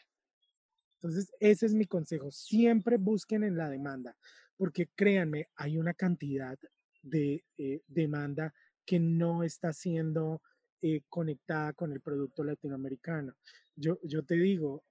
Entonces, 0.96 1.32
ese 1.40 1.66
es 1.66 1.74
mi 1.74 1.86
consejo. 1.86 2.32
Siempre 2.32 2.98
busquen 2.98 3.44
en 3.44 3.58
la 3.58 3.70
demanda, 3.70 4.18
porque 4.56 4.90
créanme, 4.96 5.50
hay 5.56 5.78
una 5.78 5.94
cantidad 5.94 6.58
de 7.04 7.44
eh, 7.58 7.82
demanda 7.88 8.54
que 8.86 9.00
no 9.00 9.44
está 9.44 9.74
siendo 9.74 10.42
eh, 10.82 11.02
conectada 11.10 11.74
con 11.74 11.92
el 11.92 12.02
producto 12.02 12.44
latinoamericano. 12.44 13.36
Yo, 13.76 14.00
yo 14.04 14.24
te 14.24 14.36
digo, 14.36 14.84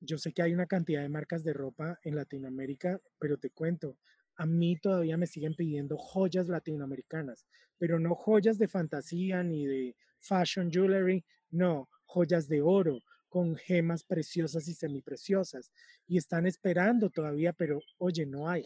yo 0.00 0.18
sé 0.18 0.32
que 0.32 0.42
hay 0.42 0.54
una 0.54 0.66
cantidad 0.66 1.02
de 1.02 1.08
marcas 1.08 1.44
de 1.44 1.52
ropa 1.52 1.98
en 2.02 2.16
Latinoamérica, 2.16 3.00
pero 3.18 3.38
te 3.38 3.50
cuento, 3.50 3.98
a 4.36 4.46
mí 4.46 4.76
todavía 4.76 5.16
me 5.16 5.26
siguen 5.26 5.54
pidiendo 5.54 5.96
joyas 5.96 6.48
latinoamericanas, 6.48 7.46
pero 7.78 7.98
no 7.98 8.14
joyas 8.14 8.58
de 8.58 8.68
fantasía 8.68 9.42
ni 9.42 9.66
de 9.66 9.96
fashion 10.20 10.70
jewelry, 10.70 11.24
no, 11.50 11.88
joyas 12.06 12.48
de 12.48 12.60
oro 12.60 13.00
con 13.28 13.56
gemas 13.56 14.04
preciosas 14.04 14.68
y 14.68 14.74
semipreciosas. 14.74 15.72
Y 16.06 16.18
están 16.18 16.46
esperando 16.46 17.10
todavía, 17.10 17.52
pero 17.52 17.80
oye, 17.98 18.26
no 18.26 18.48
hay. 18.48 18.64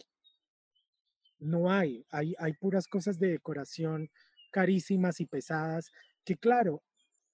No 1.39 1.71
hay. 1.71 2.05
Hay, 2.11 2.53
puras 2.59 2.87
cosas 2.87 3.17
de 3.17 3.29
decoración 3.29 4.09
carísimas 4.51 5.19
y 5.21 5.25
pesadas 5.25 5.91
que 6.23 6.35
claro, 6.35 6.83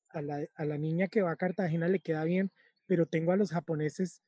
a 0.10 0.22
la, 0.22 0.46
a 0.56 0.66
la 0.66 0.78
niña 0.78 1.08
que 1.08 1.22
va 1.22 1.32
a 1.32 1.36
Cartagena 1.36 1.90
le 1.90 2.00
queda 2.00 2.24
bien, 2.24 2.52
pero 2.86 3.06
tengo 3.06 3.32
a 3.34 3.38
los 3.38 3.52
japoneses 3.52 4.22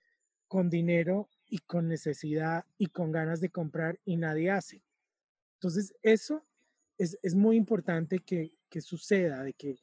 con 0.47 0.69
dinero 0.69 1.29
y 1.49 1.59
con 1.59 1.87
necesidad 1.87 2.65
y 2.77 2.87
con 2.87 3.11
ganas 3.11 3.39
de 3.39 3.49
comprar 3.49 3.99
y 4.05 4.17
nadie 4.17 4.51
hace. 4.51 4.83
Entonces, 5.55 5.93
eso 6.03 6.45
es, 6.97 7.17
es 7.23 7.35
muy 7.35 7.55
importante 7.55 8.19
que, 8.19 8.53
que, 8.69 8.81
suceda, 8.81 9.43
de 9.43 9.53
que 9.53 9.75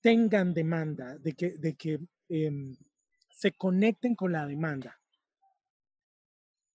tengan 0.00 0.54
demanda, 0.54 1.18
de 1.18 1.32
que, 1.34 1.50
de 1.50 1.74
que 1.74 1.98
em, 2.28 2.76
se 3.30 3.52
conecten 3.52 4.14
con 4.14 4.32
la 4.32 4.46
demanda. 4.46 4.98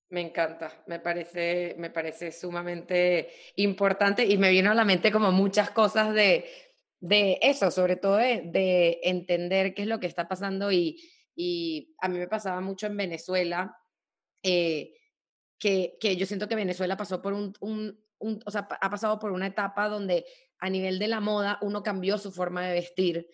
Me 0.09 0.21
encanta, 0.21 0.71
me 0.87 0.99
parece, 0.99 1.75
me 1.77 1.89
parece 1.89 2.31
sumamente 2.31 3.29
importante 3.55 4.25
y 4.25 4.37
me 4.37 4.51
vino 4.51 4.71
a 4.71 4.75
la 4.75 4.85
mente 4.85 5.11
como 5.11 5.31
muchas 5.33 5.71
cosas 5.71 6.13
de, 6.13 6.45
de 6.99 7.39
eso, 7.41 7.71
sobre 7.71 7.97
todo 7.97 8.15
de, 8.15 8.43
de 8.45 9.01
entender 9.03 9.73
qué 9.73 9.81
es 9.81 9.87
lo 9.87 9.99
que 9.99 10.07
está 10.07 10.27
pasando 10.27 10.71
y, 10.71 10.97
y 11.35 11.95
a 11.99 12.07
mí 12.07 12.17
me 12.17 12.27
pasaba 12.27 12.61
mucho 12.61 12.87
en 12.87 12.97
Venezuela, 12.97 13.77
eh, 14.49 14.93
que, 15.59 15.97
que, 15.99 16.15
yo 16.15 16.25
siento 16.25 16.47
que 16.47 16.55
Venezuela 16.55 16.95
pasó 16.95 17.21
por 17.21 17.33
un, 17.33 17.53
un, 17.59 17.99
o 18.45 18.51
sea, 18.51 18.67
ha 18.79 18.89
pasado 18.89 19.19
por 19.19 19.31
una 19.31 19.47
etapa 19.47 19.89
donde 19.89 20.25
a 20.59 20.69
nivel 20.69 20.99
de 20.99 21.09
la 21.09 21.19
moda 21.19 21.59
uno 21.61 21.83
cambió 21.83 22.17
su 22.17 22.31
forma 22.31 22.65
de 22.65 22.73
vestir 22.73 23.27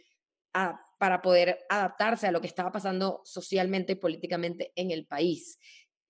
para 0.52 1.22
poder 1.22 1.60
adaptarse 1.70 2.28
a 2.28 2.32
lo 2.32 2.42
que 2.42 2.48
estaba 2.48 2.72
pasando 2.72 3.22
socialmente 3.26 3.94
y 3.94 3.96
políticamente 3.96 4.72
en 4.76 4.90
el 4.90 5.06
país. 5.06 5.60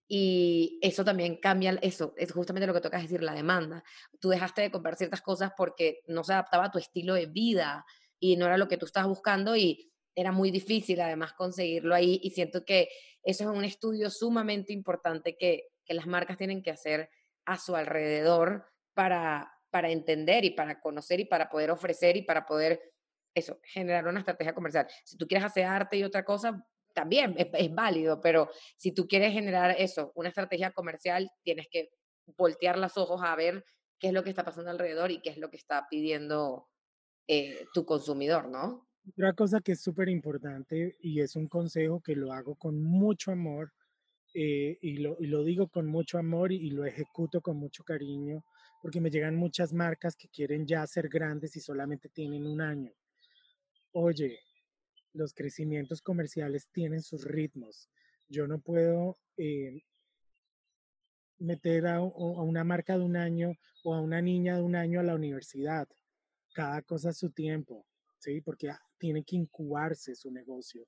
Y 0.07 0.79
eso 0.81 1.03
también 1.03 1.37
cambia, 1.37 1.77
eso 1.81 2.13
es 2.17 2.31
justamente 2.31 2.67
lo 2.67 2.73
que 2.73 2.81
toca 2.81 2.99
decir, 2.99 3.23
la 3.23 3.33
demanda. 3.33 3.83
Tú 4.19 4.29
dejaste 4.29 4.61
de 4.61 4.71
comprar 4.71 4.95
ciertas 4.95 5.21
cosas 5.21 5.51
porque 5.57 6.01
no 6.07 6.23
se 6.23 6.33
adaptaba 6.33 6.65
a 6.65 6.71
tu 6.71 6.77
estilo 6.77 7.13
de 7.15 7.25
vida 7.25 7.85
y 8.19 8.37
no 8.37 8.45
era 8.45 8.57
lo 8.57 8.67
que 8.67 8.77
tú 8.77 8.85
estabas 8.85 9.09
buscando 9.09 9.55
y 9.55 9.92
era 10.15 10.31
muy 10.31 10.51
difícil 10.51 11.01
además 11.01 11.33
conseguirlo 11.33 11.95
ahí 11.95 12.19
y 12.23 12.31
siento 12.31 12.65
que 12.65 12.89
eso 13.23 13.43
es 13.43 13.57
un 13.57 13.63
estudio 13.63 14.09
sumamente 14.09 14.73
importante 14.73 15.35
que, 15.37 15.69
que 15.85 15.93
las 15.93 16.07
marcas 16.07 16.37
tienen 16.37 16.61
que 16.61 16.71
hacer 16.71 17.09
a 17.45 17.57
su 17.57 17.75
alrededor 17.75 18.65
para, 18.93 19.51
para 19.69 19.89
entender 19.89 20.45
y 20.45 20.51
para 20.51 20.79
conocer 20.79 21.19
y 21.19 21.25
para 21.25 21.49
poder 21.49 21.71
ofrecer 21.71 22.15
y 22.17 22.21
para 22.21 22.45
poder 22.45 22.93
eso, 23.33 23.59
generar 23.63 24.07
una 24.07 24.19
estrategia 24.19 24.53
comercial. 24.53 24.87
Si 25.03 25.17
tú 25.17 25.27
quieres 25.27 25.45
hacer 25.45 25.65
arte 25.65 25.97
y 25.97 26.03
otra 26.03 26.23
cosa, 26.23 26.63
también 26.93 27.35
es, 27.37 27.73
válido, 27.73 28.21
pero 28.21 28.49
si 28.77 28.91
tú 28.93 29.07
quieres 29.07 29.33
generar 29.33 29.75
eso, 29.77 30.11
una 30.15 30.29
estrategia 30.29 30.71
comercial, 30.71 31.29
tienes 31.41 31.67
que 31.71 31.89
voltear 32.37 32.77
los 32.77 32.97
ojos 32.97 33.21
a 33.23 33.35
ver 33.35 33.65
qué 33.99 34.07
es 34.07 34.13
lo 34.13 34.23
que 34.23 34.29
está 34.29 34.45
pasando 34.45 34.69
alrededor 34.69 35.11
y 35.11 35.21
qué 35.21 35.31
es 35.31 35.37
lo 35.37 35.49
que 35.49 35.57
está 35.57 35.87
pidiendo 35.89 36.69
eh, 37.27 37.65
tu 37.73 37.85
consumidor, 37.85 38.49
¿no? 38.49 38.87
Otra 39.09 39.33
cosa 39.33 39.59
que 39.59 39.73
es 39.73 39.81
súper 39.81 40.07
importante 40.07 40.95
y 41.01 41.19
es 41.19 41.35
un 41.35 41.47
consejo 41.47 42.01
que 42.01 42.15
lo 42.15 42.31
hago 42.31 42.55
con 42.55 42.81
mucho 42.81 43.31
amor 43.31 43.73
eh, 44.33 44.77
y, 44.81 44.97
lo, 44.97 45.17
y, 45.19 45.27
lo, 45.27 45.43
digo 45.43 45.67
con 45.67 45.87
mucho 45.87 46.17
amor 46.17 46.51
y, 46.53 46.69
lo 46.71 46.85
ejecuto 46.85 47.41
con 47.41 47.57
mucho 47.57 47.83
cariño 47.83 48.43
porque 48.81 49.01
me 49.01 49.11
llegan 49.11 49.35
muchas 49.35 49.73
marcas 49.73 50.15
que 50.15 50.29
quieren 50.29 50.65
ya 50.65 50.87
ser 50.87 51.09
grandes 51.09 51.55
y 51.55 51.59
solamente 51.59 52.09
tienen 52.09 52.47
un 52.47 52.61
año. 52.61 52.91
Oye, 53.91 54.39
los 55.13 55.33
crecimientos 55.33 56.01
comerciales 56.01 56.69
tienen 56.71 57.01
sus 57.01 57.25
ritmos. 57.25 57.89
Yo 58.29 58.47
no 58.47 58.59
puedo 58.59 59.19
eh, 59.37 59.83
meter 61.39 61.87
a, 61.87 62.01
una 62.01 62.63
marca 62.63 62.97
de 62.97 63.03
un 63.03 63.17
año 63.17 63.53
o 63.83 63.93
a 63.93 64.01
una 64.01 64.21
niña 64.21 64.55
de 64.55 64.63
un 64.63 64.75
año 64.75 64.99
a 64.99 65.03
la 65.03 65.15
universidad. 65.15 65.87
Cada 66.53 66.81
cosa 66.81 67.09
a 67.09 67.13
su 67.13 67.29
tiempo. 67.31 67.85
¿sí? 68.17 68.41
Porque 68.41 68.71
tiene 69.03 69.25
que 69.25 69.35
incubarse 69.35 70.15
su 70.15 70.31
negocio. 70.31 70.87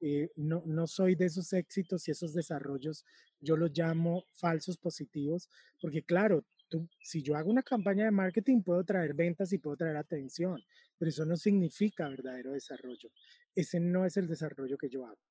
Eh, 0.00 0.32
no, 0.34 0.64
no 0.66 0.88
soy 0.88 1.14
de 1.14 1.26
esos 1.26 1.52
éxitos 1.52 2.08
y 2.08 2.10
esos 2.10 2.34
desarrollos, 2.34 3.04
yo 3.38 3.56
los 3.56 3.70
llamo 3.70 4.24
falsos 4.32 4.76
positivos, 4.78 5.48
porque 5.80 6.02
claro, 6.02 6.44
tú, 6.68 6.88
si 7.04 7.22
yo 7.22 7.36
hago 7.36 7.52
una 7.52 7.62
campaña 7.62 8.04
de 8.04 8.10
marketing 8.10 8.62
puedo 8.62 8.82
traer 8.82 9.14
ventas 9.14 9.52
y 9.52 9.58
puedo 9.58 9.76
traer 9.76 9.96
atención, 9.96 10.60
pero 10.98 11.08
eso 11.08 11.24
no 11.24 11.36
significa 11.36 12.08
verdadero 12.08 12.50
desarrollo. 12.50 13.12
Ese 13.54 13.78
no 13.78 14.04
es 14.06 14.16
el 14.16 14.26
desarrollo 14.26 14.76
que 14.76 14.88
yo 14.88 15.06
hago. 15.06 15.22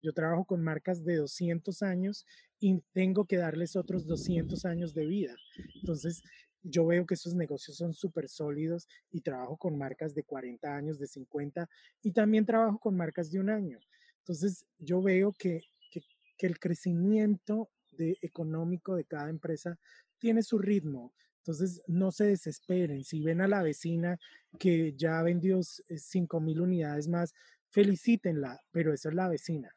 Yo 0.00 0.12
trabajo 0.12 0.44
con 0.44 0.62
marcas 0.62 1.02
de 1.02 1.16
200 1.16 1.82
años 1.82 2.24
y 2.60 2.80
tengo 2.92 3.24
que 3.24 3.36
darles 3.36 3.74
otros 3.74 4.06
200 4.06 4.64
años 4.64 4.94
de 4.94 5.06
vida. 5.06 5.34
Entonces, 5.74 6.22
yo 6.62 6.86
veo 6.86 7.06
que 7.06 7.14
esos 7.14 7.34
negocios 7.34 7.76
son 7.76 7.94
súper 7.94 8.28
sólidos 8.28 8.86
y 9.10 9.20
trabajo 9.20 9.56
con 9.56 9.78
marcas 9.78 10.14
de 10.14 10.24
40 10.24 10.74
años, 10.74 10.98
de 10.98 11.06
50 11.06 11.68
y 12.02 12.12
también 12.12 12.44
trabajo 12.44 12.78
con 12.78 12.96
marcas 12.96 13.30
de 13.30 13.40
un 13.40 13.50
año. 13.50 13.78
Entonces, 14.18 14.66
yo 14.78 15.02
veo 15.02 15.32
que, 15.32 15.62
que, 15.90 16.46
el 16.46 16.58
crecimiento 16.58 17.70
de, 17.92 18.16
económico 18.22 18.94
de 18.94 19.04
cada 19.04 19.28
empresa 19.28 19.78
tiene 20.18 20.42
su 20.42 20.58
ritmo. 20.58 21.12
Entonces, 21.38 21.82
no 21.86 22.12
se 22.12 22.24
desesperen. 22.24 23.04
Si 23.04 23.22
ven 23.22 23.40
a 23.40 23.48
la 23.48 23.62
vecina 23.62 24.18
que 24.58 24.94
ya 24.94 25.22
vendió 25.22 25.60
5 25.62 26.40
mil 26.40 26.60
unidades 26.60 27.08
más, 27.08 27.34
felicítenla, 27.70 28.60
pero 28.70 28.92
esa 28.92 29.08
es 29.08 29.14
la 29.14 29.28
vecina. 29.28 29.74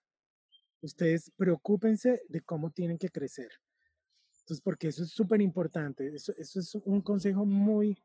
Ustedes 0.81 1.31
preocúpense 1.37 2.21
de 2.27 2.41
cómo 2.41 2.71
tienen 2.71 2.97
que 2.97 3.09
crecer. 3.09 3.49
Entonces, 4.43 4.61
porque 4.61 4.89
eso 4.89 5.03
es 5.03 5.11
súper 5.11 5.41
importante. 5.41 6.13
Eso, 6.13 6.33
eso, 6.37 6.59
es 6.59 6.75
un 6.75 7.01
consejo 7.01 7.45
muy, 7.45 7.97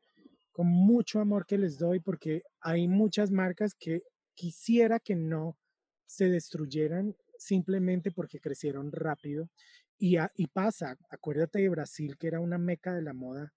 con 0.52 0.68
mucho 0.68 1.18
amor 1.18 1.46
que 1.46 1.58
les 1.58 1.78
doy, 1.78 1.98
porque 1.98 2.44
hay 2.60 2.86
muchas 2.86 3.32
marcas 3.32 3.74
que 3.74 4.04
quisiera 4.34 5.00
que 5.00 5.16
no 5.16 5.58
se 6.06 6.30
destruyeran 6.30 7.16
simplemente 7.38 8.12
porque 8.12 8.38
crecieron 8.38 8.92
rápido. 8.92 9.50
Y, 9.98 10.16
y 10.36 10.46
pasa, 10.46 10.96
acuérdate 11.10 11.58
de 11.58 11.70
Brasil, 11.70 12.16
que 12.16 12.28
era 12.28 12.38
una 12.38 12.56
meca 12.56 12.94
de 12.94 13.02
la 13.02 13.14
moda 13.14 13.52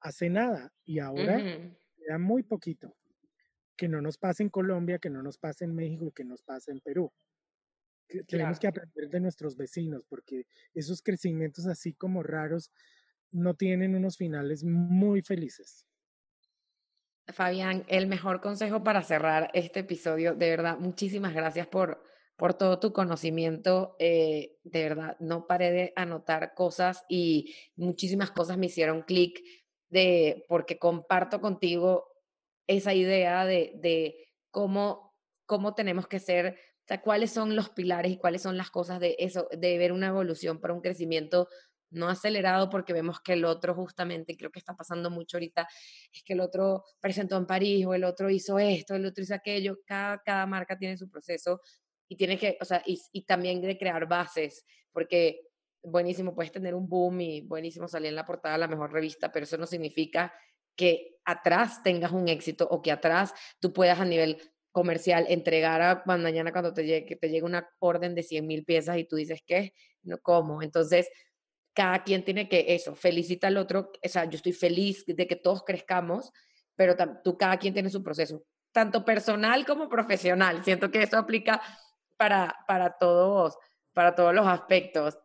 hace 0.00 0.30
nada, 0.30 0.72
y 0.84 0.98
ahora 1.00 1.38
queda 1.96 2.18
muy 2.18 2.42
poquito. 2.42 2.96
Que 3.76 3.88
no 3.88 4.00
nos 4.00 4.16
pase 4.16 4.42
en 4.42 4.48
Colombia, 4.48 4.98
que 4.98 5.10
no 5.10 5.22
nos 5.22 5.36
pase 5.36 5.64
en 5.64 5.74
México 5.74 6.06
y 6.06 6.12
que 6.12 6.24
nos 6.24 6.42
pase 6.42 6.72
en 6.72 6.80
Perú 6.80 7.12
tenemos 8.22 8.58
que 8.58 8.68
aprender 8.68 9.08
de 9.08 9.20
nuestros 9.20 9.56
vecinos 9.56 10.04
porque 10.08 10.46
esos 10.74 11.02
crecimientos 11.02 11.66
así 11.66 11.92
como 11.92 12.22
raros 12.22 12.70
no 13.30 13.54
tienen 13.54 13.94
unos 13.94 14.16
finales 14.16 14.62
muy 14.64 15.22
felices. 15.22 15.86
Fabián, 17.32 17.84
el 17.88 18.06
mejor 18.06 18.40
consejo 18.40 18.84
para 18.84 19.02
cerrar 19.02 19.50
este 19.54 19.80
episodio, 19.80 20.34
de 20.34 20.50
verdad, 20.50 20.78
muchísimas 20.78 21.34
gracias 21.34 21.66
por, 21.66 22.02
por 22.36 22.54
todo 22.54 22.78
tu 22.78 22.92
conocimiento. 22.92 23.96
Eh, 23.98 24.58
de 24.62 24.82
verdad, 24.82 25.16
no 25.20 25.46
paré 25.46 25.72
de 25.72 25.92
anotar 25.96 26.54
cosas 26.54 27.04
y 27.08 27.54
muchísimas 27.76 28.30
cosas 28.30 28.58
me 28.58 28.66
hicieron 28.66 29.02
clic 29.02 29.42
de 29.88 30.44
porque 30.48 30.78
comparto 30.78 31.40
contigo 31.40 32.06
esa 32.66 32.94
idea 32.94 33.44
de, 33.46 33.72
de 33.76 34.28
cómo, 34.50 35.14
cómo 35.46 35.74
tenemos 35.74 36.06
que 36.06 36.20
ser 36.20 36.58
o 36.84 36.86
sea, 36.86 37.00
cuáles 37.00 37.32
son 37.32 37.56
los 37.56 37.70
pilares 37.70 38.12
y 38.12 38.18
cuáles 38.18 38.42
son 38.42 38.58
las 38.58 38.70
cosas 38.70 39.00
de 39.00 39.16
eso, 39.18 39.48
de 39.50 39.78
ver 39.78 39.92
una 39.92 40.08
evolución 40.08 40.60
para 40.60 40.74
un 40.74 40.82
crecimiento 40.82 41.48
no 41.90 42.08
acelerado 42.08 42.68
porque 42.68 42.92
vemos 42.92 43.20
que 43.20 43.32
el 43.32 43.44
otro 43.46 43.74
justamente, 43.74 44.36
creo 44.36 44.50
que 44.50 44.58
está 44.58 44.76
pasando 44.76 45.10
mucho 45.10 45.38
ahorita, 45.38 45.66
es 46.12 46.22
que 46.22 46.34
el 46.34 46.40
otro 46.40 46.84
presentó 47.00 47.36
en 47.38 47.46
París 47.46 47.86
o 47.86 47.94
el 47.94 48.04
otro 48.04 48.28
hizo 48.28 48.58
esto, 48.58 48.94
el 48.94 49.06
otro 49.06 49.22
hizo 49.22 49.34
aquello, 49.34 49.78
cada, 49.86 50.18
cada 50.18 50.46
marca 50.46 50.76
tiene 50.76 50.98
su 50.98 51.08
proceso 51.08 51.60
y 52.06 52.16
tiene 52.16 52.38
que, 52.38 52.58
o 52.60 52.64
sea, 52.66 52.82
y, 52.84 53.00
y 53.12 53.24
también 53.24 53.62
de 53.62 53.78
crear 53.78 54.06
bases, 54.06 54.66
porque 54.92 55.40
buenísimo, 55.82 56.34
puedes 56.34 56.52
tener 56.52 56.74
un 56.74 56.88
boom 56.88 57.20
y 57.22 57.40
buenísimo 57.42 57.88
salir 57.88 58.08
en 58.08 58.16
la 58.16 58.26
portada 58.26 58.56
de 58.56 58.60
la 58.60 58.68
mejor 58.68 58.92
revista, 58.92 59.32
pero 59.32 59.44
eso 59.44 59.56
no 59.56 59.66
significa 59.66 60.34
que 60.76 61.18
atrás 61.24 61.82
tengas 61.82 62.12
un 62.12 62.28
éxito 62.28 62.66
o 62.70 62.82
que 62.82 62.92
atrás 62.92 63.32
tú 63.60 63.72
puedas 63.72 64.00
a 64.00 64.04
nivel 64.04 64.38
comercial 64.74 65.26
entregar 65.28 65.80
a 65.82 66.02
mañana 66.04 66.50
cuando 66.50 66.74
te 66.74 66.84
llegue, 66.84 67.14
te 67.14 67.28
llegue 67.28 67.44
una 67.44 67.70
orden 67.78 68.16
de 68.16 68.24
100 68.24 68.44
mil 68.44 68.64
piezas 68.64 68.98
y 68.98 69.04
tú 69.04 69.14
dices, 69.14 69.40
¿qué? 69.46 69.72
No, 70.02 70.18
¿Cómo? 70.18 70.62
Entonces, 70.62 71.08
cada 71.72 72.02
quien 72.02 72.24
tiene 72.24 72.48
que 72.48 72.74
eso, 72.74 72.96
felicita 72.96 73.46
al 73.46 73.56
otro, 73.56 73.92
o 74.04 74.08
sea, 74.08 74.24
yo 74.24 74.34
estoy 74.34 74.52
feliz 74.52 75.04
de 75.06 75.28
que 75.28 75.36
todos 75.36 75.62
crezcamos, 75.62 76.32
pero 76.74 76.96
tú 77.22 77.38
cada 77.38 77.56
quien 77.56 77.72
tiene 77.72 77.88
su 77.88 78.02
proceso, 78.02 78.42
tanto 78.72 79.04
personal 79.04 79.64
como 79.64 79.88
profesional. 79.88 80.64
Siento 80.64 80.90
que 80.90 81.04
eso 81.04 81.18
aplica 81.18 81.62
para, 82.16 82.56
para 82.66 82.98
todos, 82.98 83.56
para 83.92 84.16
todos 84.16 84.34
los 84.34 84.44
aspectos. 84.44 85.16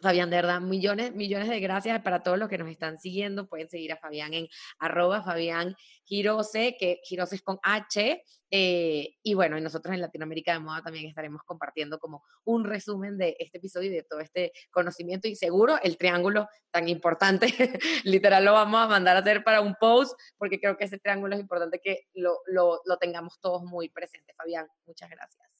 Fabián, 0.00 0.28
de 0.28 0.36
verdad, 0.36 0.60
millones, 0.60 1.14
millones 1.14 1.48
de 1.48 1.58
gracias 1.58 2.02
para 2.02 2.22
todos 2.22 2.38
los 2.38 2.48
que 2.48 2.58
nos 2.58 2.68
están 2.68 2.98
siguiendo. 2.98 3.48
Pueden 3.48 3.68
seguir 3.68 3.92
a 3.92 3.96
Fabián 3.96 4.34
en 4.34 4.48
arroba 4.78 5.22
Fabián 5.22 5.74
Girose, 6.04 6.76
que 6.78 7.00
Girose 7.02 7.36
es 7.36 7.42
con 7.42 7.58
H. 7.62 8.22
Eh, 8.50 9.16
y 9.22 9.34
bueno, 9.34 9.56
y 9.58 9.60
nosotros 9.60 9.94
en 9.94 10.00
Latinoamérica 10.02 10.52
de 10.52 10.60
Moda 10.60 10.82
también 10.82 11.06
estaremos 11.06 11.42
compartiendo 11.44 11.98
como 11.98 12.22
un 12.44 12.64
resumen 12.64 13.16
de 13.16 13.36
este 13.38 13.58
episodio 13.58 13.90
y 13.90 13.94
de 13.94 14.02
todo 14.02 14.20
este 14.20 14.52
conocimiento. 14.70 15.28
Y 15.28 15.34
seguro 15.34 15.78
el 15.82 15.96
triángulo 15.96 16.46
tan 16.70 16.88
importante, 16.88 17.46
literal 18.04 18.44
lo 18.44 18.52
vamos 18.52 18.80
a 18.82 18.88
mandar 18.88 19.16
a 19.16 19.20
hacer 19.20 19.42
para 19.44 19.62
un 19.62 19.74
post, 19.80 20.18
porque 20.36 20.60
creo 20.60 20.76
que 20.76 20.84
ese 20.84 20.98
triángulo 20.98 21.34
es 21.34 21.40
importante 21.40 21.80
que 21.82 22.02
lo, 22.12 22.40
lo, 22.46 22.80
lo 22.84 22.98
tengamos 22.98 23.40
todos 23.40 23.62
muy 23.64 23.88
presente. 23.88 24.34
Fabián, 24.36 24.68
muchas 24.84 25.08
gracias. 25.08 25.55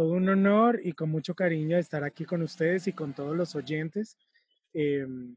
Todo 0.00 0.14
un 0.14 0.30
honor 0.30 0.80
y 0.82 0.94
con 0.94 1.10
mucho 1.10 1.34
cariño 1.34 1.76
estar 1.76 2.04
aquí 2.04 2.24
con 2.24 2.40
ustedes 2.40 2.88
y 2.88 2.94
con 2.94 3.12
todos 3.12 3.36
los 3.36 3.54
oyentes. 3.54 4.16
Em, 4.72 5.36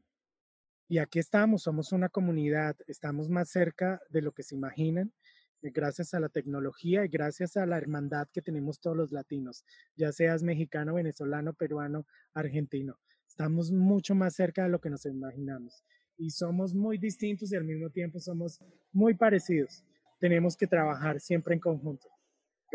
y 0.88 0.96
aquí 0.96 1.18
estamos, 1.18 1.64
somos 1.64 1.92
una 1.92 2.08
comunidad, 2.08 2.74
estamos 2.86 3.28
más 3.28 3.50
cerca 3.50 4.00
de 4.08 4.22
lo 4.22 4.32
que 4.32 4.42
se 4.42 4.54
imaginan, 4.54 5.12
eh, 5.60 5.70
gracias 5.70 6.14
a 6.14 6.20
la 6.20 6.30
tecnología 6.30 7.04
y 7.04 7.08
gracias 7.08 7.58
a 7.58 7.66
la 7.66 7.76
hermandad 7.76 8.26
que 8.32 8.40
tenemos 8.40 8.80
todos 8.80 8.96
los 8.96 9.12
latinos, 9.12 9.66
ya 9.96 10.12
seas 10.12 10.42
mexicano, 10.42 10.94
venezolano, 10.94 11.52
peruano, 11.52 12.06
argentino. 12.32 12.98
Estamos 13.28 13.70
mucho 13.70 14.14
más 14.14 14.34
cerca 14.34 14.62
de 14.62 14.70
lo 14.70 14.80
que 14.80 14.88
nos 14.88 15.04
imaginamos 15.04 15.84
y 16.16 16.30
somos 16.30 16.72
muy 16.72 16.96
distintos 16.96 17.52
y 17.52 17.56
al 17.56 17.64
mismo 17.64 17.90
tiempo 17.90 18.18
somos 18.18 18.58
muy 18.92 19.12
parecidos. 19.12 19.84
Tenemos 20.20 20.56
que 20.56 20.66
trabajar 20.66 21.20
siempre 21.20 21.52
en 21.52 21.60
conjunto. 21.60 22.13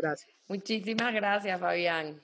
Gracias. 0.00 0.34
Muchísimas 0.48 1.12
gracias, 1.12 1.60
Fabián. 1.60 2.20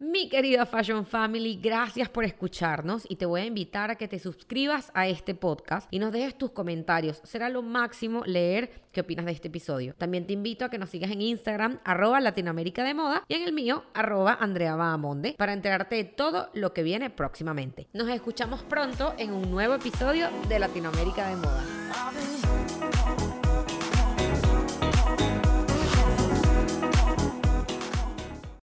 Mi 0.00 0.28
querida 0.28 0.64
Fashion 0.64 1.04
Family, 1.04 1.58
gracias 1.60 2.08
por 2.08 2.24
escucharnos 2.24 3.04
y 3.08 3.16
te 3.16 3.26
voy 3.26 3.40
a 3.40 3.46
invitar 3.46 3.90
a 3.90 3.96
que 3.96 4.06
te 4.06 4.20
suscribas 4.20 4.92
a 4.94 5.08
este 5.08 5.34
podcast 5.34 5.88
y 5.90 5.98
nos 5.98 6.12
dejes 6.12 6.38
tus 6.38 6.52
comentarios. 6.52 7.20
Será 7.24 7.48
lo 7.48 7.62
máximo 7.62 8.22
leer 8.24 8.70
qué 8.92 9.00
opinas 9.00 9.26
de 9.26 9.32
este 9.32 9.48
episodio. 9.48 9.96
También 9.98 10.24
te 10.24 10.34
invito 10.34 10.64
a 10.64 10.70
que 10.70 10.78
nos 10.78 10.90
sigas 10.90 11.10
en 11.10 11.20
Instagram, 11.20 11.80
arroba 11.82 12.20
Latinoamérica 12.20 12.84
de 12.84 12.94
Moda 12.94 13.24
y 13.26 13.34
en 13.34 13.42
el 13.42 13.52
mío, 13.52 13.82
arroba 13.92 14.38
Andrea 14.40 14.76
Bahamonde, 14.76 15.34
para 15.36 15.52
enterarte 15.52 15.96
de 15.96 16.04
todo 16.04 16.48
lo 16.54 16.72
que 16.72 16.84
viene 16.84 17.10
próximamente. 17.10 17.88
Nos 17.92 18.08
escuchamos 18.08 18.62
pronto 18.62 19.14
en 19.18 19.32
un 19.32 19.50
nuevo 19.50 19.74
episodio 19.74 20.28
de 20.48 20.60
Latinoamérica 20.60 21.28
de 21.28 21.34
Moda. 21.34 21.64